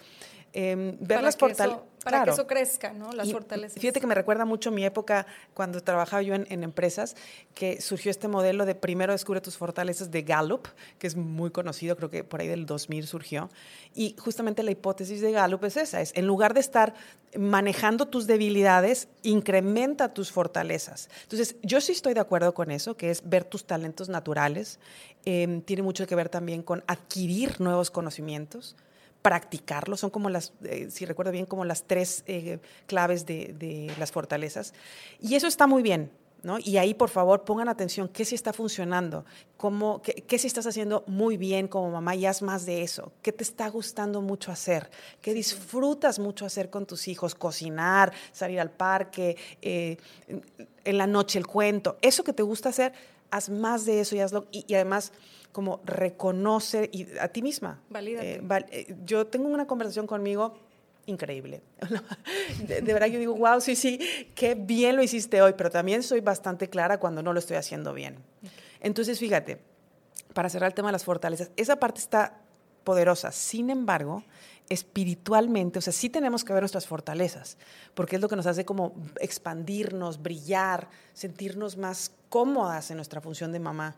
eh, 0.52 0.96
ver 1.00 1.22
las 1.22 1.36
fortalezas. 1.36 1.80
Para 2.02 2.24
que 2.24 2.30
eso 2.30 2.46
crezca, 2.46 2.94
¿no? 2.94 3.12
Las 3.12 3.30
fortalezas. 3.30 3.78
Fíjate 3.78 4.00
que 4.00 4.06
me 4.06 4.14
recuerda 4.14 4.46
mucho 4.46 4.70
mi 4.70 4.86
época 4.86 5.26
cuando 5.52 5.82
trabajaba 5.82 6.22
yo 6.22 6.34
en, 6.34 6.62
empresas, 6.62 7.14
que 7.54 7.82
surgió 7.82 8.10
este 8.10 8.26
modelo 8.26 8.64
de 8.64 8.74
primero 8.74 9.12
descubre 9.12 9.42
tus 9.42 9.58
fortalezas 9.58 10.10
de 10.10 10.22
Gallup, 10.22 10.66
que 10.98 11.06
es 11.06 11.14
muy 11.14 11.50
conocido, 11.50 11.96
creo 11.96 12.08
que 12.08 12.24
por 12.24 12.40
ahí 12.40 12.48
del 12.48 12.64
2000 12.64 13.06
surgió. 13.06 13.50
Y 13.94 14.16
justamente 14.18 14.62
la 14.62 14.70
hipótesis 14.70 15.20
de 15.20 15.32
Gallup 15.32 15.62
es 15.64 15.76
esa, 15.76 16.00
es 16.00 16.12
en 16.14 16.26
lugar 16.26 16.54
de 16.54 16.60
estar 16.60 16.94
manejando 17.38 18.08
tus 18.08 18.26
debilidades, 18.26 19.08
incrementa 19.22 20.14
tus 20.14 20.32
fortalezas. 20.32 21.10
Entonces, 21.24 21.56
yo 21.62 21.82
sí 21.82 21.92
estoy 21.92 22.14
de 22.14 22.20
acuerdo 22.20 22.54
con 22.54 22.70
eso, 22.70 22.96
que 22.96 23.10
es 23.10 23.28
ver 23.28 23.44
tus 23.44 23.66
talentos 23.66 24.08
naturales. 24.08 24.80
Em, 25.26 25.60
tiene 25.60 25.82
mucho 25.82 26.06
que 26.06 26.14
ver 26.14 26.30
también 26.30 26.62
con 26.62 26.82
adquirir 26.86 27.60
nuevos 27.60 27.90
conocimientos 27.90 28.74
practicarlo, 29.22 29.96
son 29.96 30.10
como 30.10 30.30
las, 30.30 30.52
eh, 30.64 30.88
si 30.90 31.04
recuerdo 31.04 31.32
bien, 31.32 31.46
como 31.46 31.64
las 31.64 31.84
tres 31.84 32.22
eh, 32.26 32.58
claves 32.86 33.26
de, 33.26 33.92
las 33.98 34.12
fortalezas. 34.12 34.72
Y 35.20 35.34
eso 35.34 35.46
está 35.46 35.66
muy 35.66 35.82
bien, 35.82 36.10
¿no? 36.42 36.58
Y 36.58 36.78
ahí, 36.78 36.94
por 36.94 37.10
favor, 37.10 37.44
pongan 37.44 37.68
atención, 37.68 38.08
¿qué 38.08 38.24
sí 38.24 38.34
está 38.34 38.52
funcionando? 38.54 39.26
¿Cómo, 39.58 40.00
qué, 40.00 40.14
qué 40.14 40.38
sí 40.38 40.46
estás 40.46 40.66
haciendo 40.66 41.04
muy 41.06 41.36
bien 41.36 41.68
como 41.68 41.90
mamá 41.90 42.14
y 42.14 42.24
haz 42.24 42.40
más 42.40 42.64
de 42.64 42.82
eso? 42.82 43.12
¿Qué 43.20 43.30
te 43.32 43.44
está 43.44 43.68
gustando 43.68 44.22
mucho 44.22 44.50
hacer? 44.50 44.90
¿Qué 45.20 45.34
disfrutas 45.34 46.18
mucho 46.18 46.46
hacer 46.46 46.70
con 46.70 46.86
tus 46.86 47.06
hijos? 47.06 47.34
Cocinar, 47.34 48.12
salir 48.32 48.58
al 48.58 48.70
parque, 48.70 49.36
eh, 49.60 49.98
en 50.84 50.98
la 50.98 51.06
noche 51.06 51.38
el 51.38 51.46
cuento. 51.46 51.98
Eso 52.00 52.24
que 52.24 52.32
te 52.32 52.42
gusta 52.42 52.70
hacer, 52.70 52.94
haz 53.30 53.50
más 53.50 53.84
de 53.84 54.00
eso 54.00 54.16
y 54.16 54.20
hazlo. 54.20 54.46
y 54.50 54.72
además 54.74 55.12
como 55.52 55.80
reconoce 55.84 56.88
y, 56.92 57.06
a 57.18 57.28
ti 57.28 57.42
misma. 57.42 57.80
Eh, 57.94 58.40
eh, 58.70 58.94
yo 59.04 59.26
tengo 59.26 59.48
una 59.48 59.66
conversación 59.66 60.06
conmigo 60.06 60.54
increíble. 61.06 61.62
de, 62.66 62.80
verdad 62.80 63.08
yo 63.08 63.18
digo, 63.18 63.34
wow, 63.34 63.60
sí, 63.60 63.74
sí, 63.74 63.98
qué 64.34 64.54
bien 64.54 64.96
lo 64.96 65.02
hiciste 65.02 65.42
hoy, 65.42 65.54
pero 65.56 65.70
también 65.70 66.02
soy 66.02 66.20
bastante 66.20 66.68
clara 66.68 66.98
cuando 66.98 67.22
no 67.22 67.32
lo 67.32 67.38
estoy 67.38 67.56
haciendo 67.56 67.92
bien. 67.92 68.16
Entonces, 68.80 69.18
fíjate, 69.18 69.58
para 70.32 70.48
cerrar 70.48 70.68
el 70.68 70.74
tema 70.74 70.88
de 70.88 70.92
las 70.92 71.04
fortalezas, 71.04 71.50
esa 71.56 71.76
parte 71.76 72.00
está 72.00 72.40
poderosa. 72.84 73.32
Sin 73.32 73.70
embargo, 73.70 74.24
espiritualmente, 74.70 75.80
o 75.80 75.82
sea, 75.82 75.92
sí 75.92 76.08
tenemos 76.08 76.44
que 76.44 76.52
ver 76.52 76.62
nuestras 76.62 76.86
fortalezas, 76.86 77.58
porque 77.92 78.16
es 78.16 78.22
lo 78.22 78.28
que 78.28 78.36
nos 78.36 78.46
hace 78.46 78.64
como 78.64 78.94
expandirnos, 79.20 80.22
brillar, 80.22 80.88
sentirnos 81.12 81.76
más 81.76 82.12
cómodas 82.28 82.90
en 82.92 82.96
nuestra 82.96 83.20
función 83.20 83.50
de 83.52 83.58
mamá. 83.58 83.96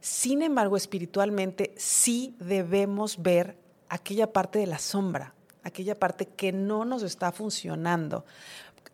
Sin 0.00 0.42
embargo, 0.42 0.76
espiritualmente 0.76 1.74
sí 1.76 2.36
debemos 2.38 3.20
ver 3.20 3.56
aquella 3.88 4.32
parte 4.32 4.60
de 4.60 4.68
la 4.68 4.78
sombra, 4.78 5.34
aquella 5.64 5.98
parte 5.98 6.26
que 6.26 6.52
no 6.52 6.84
nos 6.84 7.02
está 7.02 7.32
funcionando. 7.32 8.24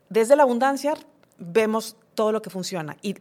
Desde 0.09 0.37
la 0.37 0.45
abundancia 0.45 0.95
vemos 1.39 1.97
todo 2.15 2.33
lo 2.33 2.41
que 2.41 2.51
funciona 2.51 2.97
y, 3.03 3.15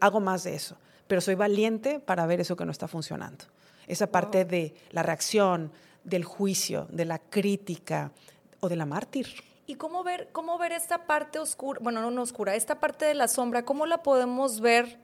hago 0.00 0.18
más 0.20 0.42
de 0.42 0.56
eso, 0.56 0.76
pero 1.06 1.20
soy 1.20 1.36
valiente 1.36 2.00
para 2.00 2.26
ver 2.26 2.40
eso 2.40 2.56
que 2.56 2.64
no 2.64 2.72
está 2.72 2.88
funcionando. 2.88 3.44
Esa 3.86 4.08
parte 4.08 4.44
de 4.44 4.74
la 4.90 5.04
reacción, 5.04 5.70
del 6.04 6.24
juicio, 6.24 6.86
de 6.90 7.04
la 7.04 7.18
crítica 7.18 8.12
o 8.60 8.68
de 8.68 8.76
la 8.76 8.86
mártir. 8.86 9.26
¿Y 9.66 9.76
cómo 9.76 10.04
ver, 10.04 10.28
cómo 10.32 10.58
ver 10.58 10.72
esta 10.72 11.06
parte 11.06 11.38
oscura, 11.38 11.80
bueno, 11.82 12.02
no, 12.02 12.10
no 12.10 12.22
oscura, 12.22 12.54
esta 12.54 12.80
parte 12.80 13.06
de 13.06 13.14
la 13.14 13.28
sombra, 13.28 13.64
cómo 13.64 13.86
la 13.86 14.02
podemos 14.02 14.60
ver 14.60 14.98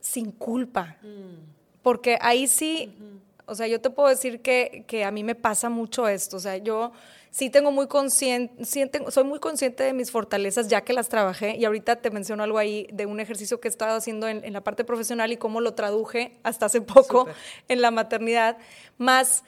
sin 0.00 0.32
culpa? 0.32 0.96
Mm. 1.02 1.52
Porque 1.82 2.18
ahí 2.20 2.48
sí, 2.48 2.96
o 3.44 3.54
sea, 3.54 3.66
yo 3.66 3.80
te 3.80 3.90
puedo 3.90 4.08
decir 4.08 4.40
que, 4.40 4.84
que, 4.86 5.04
a 5.04 5.10
mí 5.10 5.22
me 5.22 5.34
pasa 5.34 5.68
mucho 5.68 6.08
esto, 6.08 6.38
o 6.38 6.40
sea, 6.40 6.56
yo 6.56 6.92
sí 7.36 7.50
tengo 7.50 7.70
muy 7.70 7.86
consciente, 7.86 8.64
soy 9.10 9.24
muy 9.24 9.38
consciente 9.40 9.82
de 9.82 9.92
mis 9.92 10.10
fortalezas 10.10 10.68
ya 10.68 10.80
que 10.80 10.94
las 10.94 11.10
trabajé 11.10 11.54
y 11.58 11.66
ahorita 11.66 11.96
te 11.96 12.10
menciono 12.10 12.42
algo 12.42 12.56
ahí 12.56 12.88
de 12.90 13.04
un 13.04 13.20
ejercicio 13.20 13.60
que 13.60 13.68
he 13.68 13.70
estado 13.70 13.94
haciendo 13.94 14.26
en, 14.26 14.50
la 14.54 14.62
parte 14.62 14.84
profesional 14.84 15.30
y 15.32 15.36
cómo 15.36 15.60
lo 15.60 15.74
traduje 15.74 16.38
hasta 16.44 16.64
hace 16.64 16.80
poco 16.80 17.26
en 17.68 17.82
la 17.82 17.90
maternidad, 17.90 18.56
más 18.96 19.44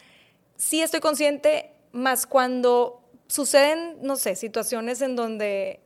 sí 0.58 0.82
estoy 0.82 1.00
consciente, 1.00 1.72
más 1.92 2.26
cuando 2.26 3.00
suceden, 3.28 3.96
no 4.02 4.16
sé, 4.16 4.36
situaciones 4.36 5.00
en 5.00 5.16
donde 5.16 5.80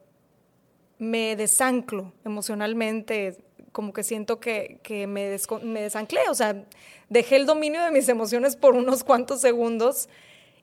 me 0.99 1.37
desanclo 1.37 2.13
emocionalmente, 2.25 3.39
como 3.71 3.93
que 3.93 4.03
siento 4.03 4.41
que, 4.41 4.81
me, 5.09 5.37
me 5.63 5.83
desanclé, 5.83 6.21
o 6.29 6.35
sea, 6.35 6.65
dejé 7.09 7.37
el 7.37 7.47
dominio 7.47 7.85
de 7.85 7.91
mis 7.91 8.09
emociones 8.09 8.57
por 8.57 8.75
unos 8.75 9.05
cuantos 9.05 9.41
segundos 9.41 10.09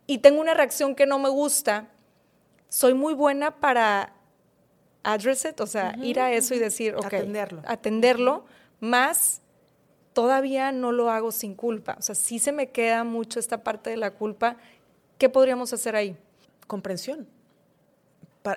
y 0.08 0.20
tengo 0.20 0.42
una 0.42 0.54
reacción 0.54 0.96
que 0.96 1.06
no 1.06 1.20
me 1.20 1.30
gusta, 1.30 1.90
soy 2.68 2.94
muy 2.94 3.14
buena 3.14 3.60
para 3.60 4.14
address 5.04 5.46
it, 5.46 5.60
o 5.62 5.68
sea, 5.68 5.96
ir 6.02 6.20
a 6.20 6.34
eso 6.34 6.56
y 6.56 6.60
decir, 6.60 6.96
ok, 6.96 7.06
atenderlo, 7.06 7.62
atenderlo 7.66 8.46
más 8.80 9.42
todavía 10.14 10.72
no 10.72 10.92
lo 10.92 11.10
hago 11.10 11.32
sin 11.32 11.56
culpa. 11.56 11.96
O 12.00 12.02
sea, 12.02 12.16
sí 12.16 12.40
se 12.40 12.52
me 12.52 12.70
queda 12.70 13.04
mucho 13.04 13.40
esta 13.40 13.64
parte 13.64 13.90
de 13.90 13.98
la 13.98 14.12
culpa. 14.12 14.58
¿Qué 15.18 15.30
podríamos 15.30 15.74
hacer 15.74 15.96
ahí? 15.96 16.16
Comprensión. 16.68 17.28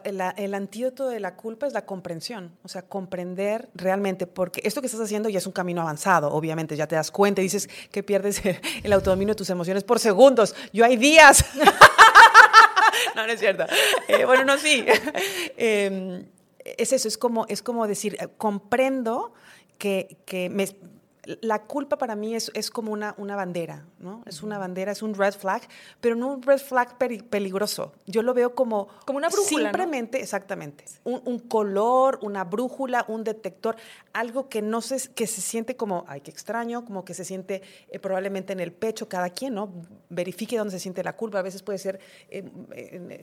El, 0.04 0.54
antídoto 0.54 1.08
de 1.08 1.18
la 1.18 1.34
culpa 1.34 1.66
es 1.66 1.72
la 1.72 1.84
comprensión, 1.84 2.56
o 2.62 2.68
sea, 2.68 2.82
comprender 2.82 3.68
realmente, 3.74 4.28
porque 4.28 4.62
esto 4.64 4.80
que 4.80 4.86
estás 4.86 5.02
haciendo 5.02 5.28
ya 5.28 5.38
es 5.38 5.46
un 5.46 5.52
camino 5.52 5.82
avanzado, 5.82 6.32
obviamente, 6.32 6.76
ya 6.76 6.86
te 6.86 6.94
das 6.94 7.10
cuenta 7.10 7.40
y 7.42 7.44
dices 7.44 7.68
que 7.90 8.02
pierdes 8.04 8.40
el 8.84 8.92
autodominio 8.92 9.34
de 9.34 9.38
tus 9.38 9.50
emociones 9.50 9.82
por 9.82 9.98
segundos. 9.98 10.54
Yo 10.72 10.84
hay 10.84 10.96
días. 10.96 11.44
no, 13.16 13.26
no 13.26 13.32
es 13.32 13.40
cierto. 13.40 13.66
Eh, 14.06 14.24
bueno, 14.24 14.44
no, 14.44 14.56
sí. 14.56 14.84
Em, 15.56 16.26
es 16.64 16.92
eso, 16.92 17.08
es 17.08 17.18
como, 17.18 17.44
es 17.48 17.60
como 17.60 17.86
decir, 17.88 18.16
eh, 18.20 18.28
comprendo 18.38 19.34
que, 19.78 20.16
que 20.24 20.48
me, 20.48 20.68
la 21.24 21.62
culpa 21.62 21.98
para 21.98 22.16
mí 22.16 22.34
es, 22.34 22.50
es 22.54 22.70
como 22.70 22.92
una, 22.92 23.14
una, 23.16 23.36
bandera, 23.36 23.86
¿no? 24.00 24.22
Es 24.26 24.42
una 24.42 24.58
bandera, 24.58 24.90
es 24.90 25.02
un 25.02 25.14
red 25.14 25.32
flag, 25.32 25.62
pero 26.00 26.16
no 26.16 26.28
un 26.34 26.42
red 26.42 26.58
flag 26.58 26.98
peligroso. 26.98 27.92
Yo 28.06 28.22
lo 28.22 28.34
veo 28.34 28.56
como... 28.56 28.88
Como 29.06 29.18
una 29.18 29.28
brújula, 29.28 29.70
Simplemente, 29.70 30.20
exactamente. 30.20 30.84
Un, 31.04 31.38
color, 31.38 32.18
una 32.22 32.42
brújula, 32.42 33.04
un 33.06 33.22
detector, 33.22 33.76
algo 34.12 34.48
que 34.48 34.62
no 34.62 34.80
se, 34.80 35.12
que 35.12 35.28
se 35.28 35.40
siente 35.40 35.76
como, 35.76 36.04
ay, 36.08 36.22
qué 36.22 36.30
extraño, 36.32 36.84
como 36.84 37.04
que 37.04 37.14
se 37.14 37.24
siente 37.24 37.62
eh, 37.88 38.00
probablemente 38.00 38.52
en 38.52 38.58
el 38.58 38.72
pecho, 38.72 39.08
cada 39.08 39.30
quien, 39.30 39.54
¿no? 39.54 39.72
Verifique 40.08 40.58
dónde 40.58 40.72
se 40.72 40.80
siente 40.80 41.04
la 41.04 41.16
culpa. 41.16 41.38
A 41.38 41.42
veces 41.42 41.62
puede 41.62 41.78
ser, 41.78 42.00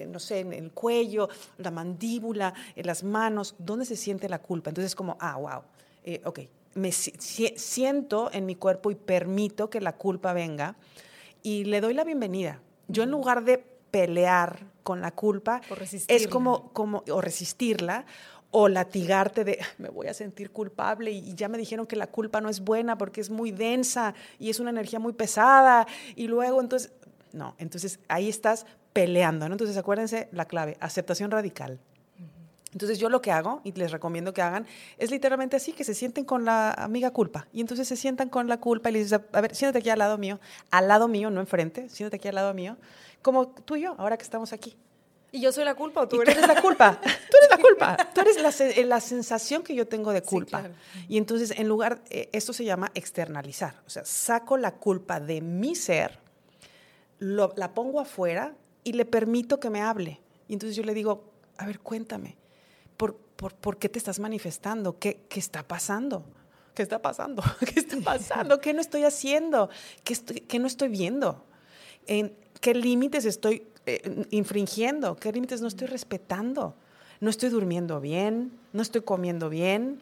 no 0.08 0.20
sé, 0.20 0.40
en 0.40 0.54
el 0.54 0.72
cuello, 0.72 1.28
la 1.58 1.72
mandíbula, 1.72 2.54
en 2.78 2.88
las 2.88 3.04
manos, 3.04 3.56
dónde 3.58 3.84
se 3.84 3.98
siente 3.98 4.30
la 4.30 4.40
culpa. 4.40 4.70
Entonces, 4.70 4.96
como, 4.96 5.18
ah, 5.20 5.36
wow, 5.36 5.64
eh, 6.06 6.22
ok, 6.24 6.40
me 6.74 6.92
siento 6.92 8.30
en 8.32 8.46
mi 8.46 8.56
cuerpo 8.56 8.92
y 8.92 8.96
permito 8.96 9.70
que 9.70 9.82
la 9.82 9.94
culpa 9.94 10.34
venga 10.34 10.76
y 11.42 11.66
le 11.66 11.82
doy 11.82 11.94
la 11.94 12.04
bienvenida. 12.04 12.62
Yo 12.88 13.04
en 13.04 13.12
lugar 13.12 13.44
de 13.44 13.58
pelear 13.92 14.66
con 14.84 15.02
la 15.02 15.12
culpa, 15.12 15.62
es 16.08 16.28
como, 16.28 16.72
como, 16.74 17.04
o 17.12 17.22
resistirla, 17.22 18.06
o 18.52 18.68
latigarte 18.68 19.44
de, 19.44 19.60
me 19.78 19.90
voy 19.90 20.08
a 20.08 20.14
sentir 20.14 20.52
culpable 20.52 21.12
y 21.12 21.36
ya 21.36 21.48
me 21.50 21.58
dijeron 21.58 21.86
que 21.86 21.96
la 21.96 22.08
culpa 22.08 22.42
no 22.42 22.50
es 22.50 22.62
buena 22.62 22.98
porque 22.98 23.22
es 23.22 23.30
muy 23.30 23.52
densa 23.52 24.16
y 24.40 24.50
es 24.50 24.60
una 24.60 24.72
energía 24.72 25.00
muy 25.00 25.14
pesada. 25.14 25.88
Y 26.16 26.28
luego, 26.28 26.62
entonces, 26.62 26.92
No, 27.32 27.54
entonces 27.60 28.00
ahí 28.08 28.28
estás 28.28 28.66
peleando, 28.92 29.48
¿no? 29.48 29.54
Entonces 29.54 29.78
acuérdense 29.78 30.30
la 30.32 30.46
clave, 30.46 30.78
aceptación 30.80 31.30
radical. 31.30 31.80
Entonces 32.72 33.00
yo 33.00 33.10
lo 33.10 33.22
que 33.22 33.32
hago, 33.32 33.62
y 33.64 33.72
les 33.72 33.92
recomiendo 33.92 34.34
que 34.34 34.42
hagan, 34.42 34.68
es 34.98 35.10
literalmente 35.10 35.56
así, 35.56 35.74
que 35.74 35.84
se 35.84 35.96
sienten 35.96 36.24
con 36.24 36.46
la 36.46 36.72
amiga 36.72 37.12
culpa. 37.12 37.48
Y 37.52 37.62
entonces 37.62 37.88
se 37.88 37.96
sientan 37.96 38.30
con 38.30 38.48
la 38.48 38.60
culpa 38.60 38.90
y 38.90 38.94
les 38.94 39.04
dicen, 39.06 39.26
a 39.34 39.42
ver, 39.42 39.56
siéntate 39.56 39.80
aquí 39.80 39.90
al 39.90 40.00
lado 40.00 40.18
mío, 40.18 40.40
al 40.70 40.88
lado 40.88 41.08
mío, 41.08 41.32
no 41.32 41.40
enfrente, 41.40 41.90
siéntate 41.90 42.18
aquí 42.18 42.28
al 42.28 42.36
lado 42.36 42.54
mío, 42.54 42.78
como 43.22 43.50
tú 43.50 43.76
y 43.76 43.82
yo, 43.82 43.96
ahora 43.98 44.18
que 44.18 44.24
estamos 44.24 44.54
aquí. 44.54 44.78
¿Y 45.32 45.42
yo 45.42 45.52
soy 45.52 45.64
la 45.64 45.76
culpa 45.76 46.02
o 46.02 46.08
tú, 46.08 46.22
eres? 46.22 46.48
la 46.48 46.60
culpa? 46.60 47.00
Tú 47.02 47.38
eres 47.38 47.50
la 47.52 47.58
culpa. 47.62 47.98
Tú 48.14 48.22
eres 48.22 48.42
la, 48.42 48.66
eh, 48.66 48.86
la 48.86 49.00
sensación 49.00 49.62
que 49.62 49.76
yo 49.76 49.88
tengo 49.88 50.12
de 50.12 50.24
culpa. 50.24 50.70
Y 51.08 51.18
entonces, 51.18 51.52
en 51.52 51.68
lugar, 51.68 52.02
eh, 52.10 52.30
esto 52.32 52.52
se 52.52 52.66
llama 52.66 52.92
externalizar. 52.96 53.76
O 53.86 53.90
sea, 53.90 54.04
saco 54.06 54.58
la 54.58 54.76
culpa 54.76 55.20
de 55.20 55.42
mi 55.42 55.76
ser, 55.76 56.20
la 57.20 57.74
pongo 57.74 58.00
afuera 58.00 58.56
y 58.84 58.94
le 58.94 59.06
permito 59.06 59.60
que 59.60 59.70
me 59.70 59.82
hable. 59.82 60.20
Y 60.48 60.54
entonces 60.54 60.76
yo 60.76 60.84
le 60.84 60.96
digo, 60.96 61.32
a 61.58 61.66
ver, 61.66 61.80
cuéntame, 61.80 62.38
¿por, 63.00 63.16
por, 63.56 63.78
qué 63.78 63.88
te 63.88 63.98
estás 63.98 64.20
manifestando? 64.20 65.00
¿Qué, 65.00 65.22
¿Qué 65.30 65.40
está 65.40 65.66
pasando? 65.68 66.26
¿Qué 66.76 66.84
está 66.84 67.02
pasando? 67.02 67.42
¿Qué 67.60 67.80
está 67.80 67.98
pasando? 68.04 68.60
¿Qué 68.60 68.74
no 68.74 68.82
estoy 68.82 69.04
haciendo? 69.04 69.70
¿Qué, 70.04 70.14
estoy, 70.14 70.42
qué 70.42 70.60
no 70.60 70.68
estoy 70.68 70.90
viendo? 70.90 71.46
¿En 72.06 72.36
qué 72.60 72.74
límites 72.74 73.24
estoy 73.24 73.64
eh, 73.86 74.26
infringiendo? 74.32 75.16
¿Qué 75.16 75.32
límites 75.32 75.62
no 75.62 75.70
estoy 75.70 75.88
respetando? 75.88 76.76
No 77.22 77.30
estoy 77.30 77.50
durmiendo 77.50 78.02
bien, 78.02 78.52
no 78.74 78.82
estoy 78.82 79.02
comiendo 79.02 79.50
bien. 79.50 80.02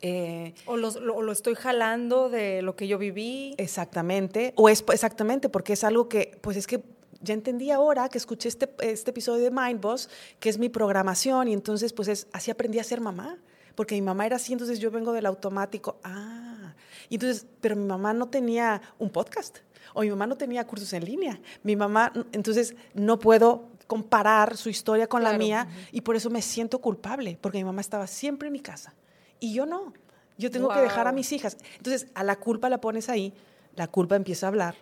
Eh, 0.00 0.54
o, 0.66 0.76
lo, 0.76 1.32
estoy 1.32 1.54
jalando 1.54 2.28
de 2.28 2.62
lo 2.62 2.76
que 2.76 2.86
yo 2.86 2.98
viví. 2.98 3.54
Exactamente, 3.58 4.52
o 4.56 4.68
es 4.68 4.84
exactamente 4.92 5.48
porque 5.48 5.72
es 5.72 5.82
algo 5.82 6.08
que, 6.08 6.38
pues 6.42 6.56
es 6.56 6.66
que 6.66 6.82
ya 7.24 7.34
entendí 7.34 7.70
ahora 7.70 8.08
que 8.08 8.18
escuché 8.18 8.48
este, 8.48 8.68
este 8.80 9.10
episodio 9.10 9.44
de 9.44 9.50
Mindboss, 9.50 10.08
que 10.38 10.48
es 10.48 10.58
mi 10.58 10.68
programación, 10.68 11.48
y 11.48 11.52
entonces 11.52 11.92
pues 11.92 12.08
es, 12.08 12.26
así 12.32 12.50
aprendí 12.50 12.78
a 12.78 12.84
ser 12.84 13.00
mamá, 13.00 13.38
porque 13.74 13.94
mi 13.96 14.02
mamá 14.02 14.26
era 14.26 14.36
así, 14.36 14.52
entonces 14.52 14.78
yo 14.78 14.90
vengo 14.90 15.12
del 15.12 15.26
automático, 15.26 15.98
ah, 16.04 16.74
y 17.08 17.14
entonces, 17.14 17.46
pero 17.60 17.76
mi 17.76 17.84
mamá 17.84 18.12
no 18.12 18.28
tenía 18.28 18.80
un 18.98 19.10
podcast 19.10 19.58
o 19.92 20.02
mi 20.02 20.10
mamá 20.10 20.26
no 20.26 20.36
tenía 20.36 20.66
cursos 20.66 20.92
en 20.92 21.04
línea. 21.04 21.40
Mi 21.62 21.76
mamá, 21.76 22.12
entonces 22.32 22.74
no 22.94 23.18
puedo 23.18 23.68
comparar 23.86 24.56
su 24.56 24.70
historia 24.70 25.06
con 25.06 25.22
la 25.22 25.36
mía 25.36 25.68
y 25.92 26.00
por 26.00 26.16
eso 26.16 26.30
me 26.30 26.42
siento 26.42 26.80
culpable, 26.80 27.38
porque 27.40 27.58
mi 27.58 27.64
mamá 27.64 27.80
estaba 27.80 28.06
siempre 28.06 28.48
en 28.48 28.52
mi 28.52 28.60
casa 28.60 28.94
y 29.40 29.52
yo 29.52 29.66
no. 29.66 29.92
Yo 30.36 30.50
tengo 30.50 30.68
que 30.68 30.80
dejar 30.80 31.06
a 31.06 31.12
mis 31.12 31.30
hijas. 31.30 31.56
Entonces, 31.76 32.08
a 32.14 32.24
la 32.24 32.36
culpa 32.36 32.68
la 32.68 32.80
pones 32.80 33.08
ahí, 33.08 33.32
la 33.76 33.86
culpa 33.86 34.16
empieza 34.16 34.46
a 34.46 34.48
hablar, 34.48 34.74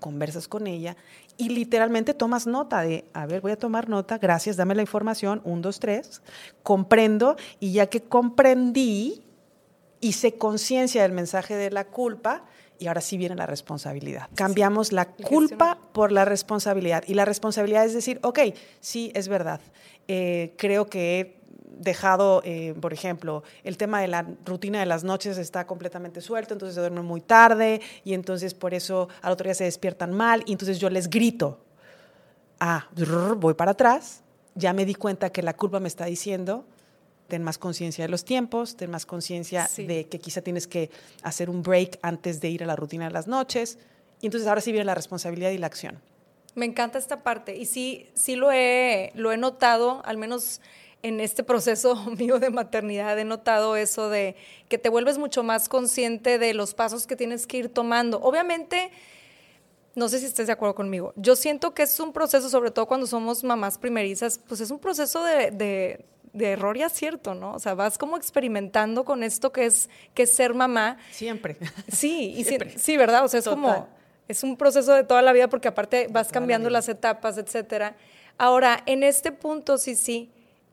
conversas 0.00 0.48
con 0.48 0.66
ella 0.66 0.96
y 1.36 1.50
literalmente 1.50 2.14
tomas 2.14 2.46
nota 2.46 2.82
de, 2.82 3.04
a 3.12 3.26
ver, 3.26 3.40
voy 3.40 3.52
a 3.52 3.56
tomar 3.56 3.88
nota, 3.88 4.18
gracias, 4.18 4.56
dame 4.56 4.74
la 4.74 4.82
información, 4.82 5.40
un, 5.44 5.62
dos, 5.62 5.80
tres, 5.80 6.22
comprendo 6.62 7.36
y 7.60 7.72
ya 7.72 7.86
que 7.86 8.02
comprendí, 8.02 9.22
hice 10.00 10.36
conciencia 10.38 11.02
del 11.02 11.12
mensaje 11.12 11.54
de 11.54 11.70
la 11.70 11.84
culpa, 11.84 12.44
y 12.78 12.88
ahora 12.88 13.00
sí 13.00 13.16
viene 13.16 13.34
la 13.34 13.46
responsabilidad. 13.46 14.28
Cambiamos 14.34 14.92
la 14.92 15.06
culpa 15.06 15.78
por 15.92 16.12
la 16.12 16.24
responsabilidad. 16.24 17.04
Y 17.06 17.14
la 17.14 17.24
responsabilidad 17.24 17.86
es 17.86 17.94
decir, 17.94 18.18
ok, 18.22 18.40
sí, 18.80 19.10
es 19.14 19.28
verdad. 19.28 19.60
Eh, 20.08 20.54
creo 20.58 20.86
que 20.86 21.40
dejado, 21.68 22.42
eh, 22.44 22.74
por 22.80 22.92
ejemplo, 22.92 23.42
el 23.64 23.76
tema 23.76 24.00
de 24.00 24.08
la 24.08 24.26
rutina 24.44 24.80
de 24.80 24.86
las 24.86 25.04
noches 25.04 25.38
está 25.38 25.66
completamente 25.66 26.20
suelto, 26.20 26.54
entonces 26.54 26.74
se 26.74 26.80
duermen 26.80 27.04
muy 27.04 27.20
tarde 27.20 27.80
y 28.04 28.14
entonces 28.14 28.54
por 28.54 28.74
eso 28.74 29.08
al 29.22 29.32
otro 29.32 29.44
día 29.44 29.54
se 29.54 29.64
despiertan 29.64 30.12
mal 30.12 30.42
y 30.46 30.52
entonces 30.52 30.78
yo 30.78 30.90
les 30.90 31.10
grito. 31.10 31.58
Ah, 32.60 32.88
voy 33.36 33.54
para 33.54 33.72
atrás, 33.72 34.22
ya 34.54 34.72
me 34.72 34.84
di 34.84 34.94
cuenta 34.94 35.30
que 35.30 35.42
la 35.42 35.54
culpa 35.54 35.80
me 35.80 35.88
está 35.88 36.06
diciendo, 36.06 36.64
ten 37.28 37.42
más 37.42 37.58
conciencia 37.58 38.04
de 38.04 38.08
los 38.08 38.24
tiempos, 38.24 38.76
ten 38.76 38.90
más 38.90 39.04
conciencia 39.04 39.68
de 39.76 40.06
que 40.06 40.18
quizá 40.18 40.40
tienes 40.40 40.66
que 40.66 40.90
hacer 41.22 41.50
un 41.50 41.62
break 41.62 41.98
antes 42.02 42.40
de 42.40 42.48
ir 42.48 42.62
a 42.62 42.66
la 42.66 42.76
rutina 42.76 43.06
de 43.06 43.12
las 43.12 43.26
noches. 43.26 43.78
Y 44.20 44.26
entonces 44.26 44.48
ahora 44.48 44.60
sí 44.60 44.72
viene 44.72 44.84
la 44.84 44.94
responsabilidad 44.94 45.50
y 45.50 45.58
la 45.58 45.66
acción. 45.66 46.00
Me 46.54 46.64
encanta 46.64 46.98
esta 46.98 47.22
parte 47.22 47.54
y 47.54 47.66
sí, 47.66 48.08
sí 48.14 48.34
lo 48.34 48.50
he, 48.50 49.12
lo 49.14 49.30
he 49.30 49.36
notado, 49.36 50.00
al 50.06 50.16
menos 50.16 50.62
en 51.06 51.20
este 51.20 51.42
proceso 51.42 51.94
mío 52.18 52.38
de 52.38 52.50
maternidad, 52.50 53.18
he 53.18 53.24
notado 53.24 53.76
eso 53.76 54.08
de 54.08 54.36
que 54.68 54.78
te 54.78 54.88
vuelves 54.88 55.18
mucho 55.18 55.42
más 55.42 55.68
consciente 55.68 56.38
de 56.38 56.54
los 56.54 56.74
pasos 56.74 57.06
que 57.06 57.16
tienes 57.16 57.46
que 57.46 57.58
ir 57.58 57.68
tomando. 57.68 58.20
Obviamente, 58.20 58.90
no 59.94 60.08
sé 60.08 60.18
si 60.18 60.26
estés 60.26 60.46
de 60.46 60.52
acuerdo 60.52 60.74
conmigo, 60.74 61.12
yo 61.16 61.36
siento 61.36 61.74
que 61.74 61.82
es 61.82 61.98
un 62.00 62.12
proceso, 62.12 62.48
sobre 62.50 62.70
todo 62.70 62.86
cuando 62.86 63.06
somos 63.06 63.44
mamás 63.44 63.78
primerizas, 63.78 64.38
pues 64.46 64.60
es 64.60 64.70
un 64.70 64.78
proceso 64.78 65.22
de 65.24 66.04
de 66.36 66.52
error 66.52 66.76
y 66.76 66.82
acierto, 66.82 67.34
¿no? 67.34 67.54
O 67.54 67.58
sea, 67.58 67.74
vas 67.74 67.96
como 67.96 68.16
experimentando 68.16 69.04
con 69.04 69.22
esto 69.22 69.52
que 69.52 69.64
es, 69.64 69.88
que 70.12 70.24
es 70.24 70.32
ser 70.32 70.52
mamá. 70.54 70.98
Siempre. 71.10 71.56
Sí, 71.90 72.34
y 72.36 72.44
Sí, 72.78 72.96
¿verdad? 72.96 73.24
O 73.24 73.28
sea, 73.28 73.40
es 73.40 73.48
como, 73.48 73.88
es 74.28 74.42
un 74.42 74.56
proceso 74.56 74.92
de 74.92 75.04
toda 75.04 75.22
la 75.22 75.32
vida 75.32 75.48
porque 75.48 75.68
aparte 75.68 76.08
vas 76.10 76.28
cambiando 76.28 76.68
las 76.68 76.88
etapas, 76.88 77.38
etcétera. 77.38 77.96
Ahora, 78.36 78.82
en 78.84 79.02
este 79.02 79.32
punto, 79.32 79.78
sí, 79.78 79.96
sí, 79.96 80.30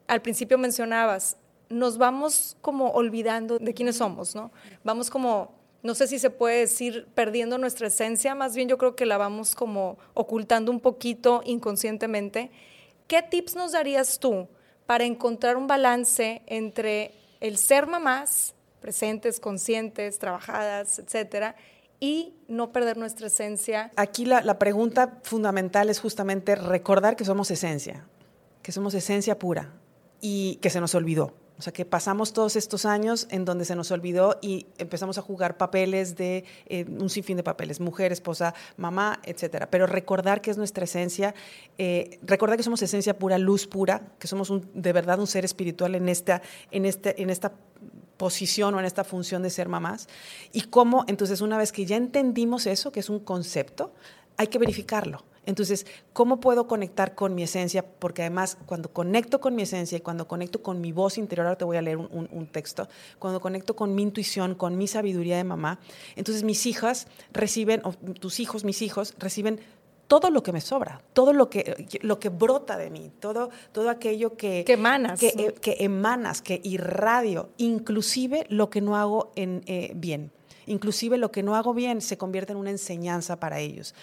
al 0.08 0.22
principio 0.22 0.58
mencionabas, 0.58 1.38
nos 1.70 1.98
vamos 1.98 2.58
como 2.62 2.92
olvidando 2.92 3.58
de 3.60 3.74
quiénes 3.74 3.98
somos, 3.98 4.36
¿no? 4.36 4.52
Vamos 4.84 5.10
como, 5.10 5.56
no 5.82 5.96
sé 5.96 6.08
si 6.08 6.20
se 6.20 6.30
puede 6.30 6.60
decir, 6.60 7.08
perdiendo 7.16 7.58
nuestra 7.58 7.88
esencia, 7.88 8.36
más 8.36 8.56
bien 8.56 8.70
yo 8.70 8.78
creo 8.78 8.96
que 8.96 9.06
la 9.06 9.18
vamos 9.18 9.56
como 9.56 9.98
ocultando 10.14 10.72
un 10.72 10.80
poquito 10.80 11.42
inconscientemente. 11.46 12.52
¿Qué 13.08 13.22
tips 13.22 13.56
nos 13.56 13.72
darías 13.72 14.20
tú? 14.20 14.48
para 14.86 15.06
encontrar 15.06 15.58
un 15.58 15.68
balance 15.68 16.42
entre 16.48 17.14
el 17.40 17.58
ser 17.58 17.88
mamás, 17.88 18.54
presentes, 18.82 19.40
conscientes, 19.40 20.20
trabajadas, 20.20 21.00
etcétera, 21.00 21.56
y 22.00 22.36
no 22.48 22.72
perder 22.72 22.98
nuestra 22.98 23.28
esencia. 23.28 23.92
Aquí 23.96 24.26
la, 24.26 24.42
la, 24.42 24.60
pregunta 24.60 25.20
fundamental 25.24 25.90
es 25.90 26.00
justamente 26.00 26.56
recordar 26.56 27.16
que 27.16 27.24
somos 27.24 27.50
esencia, 27.50 28.06
que 28.62 28.72
somos 28.72 28.94
esencia 28.94 29.40
pura 29.40 29.72
y 30.26 30.56
que 30.62 30.70
se 30.70 30.80
nos 30.80 30.96
olvidó. 30.96 31.34
O 31.60 31.62
sea, 31.62 31.74
que 31.74 31.86
pasamos 31.86 32.32
todos 32.32 32.56
estos 32.56 32.86
años 32.86 33.28
en 33.30 33.44
donde 33.44 33.66
se 33.66 33.76
nos 33.76 33.92
olvidó 33.92 34.40
y 34.42 34.68
empezamos 34.78 35.18
a 35.18 35.22
jugar 35.22 35.58
papeles 35.58 36.16
de 36.16 36.46
eh, 36.66 36.86
un 36.86 37.10
sinfín 37.10 37.36
de 37.36 37.44
papeles, 37.44 37.82
mujer, 37.82 38.14
esposa, 38.14 38.56
mamá, 38.78 39.20
etcétera. 39.24 39.70
Pero 39.70 39.86
recordar 39.86 40.42
que 40.42 40.50
es 40.50 40.58
nuestra 40.58 40.86
esencia, 40.86 41.36
eh, 41.78 42.20
recordar 42.24 42.56
que 42.56 42.64
somos 42.64 42.82
esencia 42.82 43.20
pura, 43.20 43.38
luz 43.38 43.68
pura, 43.68 44.02
que 44.18 44.28
somos 44.28 44.50
un, 44.50 44.68
de 44.74 44.94
verdad 44.94 45.20
un 45.20 45.28
ser 45.28 45.44
espiritual 45.44 45.94
en 45.94 46.08
esta, 46.08 46.42
en 46.72 46.86
este, 46.86 47.22
en 47.22 47.30
esta 47.30 47.52
posición 48.16 48.74
o 48.76 48.80
en 48.80 48.86
esta 48.86 49.04
función 49.04 49.44
de 49.44 49.50
ser 49.50 49.68
mamás. 49.68 50.08
Y 50.54 50.62
cómo, 50.62 51.04
entonces, 51.08 51.42
una 51.42 51.58
vez 51.58 51.74
que 51.74 51.86
ya 51.86 51.98
entendimos 51.98 52.66
eso, 52.66 52.94
que 52.94 53.02
es 53.02 53.10
un 53.10 53.20
concepto, 53.20 53.92
hay 54.38 54.48
que 54.48 54.58
verificarlo. 54.58 55.24
Entonces, 55.46 55.86
¿cómo 56.14 56.40
puedo 56.40 56.68
conectar 56.68 57.16
con 57.16 57.36
mi 57.36 57.44
esencia? 57.44 57.86
Porque 57.86 58.22
además, 58.22 58.58
cuando 58.66 58.92
conecto 58.92 59.42
con 59.42 59.56
mi 59.56 59.64
esencia 59.64 59.98
y 59.98 60.02
cuando 60.02 60.28
conecto 60.28 60.62
con 60.62 60.80
mi 60.80 60.92
voz 60.92 61.18
interior, 61.18 61.48
ahora 61.48 61.58
te 61.58 61.66
voy 61.66 61.78
a 61.78 61.82
leer 61.82 61.98
un, 61.98 62.48
texto, 62.52 62.88
cuando 63.20 63.42
conecto 63.42 63.76
con 63.76 63.96
mi 63.96 64.04
intuición, 64.04 64.56
con 64.56 64.78
mi 64.78 64.88
sabiduría 64.88 65.38
de 65.38 65.44
mamá, 65.44 65.80
entonces 66.16 66.44
mis 66.44 66.66
hijas 66.66 67.08
reciben, 67.32 67.82
o 67.84 67.94
tus 67.94 68.40
hijos, 68.40 68.64
mis 68.64 68.82
hijos, 68.82 69.16
reciben 69.18 69.60
todo 70.08 70.30
lo 70.30 70.44
que 70.44 70.52
me 70.52 70.62
sobra, 70.62 71.02
todo 71.14 71.34
lo 71.34 71.50
que, 71.50 71.88
lo 72.02 72.20
que 72.20 72.30
brota 72.30 72.78
de 72.78 72.90
mí, 72.90 73.12
todo, 73.20 73.50
todo 73.72 73.90
aquello 73.90 74.38
que, 74.38 74.64
que 74.66 74.74
emanas. 74.74 75.20
Que, 75.20 75.28
eh, 75.30 75.56
que, 75.60 75.78
emanas, 75.80 76.42
que 76.42 76.62
irradio, 76.64 77.50
inclusive 77.58 78.46
lo 78.50 78.70
que 78.70 78.82
no 78.82 78.96
hago 78.96 79.32
en, 79.36 79.64
eh, 79.66 79.92
bien. 79.96 80.32
Inclusive 80.66 81.18
lo 81.18 81.32
que 81.32 81.44
no 81.44 81.56
hago 81.56 81.74
bien 81.74 82.02
se 82.02 82.18
convierte 82.18 82.54
en 82.54 82.60
una 82.60 82.70
enseñanza 82.70 83.40
para 83.40 83.60
ellos. 83.60 83.96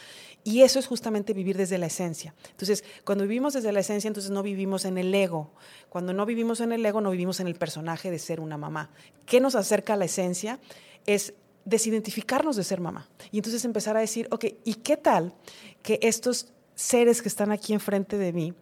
Y 0.42 0.62
eso 0.62 0.78
es 0.78 0.86
justamente 0.86 1.34
vivir 1.34 1.56
desde 1.56 1.76
la 1.76 1.86
esencia. 1.86 2.34
Entonces, 2.50 2.84
cuando 3.04 3.24
vivimos 3.24 3.52
desde 3.52 3.72
la 3.72 3.80
esencia, 3.80 4.08
entonces 4.08 4.30
no 4.30 4.42
vivimos 4.42 4.84
en 4.84 4.96
el 4.96 5.14
ego. 5.14 5.50
Cuando 5.88 6.12
no 6.12 6.24
vivimos 6.24 6.60
en 6.60 6.72
el 6.72 6.84
ego, 6.84 7.00
no 7.00 7.10
vivimos 7.10 7.40
en 7.40 7.46
el 7.46 7.56
personaje 7.56 8.10
de 8.10 8.18
ser 8.18 8.40
una 8.40 8.56
mamá. 8.56 8.90
¿Qué 9.26 9.40
nos 9.40 9.54
acerca 9.54 9.94
a 9.94 9.96
la 9.96 10.06
esencia? 10.06 10.58
Es 11.06 11.34
desidentificarnos 11.64 12.56
de 12.56 12.64
ser 12.64 12.80
mamá. 12.80 13.08
Y 13.30 13.38
entonces 13.38 13.64
empezar 13.64 13.96
a 13.96 14.00
decir, 14.00 14.28
ok, 14.30 14.46
¿y 14.64 14.74
qué 14.74 14.96
tal 14.96 15.34
que 15.82 15.98
estos 16.02 16.48
seres 16.74 17.20
que 17.20 17.28
están 17.28 17.52
aquí 17.52 17.74
enfrente 17.74 18.16
de 18.16 18.32
mí 18.32 18.54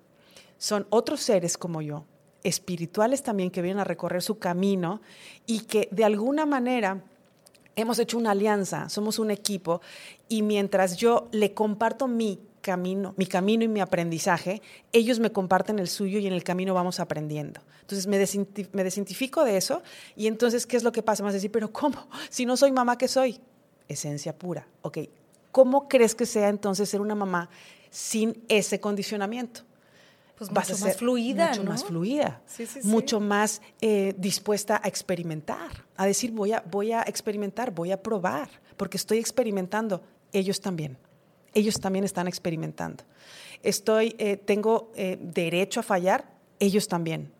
son 0.58 0.86
otros 0.90 1.20
seres 1.20 1.56
como 1.56 1.82
yo, 1.82 2.04
espirituales 2.42 3.22
también, 3.22 3.50
que 3.50 3.62
vienen 3.62 3.80
a 3.80 3.84
recorrer 3.84 4.22
su 4.22 4.38
camino 4.38 5.00
y 5.46 5.60
que 5.60 5.88
de 5.92 6.04
alguna 6.04 6.44
manera 6.44 7.04
hemos 7.80 7.98
hecho 7.98 8.18
una 8.18 8.32
alianza, 8.32 8.88
somos 8.88 9.18
un 9.18 9.30
equipo 9.30 9.80
y 10.28 10.42
mientras 10.42 10.96
yo 10.96 11.28
le 11.32 11.54
comparto 11.54 12.08
mi 12.08 12.40
camino, 12.60 13.14
mi 13.16 13.26
camino 13.26 13.64
y 13.64 13.68
mi 13.68 13.80
aprendizaje, 13.80 14.60
ellos 14.92 15.20
me 15.20 15.32
comparten 15.32 15.78
el 15.78 15.88
suyo 15.88 16.18
y 16.18 16.26
en 16.26 16.32
el 16.32 16.44
camino 16.44 16.74
vamos 16.74 17.00
aprendiendo. 17.00 17.60
Entonces 17.80 18.06
me, 18.06 18.18
desidentifico 18.18 19.44
de 19.44 19.56
eso 19.56 19.82
y 20.16 20.26
entonces, 20.26 20.66
¿qué 20.66 20.76
es 20.76 20.82
lo 20.82 20.92
que 20.92 21.02
pasa? 21.02 21.22
Me 21.22 21.28
vas 21.28 21.34
a 21.34 21.36
decir, 21.36 21.52
pero 21.52 21.72
¿cómo? 21.72 22.08
Si 22.30 22.44
no 22.44 22.56
soy 22.56 22.72
mamá, 22.72 22.98
¿qué 22.98 23.08
soy? 23.08 23.40
Esencia 23.88 24.36
pura. 24.36 24.66
Ok, 24.82 24.98
¿cómo 25.50 25.88
crees 25.88 26.14
que 26.14 26.26
sea 26.26 26.48
entonces 26.48 26.88
ser 26.88 27.00
una 27.00 27.14
mamá 27.14 27.48
sin 27.90 28.42
ese 28.48 28.80
condicionamiento. 28.80 29.62
Pues 30.38 30.52
mucho 30.52 30.78
más 30.78 30.96
fluida, 30.96 31.48
mucho 31.48 31.64
más 31.64 31.84
fluida, 31.84 32.42
mucho 32.84 33.18
más 33.18 33.60
eh, 33.80 34.14
dispuesta 34.16 34.80
a 34.82 34.86
experimentar, 34.86 35.84
a 35.96 36.06
decir 36.06 36.30
voy 36.30 36.52
a, 36.52 36.62
voy 36.70 36.92
a 36.92 37.02
experimentar, 37.02 37.72
voy 37.72 37.90
a 37.90 38.00
probar, 38.00 38.48
porque 38.76 38.98
estoy 38.98 39.18
experimentando. 39.18 40.00
Ellos 40.32 40.60
también, 40.60 40.96
ellos 41.54 41.80
también 41.80 42.04
están 42.04 42.28
experimentando. 42.28 43.02
Estoy, 43.64 44.14
eh, 44.18 44.36
tengo 44.36 44.92
eh, 44.94 45.18
derecho 45.20 45.80
a 45.80 45.82
fallar, 45.82 46.24
ellos 46.60 46.86
también. 46.86 47.32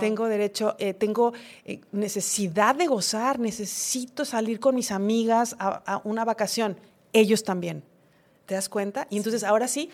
Tengo 0.00 0.26
derecho, 0.26 0.74
tengo 0.98 1.34
necesidad 1.90 2.74
de 2.74 2.86
gozar, 2.86 3.38
necesito 3.38 4.24
salir 4.24 4.58
con 4.58 4.74
mis 4.74 4.90
amigas 4.90 5.54
a, 5.58 5.82
a 5.84 6.00
una 6.04 6.24
vacación, 6.24 6.78
ellos 7.12 7.44
también. 7.44 7.84
¿Te 8.46 8.54
das 8.54 8.70
cuenta? 8.70 9.06
Y 9.10 9.18
entonces 9.18 9.44
ahora 9.44 9.68
sí, 9.68 9.90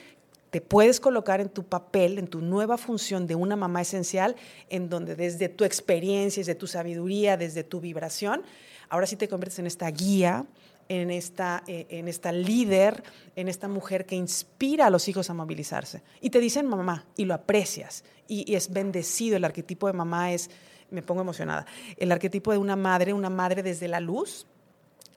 te 0.50 0.60
puedes 0.60 1.00
colocar 1.00 1.40
en 1.40 1.48
tu 1.48 1.64
papel, 1.64 2.18
en 2.18 2.26
tu 2.26 2.40
nueva 2.40 2.78
función 2.78 3.26
de 3.26 3.34
una 3.34 3.56
mamá 3.56 3.82
esencial, 3.82 4.36
en 4.70 4.88
donde 4.88 5.14
desde 5.14 5.48
tu 5.48 5.64
experiencia, 5.64 6.40
desde 6.40 6.54
tu 6.54 6.66
sabiduría, 6.66 7.36
desde 7.36 7.64
tu 7.64 7.80
vibración, 7.80 8.42
ahora 8.88 9.06
sí 9.06 9.16
te 9.16 9.28
conviertes 9.28 9.58
en 9.58 9.66
esta 9.66 9.90
guía, 9.90 10.46
en 10.88 11.10
esta, 11.10 11.62
eh, 11.66 11.86
en 11.90 12.08
esta 12.08 12.32
líder, 12.32 13.02
en 13.36 13.48
esta 13.48 13.68
mujer 13.68 14.06
que 14.06 14.16
inspira 14.16 14.86
a 14.86 14.90
los 14.90 15.06
hijos 15.08 15.28
a 15.28 15.34
movilizarse. 15.34 16.02
Y 16.20 16.30
te 16.30 16.40
dicen 16.40 16.66
mamá, 16.66 17.04
y 17.16 17.26
lo 17.26 17.34
aprecias, 17.34 18.04
y, 18.26 18.54
es 18.54 18.72
bendecido. 18.72 19.36
El 19.36 19.44
arquetipo 19.44 19.86
de 19.86 19.92
mamá 19.92 20.32
es, 20.32 20.50
me 20.90 21.02
pongo 21.02 21.20
emocionada, 21.20 21.66
el 21.98 22.10
arquetipo 22.10 22.52
de 22.52 22.58
una 22.58 22.76
madre, 22.76 23.12
una 23.12 23.30
madre 23.30 23.62
desde 23.62 23.88
la 23.88 24.00
luz, 24.00 24.46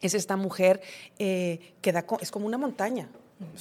es 0.01 0.13
esta 0.13 0.35
mujer 0.35 0.81
eh, 1.19 1.73
que 1.81 1.91
da, 1.91 2.05
es 2.19 2.31
como 2.31 2.47
una 2.47 2.57
montaña, 2.57 3.07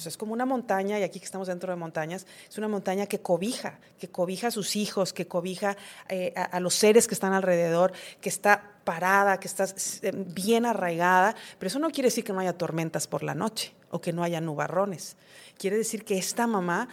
es 0.05 0.17
como 0.17 0.33
una 0.33 0.45
montaña, 0.45 0.99
y 0.99 1.03
aquí 1.03 1.19
que 1.19 1.25
estamos 1.25 1.47
dentro 1.47 1.71
de 1.71 1.75
montañas, 1.75 2.25
es 2.49 2.57
una 2.57 2.67
montaña 2.67 3.05
que 3.05 3.19
cobija, 3.19 3.79
que 3.99 4.09
cobija 4.09 4.47
a 4.47 4.51
sus 4.51 4.75
hijos, 4.75 5.13
que 5.13 5.27
cobija 5.27 5.77
eh, 6.09 6.33
a, 6.35 6.59
los 6.59 6.75
seres 6.75 7.07
que 7.07 7.13
están 7.13 7.33
alrededor, 7.33 7.91
que 8.19 8.29
está 8.29 8.71
parada, 8.83 9.39
que 9.39 9.47
está 9.47 9.65
eh, 9.65 10.11
bien 10.13 10.65
arraigada, 10.65 11.35
pero 11.59 11.67
eso 11.67 11.79
no 11.79 11.89
quiere 11.89 12.07
decir 12.07 12.23
que 12.23 12.33
no 12.33 12.39
haya 12.39 12.53
tormentas 12.53 13.07
por 13.07 13.23
la 13.23 13.33
noche 13.33 13.73
o 13.89 14.01
que 14.01 14.13
no 14.13 14.23
haya 14.23 14.41
nubarrones. 14.41 15.17
Quiere 15.57 15.77
decir 15.77 16.03
que 16.05 16.17
esta 16.17 16.47
mamá 16.47 16.87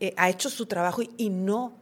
eh, 0.00 0.14
ha 0.16 0.28
hecho 0.28 0.50
su 0.50 0.66
trabajo 0.66 1.02
y, 1.16 1.30
no 1.30 1.72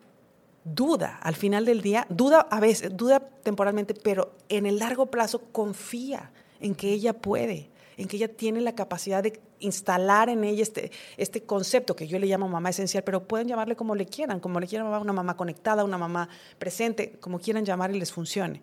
duda 0.65 1.19
al 1.23 1.35
final 1.35 1.65
del 1.65 1.83
día, 1.83 2.07
duda 2.09 2.47
a 2.51 2.61
veces, 2.61 2.97
duda 2.97 3.21
temporalmente, 3.21 3.95
pero 3.95 4.37
en 4.49 4.67
el 4.67 4.79
largo 4.79 5.07
plazo 5.07 5.41
confía 5.51 6.31
en 6.61 6.77
que 6.77 6.93
ella 6.93 7.15
puede 7.15 7.72
en 8.03 8.09
que 8.09 8.17
ella 8.17 8.29
tiene 8.29 8.61
la 8.61 8.75
capacidad 8.75 9.23
de 9.23 9.41
instalar 9.61 10.29
en 10.29 10.43
ella 10.45 10.63
este, 10.63 10.91
este 11.17 11.43
concepto 11.43 11.95
que 11.95 12.07
yo 12.07 12.19
le 12.19 12.27
llamo 12.27 12.49
mamá 12.49 12.71
esencial, 12.71 13.05
pero 13.05 13.27
pueden 13.27 13.47
llamarle 13.47 13.77
como 13.77 13.95
le 13.95 14.07
quieran, 14.07 14.41
como 14.41 14.59
le 14.59 14.67
quieran 14.67 14.89
una 14.89 15.13
mamá 15.13 15.37
conectada, 15.37 15.85
una 15.85 15.99
mamá 15.99 16.29
presente, 16.59 17.13
como 17.21 17.39
quieran 17.39 17.65
llamar 17.65 17.95
y 17.95 17.99
les 17.99 18.13
funcione. 18.13 18.61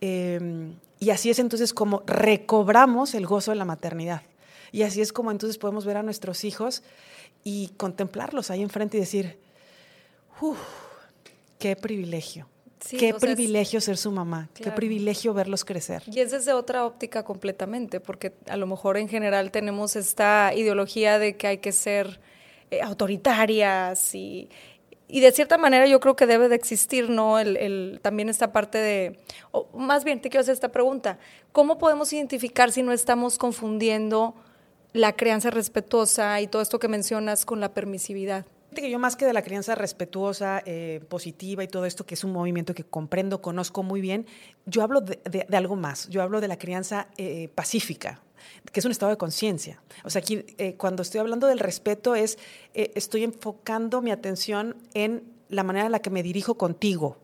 Em, 0.00 0.74
y 1.00 1.10
así 1.10 1.30
es 1.30 1.38
entonces 1.40 1.74
como 1.74 2.02
recobramos 2.06 3.14
el 3.14 3.26
gozo 3.26 3.50
de 3.50 3.56
la 3.56 3.64
maternidad. 3.64 4.22
Y 4.72 4.82
así 4.82 5.00
es 5.00 5.12
como 5.12 5.32
entonces 5.32 5.58
podemos 5.58 5.84
ver 5.84 5.96
a 5.96 6.02
nuestros 6.02 6.44
hijos 6.44 6.82
y 7.42 7.68
contemplarlos 7.76 8.50
ahí 8.50 8.62
enfrente 8.62 8.96
y 8.96 9.00
decir, 9.00 9.38
qué 11.58 11.74
privilegio 11.74 12.46
qué 12.88 13.14
privilegio 13.14 13.80
ser 13.80 13.96
su 13.96 14.10
mamá, 14.10 14.48
qué 14.54 14.70
privilegio 14.70 15.34
verlos 15.34 15.64
crecer. 15.64 16.02
Y 16.06 16.20
es 16.20 16.30
desde 16.30 16.52
otra 16.52 16.84
óptica 16.84 17.24
completamente, 17.24 18.00
porque 18.00 18.34
a 18.48 18.56
lo 18.56 18.66
mejor 18.66 18.96
en 18.96 19.08
general 19.08 19.50
tenemos 19.50 19.96
esta 19.96 20.52
ideología 20.54 21.18
de 21.18 21.36
que 21.36 21.46
hay 21.46 21.58
que 21.58 21.72
ser 21.72 22.20
eh, 22.70 22.80
autoritarias 22.82 24.14
y, 24.14 24.48
y, 25.08 25.20
de 25.20 25.32
cierta 25.32 25.58
manera 25.58 25.86
yo 25.86 26.00
creo 26.00 26.16
que 26.16 26.26
debe 26.26 26.48
de 26.48 26.54
existir, 26.54 27.10
¿no? 27.10 27.38
El, 27.38 27.98
también 28.02 28.28
esta 28.28 28.52
parte 28.52 28.78
de, 28.78 29.18
más 29.74 30.04
bien 30.04 30.20
te 30.20 30.30
quiero 30.30 30.42
hacer 30.42 30.54
esta 30.54 30.70
pregunta, 30.70 31.18
¿cómo 31.52 31.78
podemos 31.78 32.12
identificar 32.12 32.72
si 32.72 32.82
no 32.82 32.92
estamos 32.92 33.38
confundiendo 33.38 34.34
la 34.92 35.14
crianza 35.14 35.50
respetuosa 35.50 36.40
y 36.40 36.46
todo 36.46 36.62
esto 36.62 36.78
que 36.78 36.88
mencionas 36.88 37.44
con 37.44 37.60
la 37.60 37.74
permisividad? 37.74 38.46
Que 38.74 38.90
yo 38.90 38.98
más 38.98 39.16
que 39.16 39.24
de 39.24 39.32
la 39.32 39.42
crianza 39.42 39.74
respetuosa, 39.74 40.62
eh, 40.64 41.00
positiva 41.08 41.64
y 41.64 41.68
todo 41.68 41.84
esto, 41.86 42.06
que 42.06 42.14
es 42.14 42.24
un 42.24 42.32
movimiento 42.32 42.74
que 42.74 42.84
comprendo, 42.84 43.42
conozco 43.42 43.82
muy 43.82 44.00
bien, 44.00 44.26
yo 44.66 44.82
hablo 44.82 45.00
de, 45.00 45.46
algo 45.52 45.76
más. 45.76 46.08
Yo 46.08 46.22
hablo 46.22 46.40
de 46.40 46.48
la 46.48 46.58
crianza 46.58 47.08
eh, 47.16 47.48
pacífica, 47.54 48.20
que 48.72 48.80
es 48.80 48.86
un 48.86 48.92
estado 48.92 49.10
de 49.10 49.18
conciencia. 49.18 49.82
O 50.04 50.10
sea, 50.10 50.20
aquí 50.20 50.44
eh, 50.58 50.74
cuando 50.76 51.02
estoy 51.02 51.20
hablando 51.20 51.46
del 51.46 51.58
respeto 51.58 52.14
es, 52.14 52.38
estoy 52.74 53.24
enfocando 53.24 54.02
mi 54.02 54.10
atención 54.10 54.76
en 54.94 55.24
la 55.48 55.64
manera 55.64 55.86
en 55.86 55.92
la 55.92 55.98
que 56.00 56.10
me 56.10 56.22
dirijo 56.22 56.54
contigo, 56.54 57.18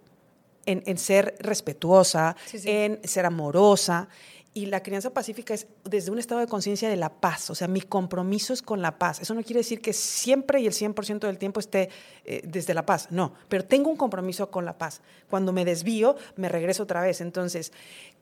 en, 0.66 0.98
ser 0.98 1.36
respetuosa, 1.38 2.36
en 2.64 2.98
ser 3.04 3.24
amorosa 3.24 4.08
y 4.56 4.64
la 4.64 4.82
crianza 4.82 5.12
pacífica 5.12 5.52
es 5.52 5.66
desde 5.84 6.10
un 6.10 6.18
estado 6.18 6.40
de 6.40 6.46
conciencia 6.46 6.88
de 6.88 6.96
la 6.96 7.10
paz, 7.10 7.50
o 7.50 7.54
sea, 7.54 7.68
mi 7.68 7.82
compromiso 7.82 8.54
es 8.54 8.62
con 8.62 8.80
la 8.80 8.98
paz. 8.98 9.20
Eso 9.20 9.34
no 9.34 9.42
quiere 9.42 9.60
decir 9.60 9.82
que 9.82 9.92
siempre 9.92 10.60
y 10.60 10.66
el 10.66 10.72
100% 10.72 11.18
del 11.18 11.36
tiempo 11.36 11.60
esté 11.60 11.90
eh, 12.24 12.40
desde 12.42 12.72
la 12.72 12.86
paz, 12.86 13.08
no, 13.10 13.34
pero 13.50 13.66
tengo 13.66 13.90
un 13.90 13.98
compromiso 13.98 14.50
con 14.50 14.64
la 14.64 14.78
paz. 14.78 15.02
Cuando 15.28 15.52
me 15.52 15.66
desvío, 15.66 16.16
me 16.36 16.48
regreso 16.48 16.84
otra 16.84 17.02
vez. 17.02 17.20
Entonces, 17.20 17.70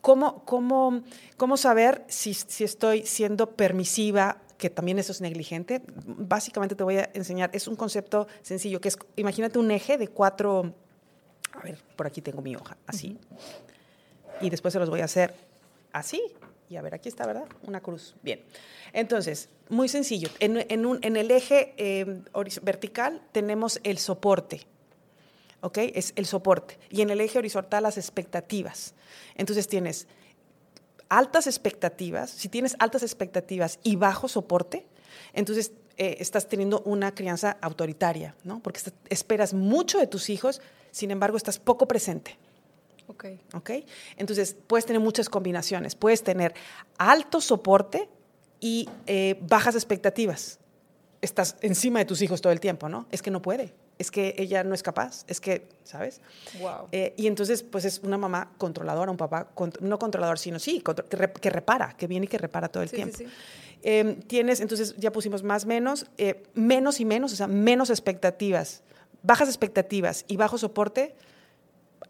¿cómo, 0.00 0.44
cómo, 0.44 1.04
cómo 1.36 1.56
saber 1.56 2.04
si, 2.08 2.34
si 2.34 2.64
estoy 2.64 3.06
siendo 3.06 3.50
permisiva? 3.52 4.38
que 4.58 4.70
también 4.70 4.98
eso 4.98 5.12
es 5.12 5.20
negligente. 5.20 5.82
Básicamente 6.04 6.74
te 6.74 6.82
voy 6.82 6.96
a 6.96 7.10
enseñar, 7.14 7.50
es 7.52 7.68
un 7.68 7.76
concepto 7.76 8.26
sencillo, 8.42 8.80
que 8.80 8.88
es, 8.88 8.98
imagínate 9.14 9.58
un 9.60 9.70
eje 9.70 9.98
de 9.98 10.08
cuatro, 10.08 10.74
a 11.52 11.62
ver, 11.62 11.78
por 11.94 12.06
aquí 12.08 12.22
tengo 12.22 12.42
mi 12.42 12.56
hoja, 12.56 12.76
así. 12.86 13.18
Y 14.40 14.50
después 14.50 14.72
se 14.72 14.80
los 14.80 14.90
voy 14.90 15.00
a 15.00 15.04
hacer 15.04 15.34
así. 15.94 16.22
Y 16.68 16.76
a 16.76 16.82
ver, 16.82 16.94
aquí 16.94 17.08
está, 17.08 17.26
¿verdad? 17.26 17.46
Una 17.66 17.80
cruz. 17.80 18.14
Bien. 18.22 18.42
Entonces, 18.92 19.48
muy 19.68 19.88
sencillo. 19.88 20.28
En, 20.40 20.86
un, 20.86 20.98
en 21.02 21.16
el 21.16 21.30
eje 21.30 21.74
eh, 21.78 22.22
vertical 22.62 23.22
tenemos 23.32 23.80
el 23.84 23.98
soporte. 23.98 24.66
¿Ok? 25.60 25.78
Es 25.94 26.12
el 26.16 26.26
soporte. 26.26 26.78
Y 26.90 27.00
en 27.00 27.10
el 27.10 27.20
eje 27.20 27.38
horizontal 27.38 27.84
las 27.84 27.96
expectativas. 27.96 28.94
Entonces 29.36 29.68
tienes 29.68 30.06
altas 31.08 31.46
expectativas. 31.46 32.30
Si 32.30 32.48
tienes 32.48 32.76
altas 32.78 33.02
expectativas 33.02 33.78
y 33.82 33.96
bajo 33.96 34.28
soporte, 34.28 34.86
entonces 35.32 35.72
eh, 35.96 36.16
estás 36.18 36.48
teniendo 36.48 36.80
una 36.80 37.14
crianza 37.14 37.56
autoritaria, 37.60 38.34
¿no? 38.42 38.60
Porque 38.60 38.80
esperas 39.10 39.54
mucho 39.54 39.98
de 39.98 40.06
tus 40.06 40.28
hijos, 40.28 40.60
sin 40.90 41.10
embargo, 41.10 41.36
estás 41.36 41.58
poco 41.58 41.86
presente. 41.86 42.36
Ok. 43.06 43.26
Ok. 43.54 43.70
Entonces, 44.16 44.56
puedes 44.66 44.86
tener 44.86 45.00
muchas 45.00 45.28
combinaciones. 45.28 45.94
Puedes 45.94 46.22
tener 46.22 46.54
alto 46.98 47.40
soporte 47.40 48.08
y 48.60 48.88
eh, 49.06 49.38
bajas 49.42 49.74
expectativas. 49.74 50.58
Estás 51.20 51.56
encima 51.60 51.98
de 52.00 52.04
tus 52.04 52.22
hijos 52.22 52.40
todo 52.40 52.52
el 52.52 52.60
tiempo, 52.60 52.88
¿no? 52.88 53.06
Es 53.10 53.22
que 53.22 53.30
no 53.30 53.40
puede. 53.42 53.74
Es 53.98 54.10
que 54.10 54.34
ella 54.38 54.64
no 54.64 54.74
es 54.74 54.82
capaz. 54.82 55.24
Es 55.28 55.40
que, 55.40 55.68
¿sabes? 55.84 56.20
Wow. 56.60 56.88
Eh, 56.92 57.14
y 57.16 57.26
entonces, 57.26 57.62
pues 57.62 57.84
es 57.84 58.00
una 58.00 58.18
mamá 58.18 58.52
controladora, 58.58 59.10
un 59.10 59.16
papá, 59.16 59.50
no 59.80 59.98
controlador, 59.98 60.38
sino 60.38 60.58
sí, 60.58 60.82
que, 60.82 61.50
repara, 61.50 61.94
que 61.96 62.06
viene 62.06 62.26
y 62.26 62.28
que 62.28 62.38
repara 62.38 62.68
todo 62.68 62.82
el 62.82 62.90
tiempo. 62.90 63.16
Sí, 63.16 63.26
sí. 63.26 63.32
Em, 63.86 64.22
tienes, 64.22 64.60
entonces 64.60 64.96
ya 64.96 65.12
pusimos 65.12 65.42
más, 65.42 65.66
menos, 65.66 66.06
eh, 66.16 66.42
menos 66.54 67.00
y 67.00 67.04
menos, 67.04 67.34
o 67.34 67.36
sea, 67.36 67.46
menos 67.46 67.90
expectativas, 67.90 68.82
bajas 69.22 69.46
expectativas 69.46 70.24
y 70.26 70.38
bajo 70.38 70.56
soporte 70.56 71.14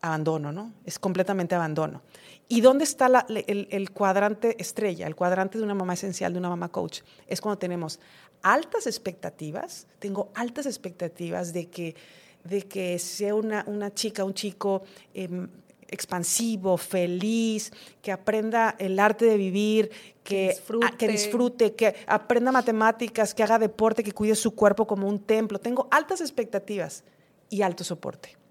abandono, 0.05 0.53
¿no? 0.53 0.73
Es 0.85 0.99
completamente 0.99 1.55
abandono. 1.55 2.03
¿Y 2.47 2.61
dónde 2.61 2.85
está 2.85 3.07
el, 3.29 3.91
cuadrante 3.91 4.55
estrella, 4.61 5.07
el 5.07 5.17
cuadrante 5.17 5.57
de 5.57 5.65
una 5.65 5.75
mamá 5.75 5.95
esencial, 5.95 6.33
de 6.33 6.39
una 6.39 6.51
mamá 6.51 6.69
coach? 6.69 7.01
Es 7.27 7.41
cuando 7.41 7.59
tenemos 7.59 7.99
altas 8.43 8.87
expectativas, 8.87 9.87
tengo 9.99 10.31
altas 10.35 10.67
expectativas 10.67 11.55
de 11.55 11.71
que, 11.71 11.97
de 12.45 12.63
que 12.63 12.99
sea 12.99 13.35
una, 13.35 13.65
chica, 13.95 14.25
un 14.25 14.35
chico 14.35 14.83
em, 15.15 15.49
expansivo, 15.89 16.77
feliz, 16.77 17.73
que 18.03 18.13
aprenda 18.13 18.77
el 18.79 18.99
arte 18.99 19.25
de 19.25 19.39
vivir, 19.39 19.91
que 20.23 20.49
disfrute. 20.49 20.97
que 20.99 21.09
disfrute, 21.09 21.75
que 21.75 21.95
aprenda 22.07 22.53
matemáticas, 22.53 23.33
que 23.35 23.43
haga 23.43 23.59
deporte, 23.59 24.05
que 24.05 24.13
cuide 24.13 24.35
su 24.35 24.55
cuerpo 24.55 24.87
como 24.87 25.09
un 25.09 25.21
templo. 25.21 25.59
Tengo 25.59 25.89
altas 25.91 26.21
expectativas 26.21 27.05
y 27.49 27.63
alto 27.63 27.85
soporte 27.85 28.44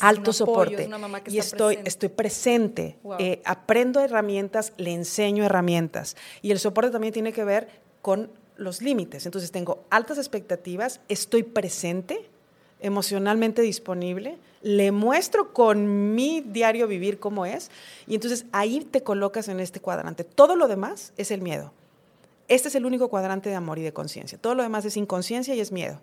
alto 0.00 0.32
soporte. 0.32 0.88
y 1.28 1.38
estoy, 1.38 1.74
presente. 1.76 1.88
estoy 1.88 2.08
presente. 2.08 2.98
Eh, 3.18 3.42
aprendo 3.44 4.00
herramientas, 4.00 4.72
le 4.76 4.92
enseño 4.92 5.44
herramientas. 5.44 6.16
Y 6.42 6.50
el 6.50 6.58
soporte 6.58 6.90
también 6.90 7.12
tiene 7.12 7.32
que 7.32 7.44
ver 7.44 7.68
con 8.02 8.30
los 8.56 8.82
límites. 8.82 9.26
Entonces 9.26 9.50
tengo 9.50 9.84
altas 9.90 10.18
expectativas, 10.18 11.00
estoy 11.08 11.42
presente, 11.42 12.28
emocionalmente 12.80 13.62
disponible, 13.62 14.38
le 14.62 14.92
muestro 14.92 15.52
con 15.52 16.14
mi 16.14 16.40
diario 16.40 16.86
vivir 16.86 17.18
cómo 17.18 17.46
es, 17.46 17.70
y 18.06 18.14
entonces 18.14 18.46
ahí 18.52 18.80
te 18.80 19.02
colocas 19.02 19.48
en 19.48 19.60
este 19.60 19.80
cuadrante. 19.80 20.24
Todo 20.24 20.56
lo 20.56 20.68
demás 20.68 21.12
es 21.16 21.30
el 21.30 21.40
miedo. 21.40 21.72
Este 22.48 22.68
es 22.68 22.74
el 22.74 22.84
único 22.84 23.08
cuadrante 23.08 23.48
de 23.48 23.54
amor 23.54 23.78
y 23.78 23.82
de 23.82 23.92
conciencia. 23.92 24.38
Todo 24.38 24.54
lo 24.54 24.62
demás 24.62 24.84
es 24.84 24.96
inconsciencia 24.96 25.54
y 25.54 25.60
es 25.60 25.72
miedo. 25.72 26.00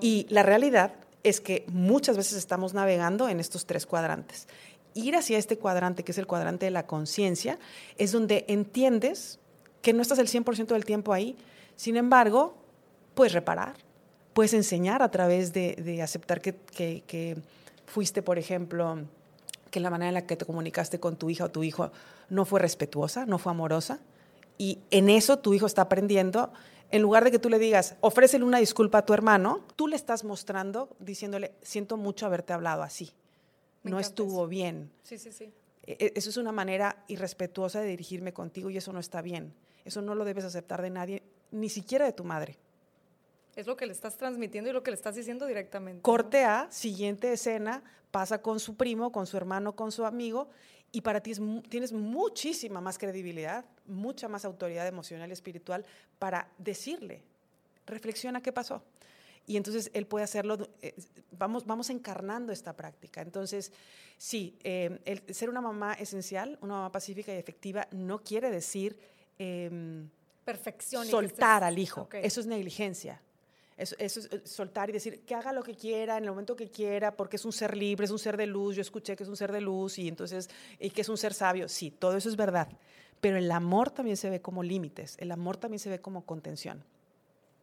Y 0.00 0.26
la 0.28 0.42
realidad 0.42 0.92
es 1.22 1.40
que 1.40 1.64
muchas 1.68 2.16
veces 2.16 2.38
estamos 2.38 2.74
navegando 2.74 3.28
en 3.28 3.40
estos 3.40 3.66
tres 3.66 3.86
cuadrantes. 3.86 4.46
Ir 4.94 5.16
hacia 5.16 5.38
este 5.38 5.58
cuadrante, 5.58 6.02
que 6.02 6.12
es 6.12 6.18
el 6.18 6.26
cuadrante 6.26 6.66
de 6.66 6.70
la 6.70 6.86
conciencia, 6.86 7.58
es 7.98 8.12
donde 8.12 8.44
entiendes 8.48 9.38
que 9.82 9.92
no 9.92 10.02
estás 10.02 10.18
el 10.18 10.28
100% 10.28 10.66
del 10.66 10.84
tiempo 10.84 11.12
ahí. 11.12 11.36
Sin 11.76 11.96
embargo, 11.96 12.56
puedes 13.14 13.32
reparar, 13.32 13.74
puedes 14.32 14.54
enseñar 14.54 15.02
a 15.02 15.10
través 15.10 15.52
de, 15.52 16.00
aceptar 16.02 16.40
que, 16.40 16.54
que 17.06 17.36
fuiste, 17.86 18.22
por 18.22 18.38
ejemplo, 18.38 18.98
que 19.70 19.80
la 19.80 19.90
manera 19.90 20.08
en 20.08 20.14
la 20.14 20.26
que 20.26 20.36
te 20.36 20.44
comunicaste 20.44 21.00
con 21.00 21.16
tu 21.16 21.30
hija 21.30 21.44
o 21.44 21.50
tu 21.50 21.62
hijo 21.62 21.90
no 22.28 22.44
fue 22.44 22.60
respetuosa, 22.60 23.26
no 23.26 23.38
fue 23.38 23.52
amorosa. 23.52 24.00
Y 24.56 24.78
en 24.90 25.08
eso 25.08 25.38
tu 25.38 25.54
hijo 25.54 25.66
está 25.66 25.82
aprendiendo. 25.82 26.52
En 26.90 27.02
lugar 27.02 27.24
de 27.24 27.30
que 27.30 27.38
tú 27.38 27.50
le 27.50 27.58
digas, 27.58 27.96
ofrécele 28.00 28.44
una 28.44 28.58
disculpa 28.58 28.98
a 28.98 29.04
tu 29.04 29.12
hermano, 29.12 29.66
tú 29.76 29.88
le 29.88 29.96
estás 29.96 30.24
mostrando, 30.24 30.96
diciéndole, 30.98 31.52
siento 31.62 31.96
mucho 31.96 32.26
haberte 32.26 32.52
hablado 32.52 32.82
así. 32.82 33.10
no 33.82 34.00
estuvo 34.00 34.46
bien. 34.46 34.90
Sí, 35.02 35.18
sí, 35.18 35.32
sí. 35.32 35.52
E, 35.86 35.96
e, 35.98 36.12
eso 36.16 36.30
es 36.30 36.36
una 36.36 36.52
manera 36.52 37.04
irrespetuosa 37.08 37.80
de 37.80 37.88
dirigirme 37.88 38.32
contigo 38.32 38.70
y 38.70 38.76
eso 38.76 38.92
no 38.92 39.00
está 39.00 39.22
bien. 39.22 39.54
Eso 39.84 40.02
no 40.02 40.14
lo 40.14 40.24
debes 40.24 40.44
aceptar 40.44 40.82
de 40.82 40.90
nadie, 40.90 41.22
ni 41.50 41.68
siquiera 41.68 42.04
de 42.04 42.12
tu 42.12 42.24
madre. 42.24 42.58
Es 43.56 43.66
lo 43.66 43.76
que 43.76 43.86
le 43.86 43.92
estás 43.92 44.16
transmitiendo 44.16 44.70
y 44.70 44.72
lo 44.72 44.82
que 44.82 44.90
le 44.90 44.96
estás 44.96 45.14
diciendo 45.14 45.46
directamente. 45.46 46.02
Corte 46.02 46.44
A, 46.44 46.68
siguiente 46.70 47.32
escena, 47.32 47.82
pasa 48.10 48.40
con 48.40 48.60
su 48.60 48.76
primo, 48.76 49.10
con 49.10 49.26
su 49.26 49.36
hermano, 49.36 49.74
con 49.74 49.90
su 49.90 50.04
amigo, 50.04 50.48
y 50.92 51.00
para 51.00 51.20
ti 51.20 51.32
tienes 51.68 51.92
muchísima 51.92 52.80
más 52.80 52.98
credibilidad, 52.98 53.64
mucha 53.86 54.28
más 54.28 54.44
autoridad 54.44 54.86
emocional 54.86 55.28
y 55.28 55.32
espiritual 55.32 55.84
para 56.18 56.48
decirle, 56.58 57.22
reflexiona 57.86 58.40
qué 58.40 58.52
pasó. 58.52 58.82
Y 59.46 59.56
entonces 59.56 59.90
él 59.94 60.06
puede 60.06 60.24
hacerlo, 60.24 60.68
eh, 60.82 60.94
vamos, 61.32 61.64
vamos 61.66 61.88
encarnando 61.88 62.52
esta 62.52 62.74
práctica. 62.76 63.22
Entonces, 63.22 63.72
sí, 64.18 64.58
eh, 64.62 64.98
el 65.06 65.34
ser 65.34 65.48
una 65.48 65.62
mamá 65.62 65.94
esencial, 65.94 66.58
una 66.60 66.74
mamá 66.74 66.92
pacífica 66.92 67.34
y 67.34 67.38
efectiva, 67.38 67.88
no 67.92 68.22
quiere 68.22 68.50
decir... 68.50 68.98
Em, 69.38 70.08
Perfección. 70.44 71.06
Soltar 71.06 71.62
al 71.62 71.78
hijo. 71.78 72.08
Eso 72.12 72.40
es 72.40 72.46
negligencia. 72.46 73.20
Eso, 73.78 73.94
es 73.98 74.16
eh, 74.16 74.42
soltar 74.44 74.90
y 74.90 74.92
decir 74.92 75.20
que 75.24 75.36
haga 75.36 75.52
lo 75.52 75.62
que 75.62 75.74
quiera 75.74 76.18
en 76.18 76.24
el 76.24 76.30
momento 76.30 76.56
que 76.56 76.68
quiera, 76.68 77.16
porque 77.16 77.36
es 77.36 77.44
un 77.44 77.52
ser 77.52 77.76
libre, 77.76 78.04
es 78.04 78.10
un 78.10 78.18
ser 78.18 78.36
de 78.36 78.46
luz. 78.46 78.74
Yo 78.74 78.82
escuché 78.82 79.14
que 79.14 79.22
es 79.22 79.28
un 79.28 79.36
ser 79.36 79.52
de 79.52 79.60
luz 79.60 79.98
y 79.98 80.08
entonces, 80.08 80.50
y 80.80 80.90
que 80.90 81.02
es 81.02 81.08
un 81.08 81.16
ser 81.16 81.32
sabio. 81.32 81.68
Sí, 81.68 81.92
todo 81.92 82.16
eso 82.16 82.28
es 82.28 82.34
verdad. 82.36 82.68
Pero 83.20 83.36
el 83.36 83.50
amor 83.52 83.90
también 83.90 84.16
se 84.16 84.28
ve 84.30 84.40
como 84.40 84.64
límites, 84.64 85.16
el 85.18 85.30
amor 85.30 85.56
también 85.56 85.78
se 85.78 85.88
ve 85.88 86.00
como 86.00 86.26
contención. 86.26 86.82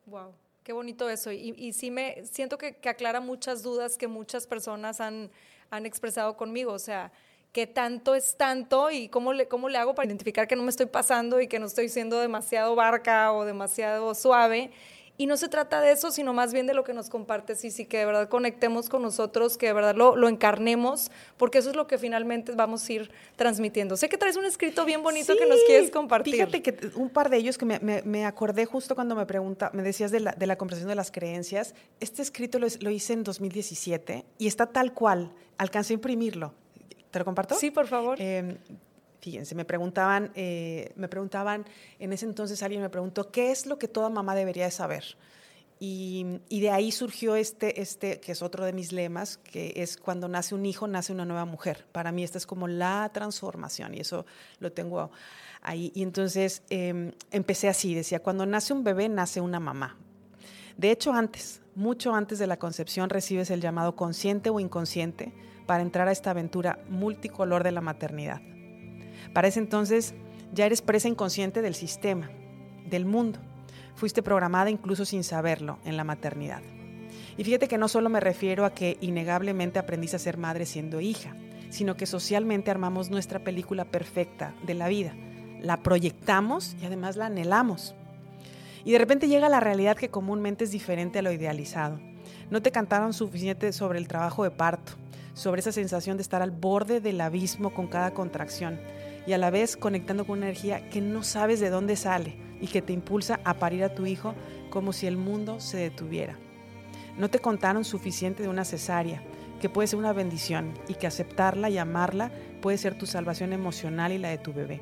Wow. 0.06 0.32
Qué 0.64 0.74
bonito 0.74 1.10
eso. 1.10 1.32
Y, 1.32 1.54
y 1.58 1.74
sí 1.74 1.92
me 1.92 2.26
siento 2.26 2.58
que, 2.58 2.78
aclara 2.86 3.20
muchas 3.20 3.62
dudas 3.62 3.98
que 3.98 4.08
muchas 4.08 4.48
personas 4.48 5.00
han, 5.02 5.30
han 5.70 5.86
expresado 5.86 6.38
conmigo. 6.38 6.72
O 6.72 6.80
sea, 6.80 7.12
qué 7.52 7.68
tanto 7.68 8.16
es 8.16 8.36
tanto 8.36 8.90
y 8.90 9.10
cómo 9.10 9.32
cómo 9.48 9.70
le 9.70 9.78
hago 9.78 9.94
para 9.94 10.08
identificar 10.08 10.48
que 10.48 10.56
no 10.56 10.64
me 10.64 10.70
estoy 10.70 10.88
pasando 10.88 11.40
y 11.40 11.48
que 11.48 11.60
no 11.60 11.68
estoy 11.68 11.90
siendo 11.90 12.20
demasiado 12.20 12.74
barca 12.74 13.32
o 13.32 13.46
demasiado 13.46 14.16
suave. 14.16 14.72
Y 15.18 15.28
no 15.28 15.38
se 15.38 15.48
trata 15.48 15.80
de 15.80 15.92
eso, 15.92 16.12
sino 16.12 16.34
más 16.34 16.52
bien 16.52 16.68
de 16.68 16.74
lo 16.74 16.84
que 16.84 16.94
nos 16.94 17.10
comparte 17.10 17.56
sí 17.56 17.86
que 17.86 18.00
de 18.00 18.06
verdad 18.06 18.28
conectemos 18.28 18.90
con 18.90 19.02
nosotros, 19.02 19.58
que 19.58 19.68
de 19.68 19.74
verdad 19.74 19.96
lo, 19.96 20.16
lo, 20.16 20.28
encarnemos, 20.28 21.10
porque 21.38 21.60
eso 21.60 21.70
es 21.70 21.76
lo 21.76 21.88
que 21.88 21.98
finalmente 21.98 22.52
vamos 22.52 22.88
a 22.88 22.94
ir 22.94 23.12
transmitiendo. 23.38 23.96
Sé 23.96 24.10
que 24.10 24.18
traes 24.18 24.36
un 24.36 24.46
escrito 24.46 24.84
bien 24.84 25.04
bonito 25.04 25.36
que 25.38 25.46
nos 25.46 25.60
quieres 25.66 25.90
compartir. 25.90 26.34
Fíjate 26.34 26.62
que 26.62 26.92
un 26.96 27.10
par 27.10 27.30
de 27.30 27.38
ellos 27.38 27.58
que 27.58 27.66
me, 27.66 27.80
me, 27.80 28.26
acordé 28.26 28.66
justo 28.66 28.94
cuando 28.94 29.16
me 29.16 29.26
pregunta, 29.26 29.72
me 29.74 29.84
decías 29.84 30.12
de 30.12 30.20
la, 30.20 30.32
de 30.34 30.48
la 30.48 30.58
conversación 30.58 30.90
de 30.90 30.96
las 30.96 31.12
creencias. 31.12 31.76
Este 32.00 32.22
escrito 32.22 32.60
lo, 32.60 32.68
lo 32.82 32.90
hice 32.90 33.14
en 33.14 33.24
2017 33.24 34.26
y 34.38 34.48
está 34.48 34.66
tal 34.66 34.94
cual. 34.94 35.32
Alcancé 35.58 35.94
a 35.94 35.96
imprimirlo. 35.96 36.54
¿Te 37.12 37.20
lo 37.20 37.26
comparto? 37.26 37.56
Sí, 37.56 37.72
por 37.72 37.88
favor. 37.88 38.18
Eh, 38.20 38.58
Fíjense, 39.26 39.56
me 39.56 39.66
preguntaban, 39.66 40.32
eh, 40.36 40.94
me 40.96 41.08
preguntaban, 41.08 41.66
en 41.98 42.14
ese 42.14 42.28
entonces 42.28 42.62
alguien 42.62 42.84
me 42.84 42.92
preguntó, 42.92 43.32
¿qué 43.32 43.50
es 43.50 43.66
lo 43.66 43.80
que 43.80 43.88
toda 43.88 44.08
mamá 44.12 44.36
debería 44.36 44.66
de 44.66 44.70
saber? 44.70 45.18
Y, 45.80 46.42
de 46.48 46.70
ahí 46.70 46.92
surgió 46.92 47.36
este, 47.36 47.82
este, 47.82 48.20
que 48.20 48.34
es 48.34 48.44
otro 48.44 48.66
de 48.66 48.72
mis 48.72 48.92
lemas, 48.92 49.38
que 49.38 49.74
es 49.78 49.98
cuando 49.98 50.28
nace 50.28 50.54
un 50.54 50.64
hijo, 50.68 50.88
nace 50.88 51.12
una 51.12 51.26
nueva 51.26 51.46
mujer. 51.46 51.88
Para 51.92 52.12
mí 52.12 52.24
esta 52.24 52.38
es 52.38 52.46
como 52.46 52.68
la 52.68 53.10
transformación 53.12 53.96
y 53.96 54.02
eso 54.02 54.28
lo 54.60 54.72
tengo 54.72 55.10
ahí. 55.64 55.92
Y 55.96 56.04
entonces 56.04 56.62
em, 56.70 57.12
empecé 57.32 57.68
así, 57.68 57.96
decía, 57.96 58.22
cuando 58.22 58.46
nace 58.46 58.74
un 58.74 58.84
bebé, 58.84 59.10
nace 59.10 59.42
una 59.42 59.60
mamá. 59.60 59.98
De 60.78 60.92
hecho, 60.92 61.14
antes, 61.14 61.62
mucho 61.74 62.14
antes 62.14 62.38
de 62.38 62.46
la 62.46 62.58
concepción, 62.58 63.10
recibes 63.10 63.50
el 63.50 63.60
llamado 63.60 63.96
consciente 63.96 64.52
o 64.52 64.60
inconsciente 64.60 65.34
para 65.66 65.82
entrar 65.82 66.08
a 66.08 66.12
esta 66.12 66.30
aventura 66.30 66.78
multicolor 66.90 67.64
de 67.64 67.72
la 67.72 67.82
maternidad. 67.82 68.40
Para 69.36 69.50
ese 69.50 69.60
entonces 69.60 70.14
ya 70.54 70.66
eres 70.66 70.82
presa 70.82 71.10
inconsciente 71.10 71.62
del 71.62 71.76
sistema, 71.76 72.32
del 72.90 73.04
mundo. 73.06 73.38
Fuiste 73.94 74.24
programada 74.24 74.70
incluso 74.70 75.04
sin 75.04 75.26
saberlo 75.26 75.78
en 75.84 75.98
la 75.98 76.06
maternidad. 76.06 76.62
Y 77.36 77.44
fíjate 77.44 77.68
que 77.68 77.78
no 77.78 77.90
solo 77.90 78.08
me 78.10 78.22
refiero 78.22 78.64
a 78.64 78.74
que 78.74 78.98
innegablemente 79.02 79.78
aprendiste 79.78 80.16
a 80.16 80.20
ser 80.20 80.38
madre 80.38 80.66
siendo 80.66 81.02
hija, 81.02 81.36
sino 81.70 81.98
que 81.98 82.06
socialmente 82.06 82.72
armamos 82.72 83.10
nuestra 83.10 83.44
película 83.44 83.84
perfecta 83.84 84.56
de 84.66 84.74
la 84.74 84.88
vida. 84.88 85.14
La 85.60 85.84
proyectamos 85.84 86.78
y 86.82 86.86
además 86.86 87.18
la 87.18 87.26
anhelamos. 87.26 87.94
Y 88.86 88.94
de 88.94 89.00
repente 89.00 89.28
llega 89.28 89.50
la 89.50 89.60
realidad 89.60 89.98
que 89.98 90.08
comúnmente 90.08 90.64
es 90.64 90.72
diferente 90.72 91.20
a 91.20 91.22
lo 91.22 91.34
idealizado. 91.34 92.00
No 92.50 92.62
te 92.62 92.72
cantaron 92.72 93.12
suficiente 93.12 93.74
sobre 93.74 94.00
el 94.00 94.08
trabajo 94.08 94.46
de 94.46 94.52
parto, 94.52 94.94
sobre 95.34 95.60
esa 95.60 95.74
sensación 95.74 96.16
de 96.16 96.24
estar 96.24 96.42
al 96.42 96.52
borde 96.52 97.02
del 97.02 97.20
abismo 97.20 97.74
con 97.74 97.88
cada 97.88 98.14
contracción, 98.14 98.80
y 99.28 99.34
a 99.34 99.38
la 99.38 99.50
vez 99.50 99.78
conectando 99.78 100.26
con 100.26 100.40
una 100.40 100.48
energía 100.48 100.90
que 100.90 101.02
no 101.02 101.24
sabes 101.24 101.60
de 101.60 101.70
dónde 101.70 101.96
sale 101.96 102.36
y 102.62 102.68
que 102.68 102.82
te 102.82 102.94
impulsa 102.94 103.40
a 103.44 103.56
parir 103.56 103.84
a 103.84 103.94
tu 103.94 104.06
hijo 104.06 104.36
como 104.70 104.94
si 104.94 105.08
el 105.08 105.18
mundo 105.18 105.60
se 105.60 105.78
detuviera. 105.78 106.38
No 107.18 107.30
te 107.30 107.40
contaron 107.40 107.86
suficiente 107.86 108.44
de 108.44 108.50
una 108.50 108.66
cesárea, 108.66 109.24
que 109.60 109.70
puede 109.70 109.88
ser 109.88 110.00
una 110.00 110.14
bendición 110.14 110.74
y 110.88 110.96
que 110.96 111.08
aceptarla 111.08 111.70
y 111.70 111.78
amarla 111.78 112.32
puede 112.62 112.78
ser 112.78 112.98
tu 112.98 113.06
salvación 113.06 113.54
emocional 113.54 114.12
y 114.12 114.18
la 114.18 114.30
de 114.30 114.38
tu 114.38 114.54
bebé. 114.54 114.82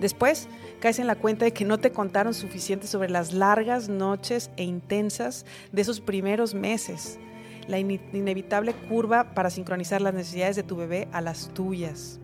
Después 0.00 0.48
caes 0.80 0.98
en 0.98 1.06
la 1.06 1.16
cuenta 1.16 1.44
de 1.44 1.52
que 1.52 1.64
no 1.64 1.78
te 1.78 1.90
contaron 1.90 2.34
suficiente 2.34 2.86
sobre 2.86 3.10
las 3.10 3.32
largas 3.32 3.88
noches 3.88 4.50
e 4.56 4.64
intensas 4.64 5.44
de 5.72 5.82
esos 5.82 6.00
primeros 6.00 6.54
meses, 6.54 7.18
la 7.66 7.78
inevitable 7.78 8.74
curva 8.74 9.34
para 9.34 9.50
sincronizar 9.50 10.00
las 10.00 10.14
necesidades 10.14 10.56
de 10.56 10.62
tu 10.62 10.76
bebé 10.76 11.08
a 11.12 11.20
las 11.20 11.48
tuyas 11.52 12.20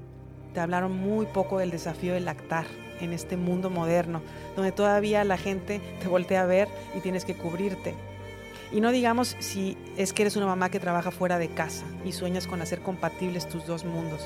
te 0.54 0.60
hablaron 0.60 0.96
muy 0.96 1.26
poco 1.26 1.58
del 1.58 1.70
desafío 1.70 2.14
de 2.14 2.20
lactar 2.20 2.64
en 3.00 3.12
este 3.12 3.36
mundo 3.36 3.70
moderno, 3.70 4.22
donde 4.54 4.72
todavía 4.72 5.24
la 5.24 5.36
gente 5.36 5.80
te 6.00 6.08
voltea 6.08 6.42
a 6.42 6.46
ver 6.46 6.68
y 6.96 7.00
tienes 7.00 7.24
que 7.24 7.34
cubrirte. 7.34 7.94
Y 8.72 8.80
no 8.80 8.92
digamos 8.92 9.36
si 9.40 9.76
es 9.96 10.12
que 10.12 10.22
eres 10.22 10.36
una 10.36 10.46
mamá 10.46 10.70
que 10.70 10.80
trabaja 10.80 11.10
fuera 11.10 11.38
de 11.38 11.48
casa 11.48 11.84
y 12.04 12.12
sueñas 12.12 12.46
con 12.46 12.62
hacer 12.62 12.80
compatibles 12.80 13.48
tus 13.48 13.66
dos 13.66 13.84
mundos. 13.84 14.22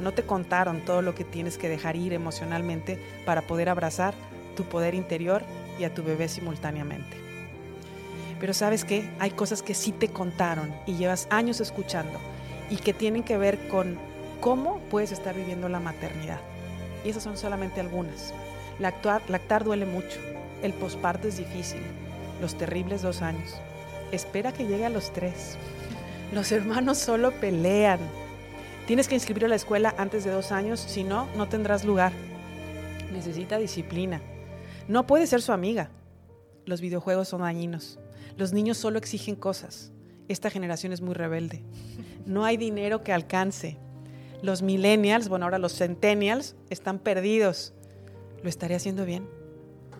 No 0.00 0.12
te 0.12 0.24
contaron 0.24 0.84
todo 0.84 1.02
lo 1.02 1.14
que 1.14 1.24
tienes 1.24 1.58
que 1.58 1.68
dejar 1.68 1.96
ir 1.96 2.12
emocionalmente 2.12 2.98
para 3.26 3.42
poder 3.42 3.68
abrazar 3.68 4.14
tu 4.56 4.64
poder 4.64 4.94
interior 4.94 5.42
y 5.78 5.84
a 5.84 5.94
tu 5.94 6.02
bebé 6.02 6.28
simultáneamente. 6.28 7.16
Pero 8.40 8.54
sabes 8.54 8.84
qué, 8.84 9.08
hay 9.18 9.30
cosas 9.30 9.62
que 9.62 9.74
sí 9.74 9.92
te 9.92 10.08
contaron 10.08 10.72
y 10.86 10.94
llevas 10.94 11.26
años 11.30 11.60
escuchando 11.60 12.18
y 12.70 12.76
que 12.76 12.94
tienen 12.94 13.22
que 13.22 13.36
ver 13.36 13.68
con 13.68 13.98
cómo 14.40 14.80
puedes 14.90 15.12
estar 15.12 15.34
viviendo 15.34 15.68
la 15.68 15.80
maternidad. 15.80 16.40
Y 17.04 17.10
esas 17.10 17.22
son 17.22 17.36
solamente 17.36 17.80
algunas. 17.80 18.32
Lactar, 18.78 19.22
lactar 19.28 19.64
duele 19.64 19.86
mucho. 19.86 20.18
El 20.62 20.72
posparto 20.72 21.28
es 21.28 21.38
difícil. 21.38 21.80
Los 22.40 22.56
terribles 22.56 23.02
dos 23.02 23.22
años. 23.22 23.54
Espera 24.12 24.52
que 24.52 24.66
llegue 24.66 24.86
a 24.86 24.90
los 24.90 25.12
tres. 25.12 25.56
Los 26.32 26.52
hermanos 26.52 26.98
solo 26.98 27.32
pelean. 27.32 28.00
Tienes 28.86 29.08
que 29.08 29.14
inscribir 29.14 29.44
a 29.44 29.48
la 29.48 29.54
escuela 29.54 29.94
antes 29.98 30.24
de 30.24 30.30
dos 30.30 30.50
años, 30.52 30.80
si 30.80 31.04
no, 31.04 31.28
no 31.36 31.48
tendrás 31.48 31.84
lugar. 31.84 32.12
Necesita 33.12 33.58
disciplina. 33.58 34.22
No 34.88 35.06
puede 35.06 35.26
ser 35.26 35.42
su 35.42 35.52
amiga. 35.52 35.90
Los 36.64 36.80
videojuegos 36.80 37.28
son 37.28 37.42
dañinos. 37.42 37.98
Los 38.36 38.52
niños 38.52 38.78
solo 38.78 38.98
exigen 38.98 39.36
cosas. 39.36 39.92
Esta 40.28 40.50
generación 40.50 40.92
es 40.92 41.00
muy 41.00 41.14
rebelde. 41.14 41.62
No 42.26 42.44
hay 42.44 42.56
dinero 42.56 43.02
que 43.02 43.12
alcance. 43.12 43.78
Los 44.40 44.62
millennials, 44.62 45.28
bueno, 45.28 45.46
ahora 45.46 45.58
los 45.58 45.76
centennials, 45.76 46.54
están 46.70 47.00
perdidos. 47.00 47.74
¿Lo 48.42 48.48
estaré 48.48 48.76
haciendo 48.76 49.04
bien? 49.04 49.28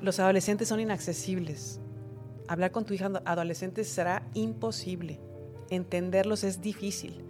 Los 0.00 0.20
adolescentes 0.20 0.68
son 0.68 0.78
inaccesibles. 0.78 1.80
Hablar 2.46 2.70
con 2.70 2.84
tu 2.84 2.94
hija 2.94 3.10
adolescente 3.24 3.82
será 3.82 4.22
imposible. 4.34 5.20
Entenderlos 5.70 6.44
es 6.44 6.60
difícil. 6.60 7.24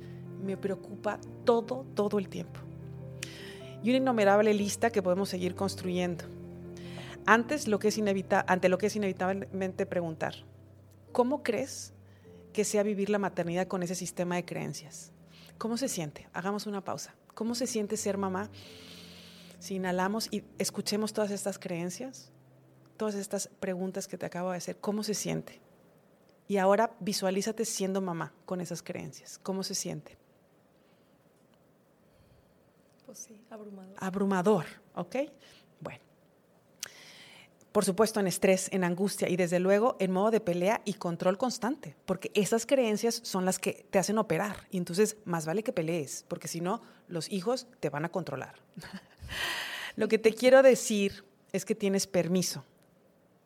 Me 0.44 0.59
preocupa 0.59 1.18
todo, 1.44 1.86
todo 1.94 2.18
el 2.18 2.28
tiempo. 2.28 2.61
Y 3.82 3.88
una 3.88 3.98
innumerable 3.98 4.52
lista 4.52 4.90
que 4.90 5.02
podemos 5.02 5.30
seguir 5.30 5.54
construyendo. 5.54 6.24
antes 7.24 7.68
lo 7.68 7.78
que 7.78 7.88
es 7.88 7.98
ante 8.46 8.68
lo 8.68 8.78
que 8.78 8.86
es 8.86 8.96
inevitablemente 8.96 9.86
preguntar, 9.86 10.34
¿cómo 11.12 11.42
crees 11.42 11.94
que 12.52 12.64
sea 12.64 12.82
vivir 12.82 13.09
la 13.09 13.18
maternidad 13.18 13.66
con 13.66 13.82
ese 13.82 13.94
sistema 13.94 14.36
de 14.36 14.44
creencias? 14.44 15.12
¿Cómo 15.59 15.76
se 15.76 15.88
siente? 15.88 16.28
Hagamos 16.32 16.66
una 16.66 16.82
pausa. 16.82 17.14
¿Cómo 17.34 17.54
se 17.54 17.66
siente 17.66 17.96
ser 17.96 18.16
mamá? 18.16 18.48
Si 19.59 19.74
inhalamos 19.74 20.28
y 20.30 20.44
escuchemos 20.59 21.12
todas 21.12 21.32
estas 21.32 21.59
creencias, 21.59 22.30
todas 22.96 23.16
estas 23.16 23.48
preguntas 23.61 24.06
que 24.06 24.16
te 24.16 24.26
acabo 24.26 24.52
de 24.52 24.59
hacer, 24.59 24.76
¿cómo 24.78 25.02
se 25.02 25.14
siente? 25.14 25.61
Y 26.46 26.56
ahora 26.56 26.94
visualízate 27.00 27.64
siendo 27.64 28.00
mamá 28.00 28.32
con 28.46 28.61
esas 28.61 28.82
creencias. 28.82 29.38
¿Cómo 29.42 29.64
se 29.64 29.74
siente? 29.74 30.16
Pues 33.04 33.18
sí, 33.18 33.44
abrumador. 33.50 33.96
Abrumador, 33.98 34.64
¿ok? 34.94 35.16
Por 37.72 37.84
supuesto, 37.84 38.18
en 38.18 38.26
estrés, 38.26 38.68
en 38.72 38.82
angustia 38.82 39.28
y 39.28 39.36
desde 39.36 39.60
luego 39.60 39.96
en 40.00 40.10
modo 40.10 40.30
de 40.30 40.40
pelea 40.40 40.80
y 40.84 40.94
control 40.94 41.36
constante, 41.36 41.94
porque 42.06 42.30
esas 42.34 42.66
creencias 42.66 43.20
son 43.22 43.44
las 43.44 43.58
que 43.58 43.86
te 43.90 43.98
hacen 43.98 44.18
operar. 44.18 44.66
Y 44.70 44.78
entonces, 44.78 45.16
más 45.24 45.46
vale 45.46 45.62
que 45.62 45.72
pelees, 45.72 46.24
porque 46.28 46.48
si 46.48 46.60
no, 46.60 46.80
los 47.08 47.30
hijos 47.30 47.66
te 47.80 47.90
van 47.90 48.04
a 48.04 48.08
controlar. 48.08 48.54
Lo 49.96 50.08
que 50.08 50.18
te 50.18 50.34
quiero 50.34 50.62
decir 50.62 51.24
es 51.52 51.64
que 51.64 51.74
tienes 51.74 52.06
permiso. 52.06 52.64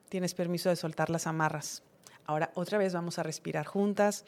Tienes 0.08 0.34
permiso 0.34 0.68
de 0.68 0.76
soltar 0.76 1.10
las 1.10 1.26
amarras. 1.26 1.82
Ahora 2.24 2.52
otra 2.54 2.78
vez 2.78 2.92
vamos 2.92 3.18
a 3.18 3.22
respirar 3.22 3.66
juntas. 3.66 4.24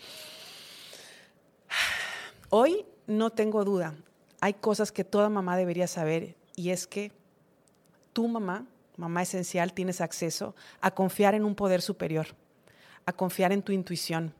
Hoy 2.50 2.84
no 3.06 3.30
tengo 3.30 3.64
duda, 3.64 3.94
hay 4.40 4.54
cosas 4.54 4.92
que 4.92 5.04
toda 5.04 5.28
mamá 5.28 5.56
debería 5.56 5.86
saber 5.86 6.36
y 6.54 6.70
es 6.70 6.86
que 6.86 7.12
tu 8.12 8.28
mamá, 8.28 8.66
mamá 8.96 9.22
esencial, 9.22 9.72
tienes 9.72 10.00
acceso 10.00 10.54
a 10.80 10.92
confiar 10.92 11.34
en 11.34 11.44
un 11.44 11.54
poder 11.54 11.82
superior, 11.82 12.28
a 13.06 13.12
confiar 13.12 13.52
en 13.52 13.62
tu 13.62 13.72
intuición, 13.72 14.34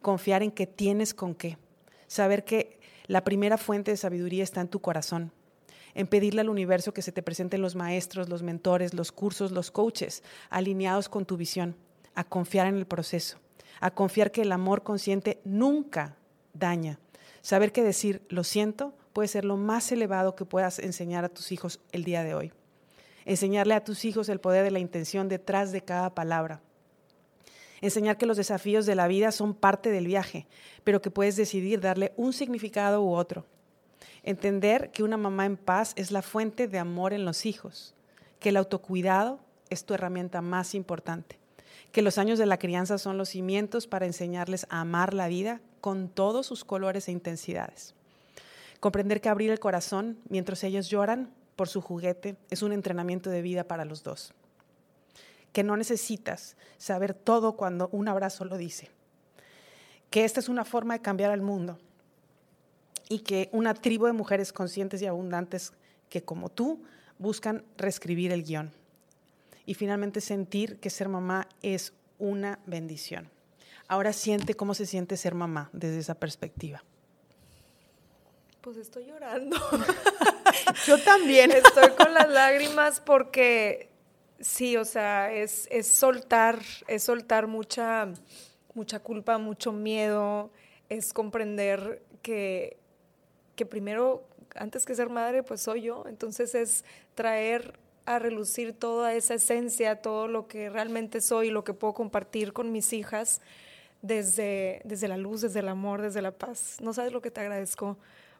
confiar 0.00 0.42
en 0.42 0.50
que 0.50 0.66
tienes 0.66 1.14
con 1.14 1.34
qué, 1.34 1.58
saber 2.06 2.44
que 2.44 2.78
la 3.06 3.24
primera 3.24 3.58
fuente 3.58 3.90
de 3.90 3.96
sabiduría 3.96 4.44
está 4.44 4.60
en 4.60 4.68
tu 4.68 4.80
corazón, 4.80 5.32
en 5.94 6.06
pedirle 6.06 6.40
al 6.40 6.48
universo 6.48 6.92
que 6.92 7.02
se 7.02 7.12
te 7.12 7.22
presenten 7.22 7.62
los 7.62 7.74
maestros, 7.74 8.28
los 8.28 8.42
mentores, 8.42 8.94
los 8.94 9.12
cursos, 9.12 9.50
los 9.50 9.70
coaches, 9.70 10.22
alineados 10.50 11.08
con 11.08 11.24
tu 11.24 11.36
visión 11.36 11.76
a 12.14 12.24
confiar 12.24 12.66
en 12.66 12.76
el 12.76 12.86
proceso, 12.86 13.38
a 13.80 13.90
confiar 13.90 14.30
que 14.30 14.42
el 14.42 14.52
amor 14.52 14.82
consciente 14.82 15.40
nunca 15.44 16.16
daña. 16.52 16.98
Saber 17.42 17.72
que 17.72 17.82
decir 17.82 18.22
lo 18.28 18.44
siento 18.44 18.94
puede 19.12 19.28
ser 19.28 19.44
lo 19.44 19.56
más 19.56 19.90
elevado 19.92 20.34
que 20.34 20.44
puedas 20.44 20.78
enseñar 20.78 21.24
a 21.24 21.28
tus 21.28 21.52
hijos 21.52 21.80
el 21.92 22.04
día 22.04 22.24
de 22.24 22.34
hoy. 22.34 22.52
Enseñarle 23.24 23.74
a 23.74 23.84
tus 23.84 24.04
hijos 24.04 24.28
el 24.28 24.40
poder 24.40 24.64
de 24.64 24.70
la 24.70 24.78
intención 24.78 25.28
detrás 25.28 25.72
de 25.72 25.82
cada 25.82 26.14
palabra. 26.14 26.60
Enseñar 27.80 28.16
que 28.18 28.26
los 28.26 28.36
desafíos 28.36 28.86
de 28.86 28.94
la 28.94 29.06
vida 29.06 29.30
son 29.30 29.54
parte 29.54 29.90
del 29.90 30.06
viaje, 30.06 30.46
pero 30.84 31.00
que 31.00 31.10
puedes 31.10 31.36
decidir 31.36 31.80
darle 31.80 32.12
un 32.16 32.32
significado 32.32 33.02
u 33.02 33.14
otro. 33.14 33.46
Entender 34.24 34.90
que 34.90 35.02
una 35.02 35.16
mamá 35.16 35.46
en 35.46 35.56
paz 35.56 35.92
es 35.96 36.10
la 36.10 36.22
fuente 36.22 36.66
de 36.66 36.78
amor 36.78 37.12
en 37.12 37.24
los 37.24 37.46
hijos, 37.46 37.94
que 38.40 38.48
el 38.48 38.56
autocuidado 38.56 39.38
es 39.70 39.84
tu 39.84 39.94
herramienta 39.94 40.42
más 40.42 40.74
importante 40.74 41.38
que 41.92 42.02
los 42.02 42.18
años 42.18 42.38
de 42.38 42.46
la 42.46 42.58
crianza 42.58 42.98
son 42.98 43.18
los 43.18 43.30
cimientos 43.30 43.86
para 43.86 44.06
enseñarles 44.06 44.66
a 44.70 44.80
amar 44.80 45.14
la 45.14 45.28
vida 45.28 45.60
con 45.80 46.08
todos 46.08 46.46
sus 46.46 46.64
colores 46.64 47.08
e 47.08 47.12
intensidades. 47.12 47.94
Comprender 48.80 49.20
que 49.20 49.28
abrir 49.28 49.50
el 49.50 49.58
corazón 49.58 50.18
mientras 50.28 50.62
ellos 50.64 50.88
lloran 50.88 51.30
por 51.58 51.68
su 51.68 51.80
juguete 51.80 52.36
es 52.50 52.62
un 52.62 52.72
entrenamiento 52.72 53.30
de 53.30 53.42
vida 53.42 53.64
para 53.64 53.84
los 53.84 54.04
dos. 54.04 54.32
Que 55.52 55.64
no 55.64 55.76
necesitas 55.76 56.56
saber 56.76 57.14
todo 57.14 57.56
cuando 57.56 57.88
un 57.90 58.06
abrazo 58.06 58.44
lo 58.44 58.56
dice. 58.56 58.90
Que 60.08 60.24
esta 60.24 60.38
es 60.38 60.48
una 60.48 60.64
forma 60.64 60.94
de 60.94 61.02
cambiar 61.02 61.32
al 61.32 61.42
mundo. 61.42 61.76
Y 63.08 63.18
que 63.20 63.48
una 63.50 63.74
tribu 63.74 64.06
de 64.06 64.12
mujeres 64.12 64.52
conscientes 64.52 65.02
y 65.02 65.06
abundantes 65.06 65.72
que 66.08 66.22
como 66.22 66.48
tú 66.48 66.84
buscan 67.18 67.64
reescribir 67.76 68.30
el 68.30 68.44
guion 68.44 68.70
y 69.66 69.74
finalmente 69.74 70.20
sentir 70.20 70.78
que 70.78 70.90
ser 70.90 71.08
mamá 71.08 71.48
es 71.60 71.92
una 72.20 72.60
bendición. 72.66 73.28
Ahora 73.88 74.12
siente 74.12 74.54
cómo 74.54 74.74
se 74.74 74.86
siente 74.86 75.16
ser 75.16 75.34
mamá 75.34 75.70
desde 75.72 75.98
esa 75.98 76.14
perspectiva. 76.14 76.84
Pues 78.60 78.76
estoy 78.76 79.06
llorando. 79.06 79.56
Yo 80.86 80.98
también. 81.02 81.52
Estoy 81.52 81.90
con 81.90 82.14
las 82.14 82.28
lágrimas 82.28 83.00
porque 83.00 83.88
sí, 84.40 84.76
o 84.76 84.84
sea, 84.84 85.32
es, 85.32 85.68
es 85.70 85.86
soltar, 85.86 86.60
es 86.86 87.04
soltar 87.04 87.46
mucha, 87.46 88.08
mucha 88.74 89.00
culpa, 89.00 89.38
mucho 89.38 89.72
miedo, 89.72 90.50
es 90.88 91.12
comprender 91.12 92.02
que, 92.22 92.76
que 93.56 93.66
primero, 93.66 94.24
antes 94.54 94.86
que 94.86 94.94
ser 94.94 95.08
madre, 95.08 95.42
pues 95.42 95.60
soy 95.60 95.82
yo. 95.82 96.04
Entonces 96.08 96.54
es 96.54 96.84
traer 97.14 97.78
a 98.06 98.18
relucir 98.18 98.72
toda 98.72 99.12
esa 99.14 99.34
esencia, 99.34 100.00
todo 100.00 100.28
lo 100.28 100.48
que 100.48 100.70
realmente 100.70 101.20
soy, 101.20 101.50
lo 101.50 101.64
que 101.64 101.74
puedo 101.74 101.92
compartir 101.92 102.54
con 102.54 102.72
mis 102.72 102.92
hijas 102.94 103.42
desde, 104.00 104.80
desde 104.84 105.08
la 105.08 105.16
luz, 105.16 105.42
desde 105.42 105.60
el 105.60 105.68
amor, 105.68 106.00
desde 106.00 106.22
la 106.22 106.30
paz. 106.30 106.78
No 106.80 106.94
sabes 106.94 107.12
lo 107.12 107.20
que 107.20 107.30
te 107.30 107.40
agradezco 107.40 107.98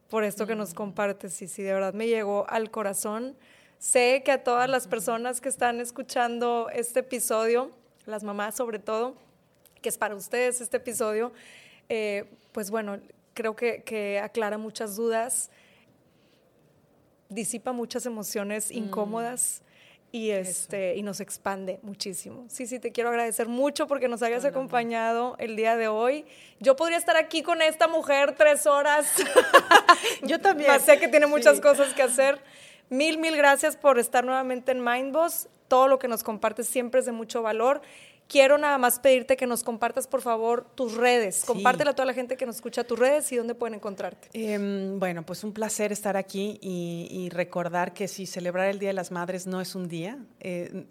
por 0.08 0.24
esto 0.24 0.46
que 0.46 0.54
nos 0.54 0.72
mm. 0.72 0.76
compartes 0.76 1.42
y 1.42 1.48
si 1.48 1.62
de 1.62 1.72
verdad 1.72 1.94
me 1.94 2.06
llegó 2.06 2.46
al 2.48 2.70
corazón. 2.70 3.36
Sé 3.78 4.22
que 4.24 4.32
a 4.32 4.42
todas 4.42 4.68
las 4.68 4.88
personas 4.88 5.40
que 5.40 5.48
están 5.48 5.80
escuchando 5.80 6.68
este 6.72 7.00
episodio, 7.00 7.70
las 8.06 8.24
mamás 8.24 8.56
sobre 8.56 8.78
todo, 8.78 9.14
que 9.80 9.88
es 9.88 9.98
para 9.98 10.16
ustedes 10.16 10.60
este 10.60 10.78
episodio, 10.78 11.32
eh, 11.88 12.24
pues 12.52 12.70
bueno, 12.70 12.98
creo 13.34 13.54
que, 13.54 13.82
que 13.84 14.18
aclara 14.18 14.58
muchas 14.58 14.96
dudas 14.96 15.50
disipa 17.28 17.72
muchas 17.72 18.06
emociones 18.06 18.70
mm. 18.70 18.74
incómodas 18.74 19.62
y 20.10 20.30
este 20.30 20.96
y 20.96 21.02
nos 21.02 21.20
expande 21.20 21.78
muchísimo. 21.82 22.46
Sí, 22.48 22.66
sí, 22.66 22.78
te 22.78 22.92
quiero 22.92 23.10
agradecer 23.10 23.48
mucho 23.48 23.86
porque 23.86 24.08
nos 24.08 24.22
hayas 24.22 24.44
acompañado 24.44 25.36
el 25.38 25.56
día 25.56 25.76
de 25.76 25.88
hoy. 25.88 26.24
Yo 26.60 26.76
podría 26.76 26.96
estar 26.96 27.16
aquí 27.16 27.42
con 27.42 27.60
esta 27.60 27.88
mujer 27.88 28.34
tres 28.36 28.66
horas. 28.66 29.06
Yo 30.22 30.40
también. 30.40 30.80
sé 30.80 30.98
que 30.98 31.08
tiene 31.08 31.26
muchas 31.26 31.60
cosas 31.60 31.92
que 31.94 32.02
hacer. 32.02 32.40
Mil, 32.88 33.18
mil 33.18 33.36
gracias 33.36 33.76
por 33.76 33.98
estar 33.98 34.24
nuevamente 34.24 34.72
en 34.72 34.82
Mindboss. 34.82 35.48
Todo 35.68 35.88
lo 35.88 35.98
que 35.98 36.08
nos 36.08 36.22
compartes 36.22 36.66
siempre 36.66 37.00
es 37.00 37.06
de 37.06 37.12
mucho 37.12 37.42
valor 37.42 37.82
quiero 38.28 38.58
nada 38.58 38.78
más 38.78 39.00
pedirte 39.00 39.36
que 39.36 39.46
nos 39.46 39.64
compartas, 39.64 40.06
por 40.06 40.22
favor, 40.22 40.66
tus 40.74 40.94
redes. 40.94 41.44
Compártela 41.44 41.90
a 41.90 41.94
toda 41.94 42.06
la 42.06 42.14
gente 42.14 42.36
que 42.36 42.46
nos 42.46 42.56
escucha 42.56 42.84
tus 42.84 42.98
redes 42.98 43.32
y 43.32 43.36
dónde 43.36 43.54
pueden 43.54 43.74
encontrarte. 43.74 44.28
Em, 44.32 45.00
bueno, 45.00 45.24
pues 45.24 45.42
un 45.42 45.52
placer 45.52 45.90
estar 45.90 46.16
aquí 46.16 46.58
y, 46.62 47.28
recordar 47.30 47.92
que 47.92 48.08
si 48.08 48.26
celebrar 48.26 48.68
el 48.68 48.78
Día 48.78 48.90
de 48.90 48.94
las 48.94 49.10
Madres 49.10 49.46
no 49.46 49.60
es 49.60 49.74
un 49.74 49.88
día, 49.88 50.18
eh, 50.40 50.86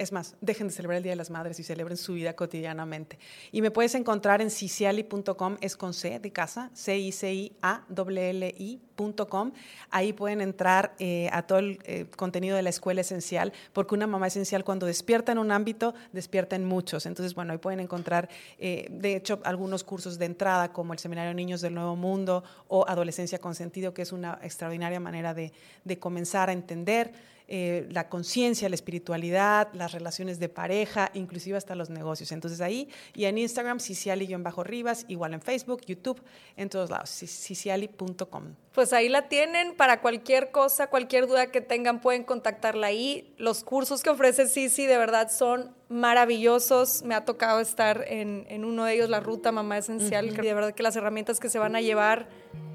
es 0.00 0.12
más, 0.12 0.34
dejen 0.40 0.68
de 0.68 0.72
celebrar 0.72 0.96
el 0.96 1.02
Día 1.02 1.12
de 1.12 1.16
las 1.16 1.30
Madres 1.30 1.60
y 1.60 1.62
celebren 1.62 1.98
su 1.98 2.14
vida 2.14 2.34
cotidianamente. 2.34 3.18
Y 3.52 3.60
me 3.60 3.70
puedes 3.70 3.94
encontrar 3.94 4.40
en 4.40 4.50
ciciali.com, 4.50 5.58
es 5.60 5.76
con 5.76 5.92
C 5.92 6.18
de 6.18 6.32
casa, 6.32 6.70
c 6.74 6.98
i 6.98 7.12
c 7.12 7.32
i 7.32 7.52
a 7.60 7.84
l 7.88 8.54
icom 8.58 9.52
Ahí 9.90 10.12
pueden 10.12 10.40
entrar 10.40 10.94
eh, 10.98 11.28
a 11.32 11.42
todo 11.42 11.58
el 11.58 11.78
eh, 11.84 12.06
contenido 12.16 12.56
de 12.56 12.62
la 12.62 12.70
escuela 12.70 13.02
esencial, 13.02 13.52
porque 13.74 13.94
una 13.94 14.06
mamá 14.06 14.26
esencial 14.26 14.64
cuando 14.64 14.86
despierta 14.86 15.32
en 15.32 15.38
un 15.38 15.52
ámbito, 15.52 15.94
despierta 16.12 16.56
en 16.56 16.64
muchos. 16.64 17.04
Entonces, 17.04 17.34
bueno, 17.34 17.52
ahí 17.52 17.58
pueden 17.58 17.80
encontrar, 17.80 18.28
eh, 18.58 18.88
de 18.90 19.16
hecho, 19.16 19.40
algunos 19.44 19.84
cursos 19.84 20.18
de 20.18 20.26
entrada, 20.26 20.72
como 20.72 20.94
el 20.94 20.98
Seminario 20.98 21.34
Niños 21.34 21.60
del 21.60 21.74
Nuevo 21.74 21.96
Mundo 21.96 22.42
o 22.68 22.86
Adolescencia 22.88 23.38
con 23.38 23.54
Sentido, 23.54 23.92
que 23.92 24.02
es 24.02 24.12
una 24.12 24.38
extraordinaria 24.42 25.00
manera 25.00 25.34
de 25.34 25.98
comenzar 25.98 26.48
a 26.48 26.52
entender 26.52 27.12
eh, 27.52 27.88
la 27.90 28.08
conciencia, 28.08 28.68
la 28.68 28.76
espiritualidad, 28.76 29.70
las 29.72 29.90
relaciones 29.90 30.38
de 30.38 30.48
pareja, 30.48 31.10
inclusive 31.14 31.56
hasta 31.56 31.74
los 31.74 31.90
negocios. 31.90 32.30
Entonces 32.30 32.60
ahí, 32.60 32.88
y 33.12 33.24
en 33.24 33.38
Instagram, 33.38 33.80
ciciali-rivas, 33.80 35.04
igual 35.08 35.34
en 35.34 35.42
Facebook, 35.42 35.80
YouTube, 35.84 36.22
en 36.56 36.68
todos 36.68 36.90
lados, 36.90 37.10
ciciali.com. 37.10 38.54
Pues 38.72 38.92
ahí 38.92 39.08
la 39.08 39.28
tienen, 39.28 39.74
para 39.74 40.00
cualquier 40.00 40.52
cosa, 40.52 40.86
cualquier 40.86 41.26
duda 41.26 41.50
que 41.50 41.60
tengan, 41.60 42.00
pueden 42.00 42.22
contactarla 42.22 42.86
ahí. 42.86 43.34
Los 43.36 43.64
cursos 43.64 44.04
que 44.04 44.10
ofrece 44.10 44.46
Cici 44.46 44.86
de 44.86 44.96
verdad 44.96 45.28
son 45.28 45.74
maravillosos. 45.88 47.02
Me 47.02 47.16
ha 47.16 47.24
tocado 47.24 47.58
estar 47.58 48.04
en, 48.06 48.46
en 48.48 48.64
uno 48.64 48.84
de 48.84 48.94
ellos, 48.94 49.10
la 49.10 49.18
ruta 49.18 49.50
Mamá 49.50 49.78
Esencial, 49.78 50.36
de 50.36 50.54
verdad 50.54 50.72
que 50.72 50.84
las 50.84 50.94
herramientas 50.94 51.40
que 51.40 51.48
se 51.48 51.58
van 51.58 51.74
a 51.74 51.80
llevar 51.80 52.28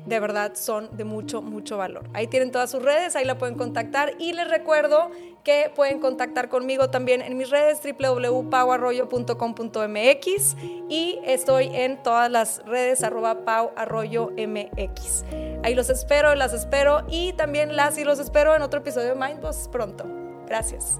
de 0.06 0.20
verdad 0.20 0.52
son 0.56 0.96
de 0.96 1.04
mucho, 1.04 1.42
mucho 1.42 1.78
valor. 1.78 2.08
Ahí 2.14 2.28
tienen 2.28 2.52
todas 2.52 2.70
sus 2.72 2.84
redes, 2.84 3.16
ahí 3.16 3.24
la 3.26 3.38
pueden 3.38 3.56
contactar 3.56 4.14
y 4.20 4.34
les 4.34 4.50
recuerdo 4.50 5.10
que 5.44 5.72
pueden 5.76 6.00
contactar 6.00 6.50
conmigo 6.50 6.90
también 6.90 7.22
en 7.22 7.38
mis 7.38 7.50
redes 7.50 7.82
www.pauarroyo.com.mx 7.84 10.56
y 10.90 11.20
estoy 11.24 11.70
en 11.74 12.02
todas 12.02 12.32
las 12.32 12.66
redes 12.66 13.04
arroba 13.04 13.46
pauarroyomx. 13.46 15.26
Ahí 15.64 15.76
los 15.76 15.90
espero, 15.90 16.36
las 16.36 16.54
espero 16.54 17.06
y 17.10 17.34
también 17.34 17.76
las 17.76 17.98
y 17.98 18.04
los 18.04 18.20
espero 18.20 18.56
en 18.56 18.62
otro 18.62 18.82
episodio 18.82 19.10
de 19.10 19.16
Mindboss 19.16 19.68
pronto. 19.72 20.06
Gracias. 20.48 21.00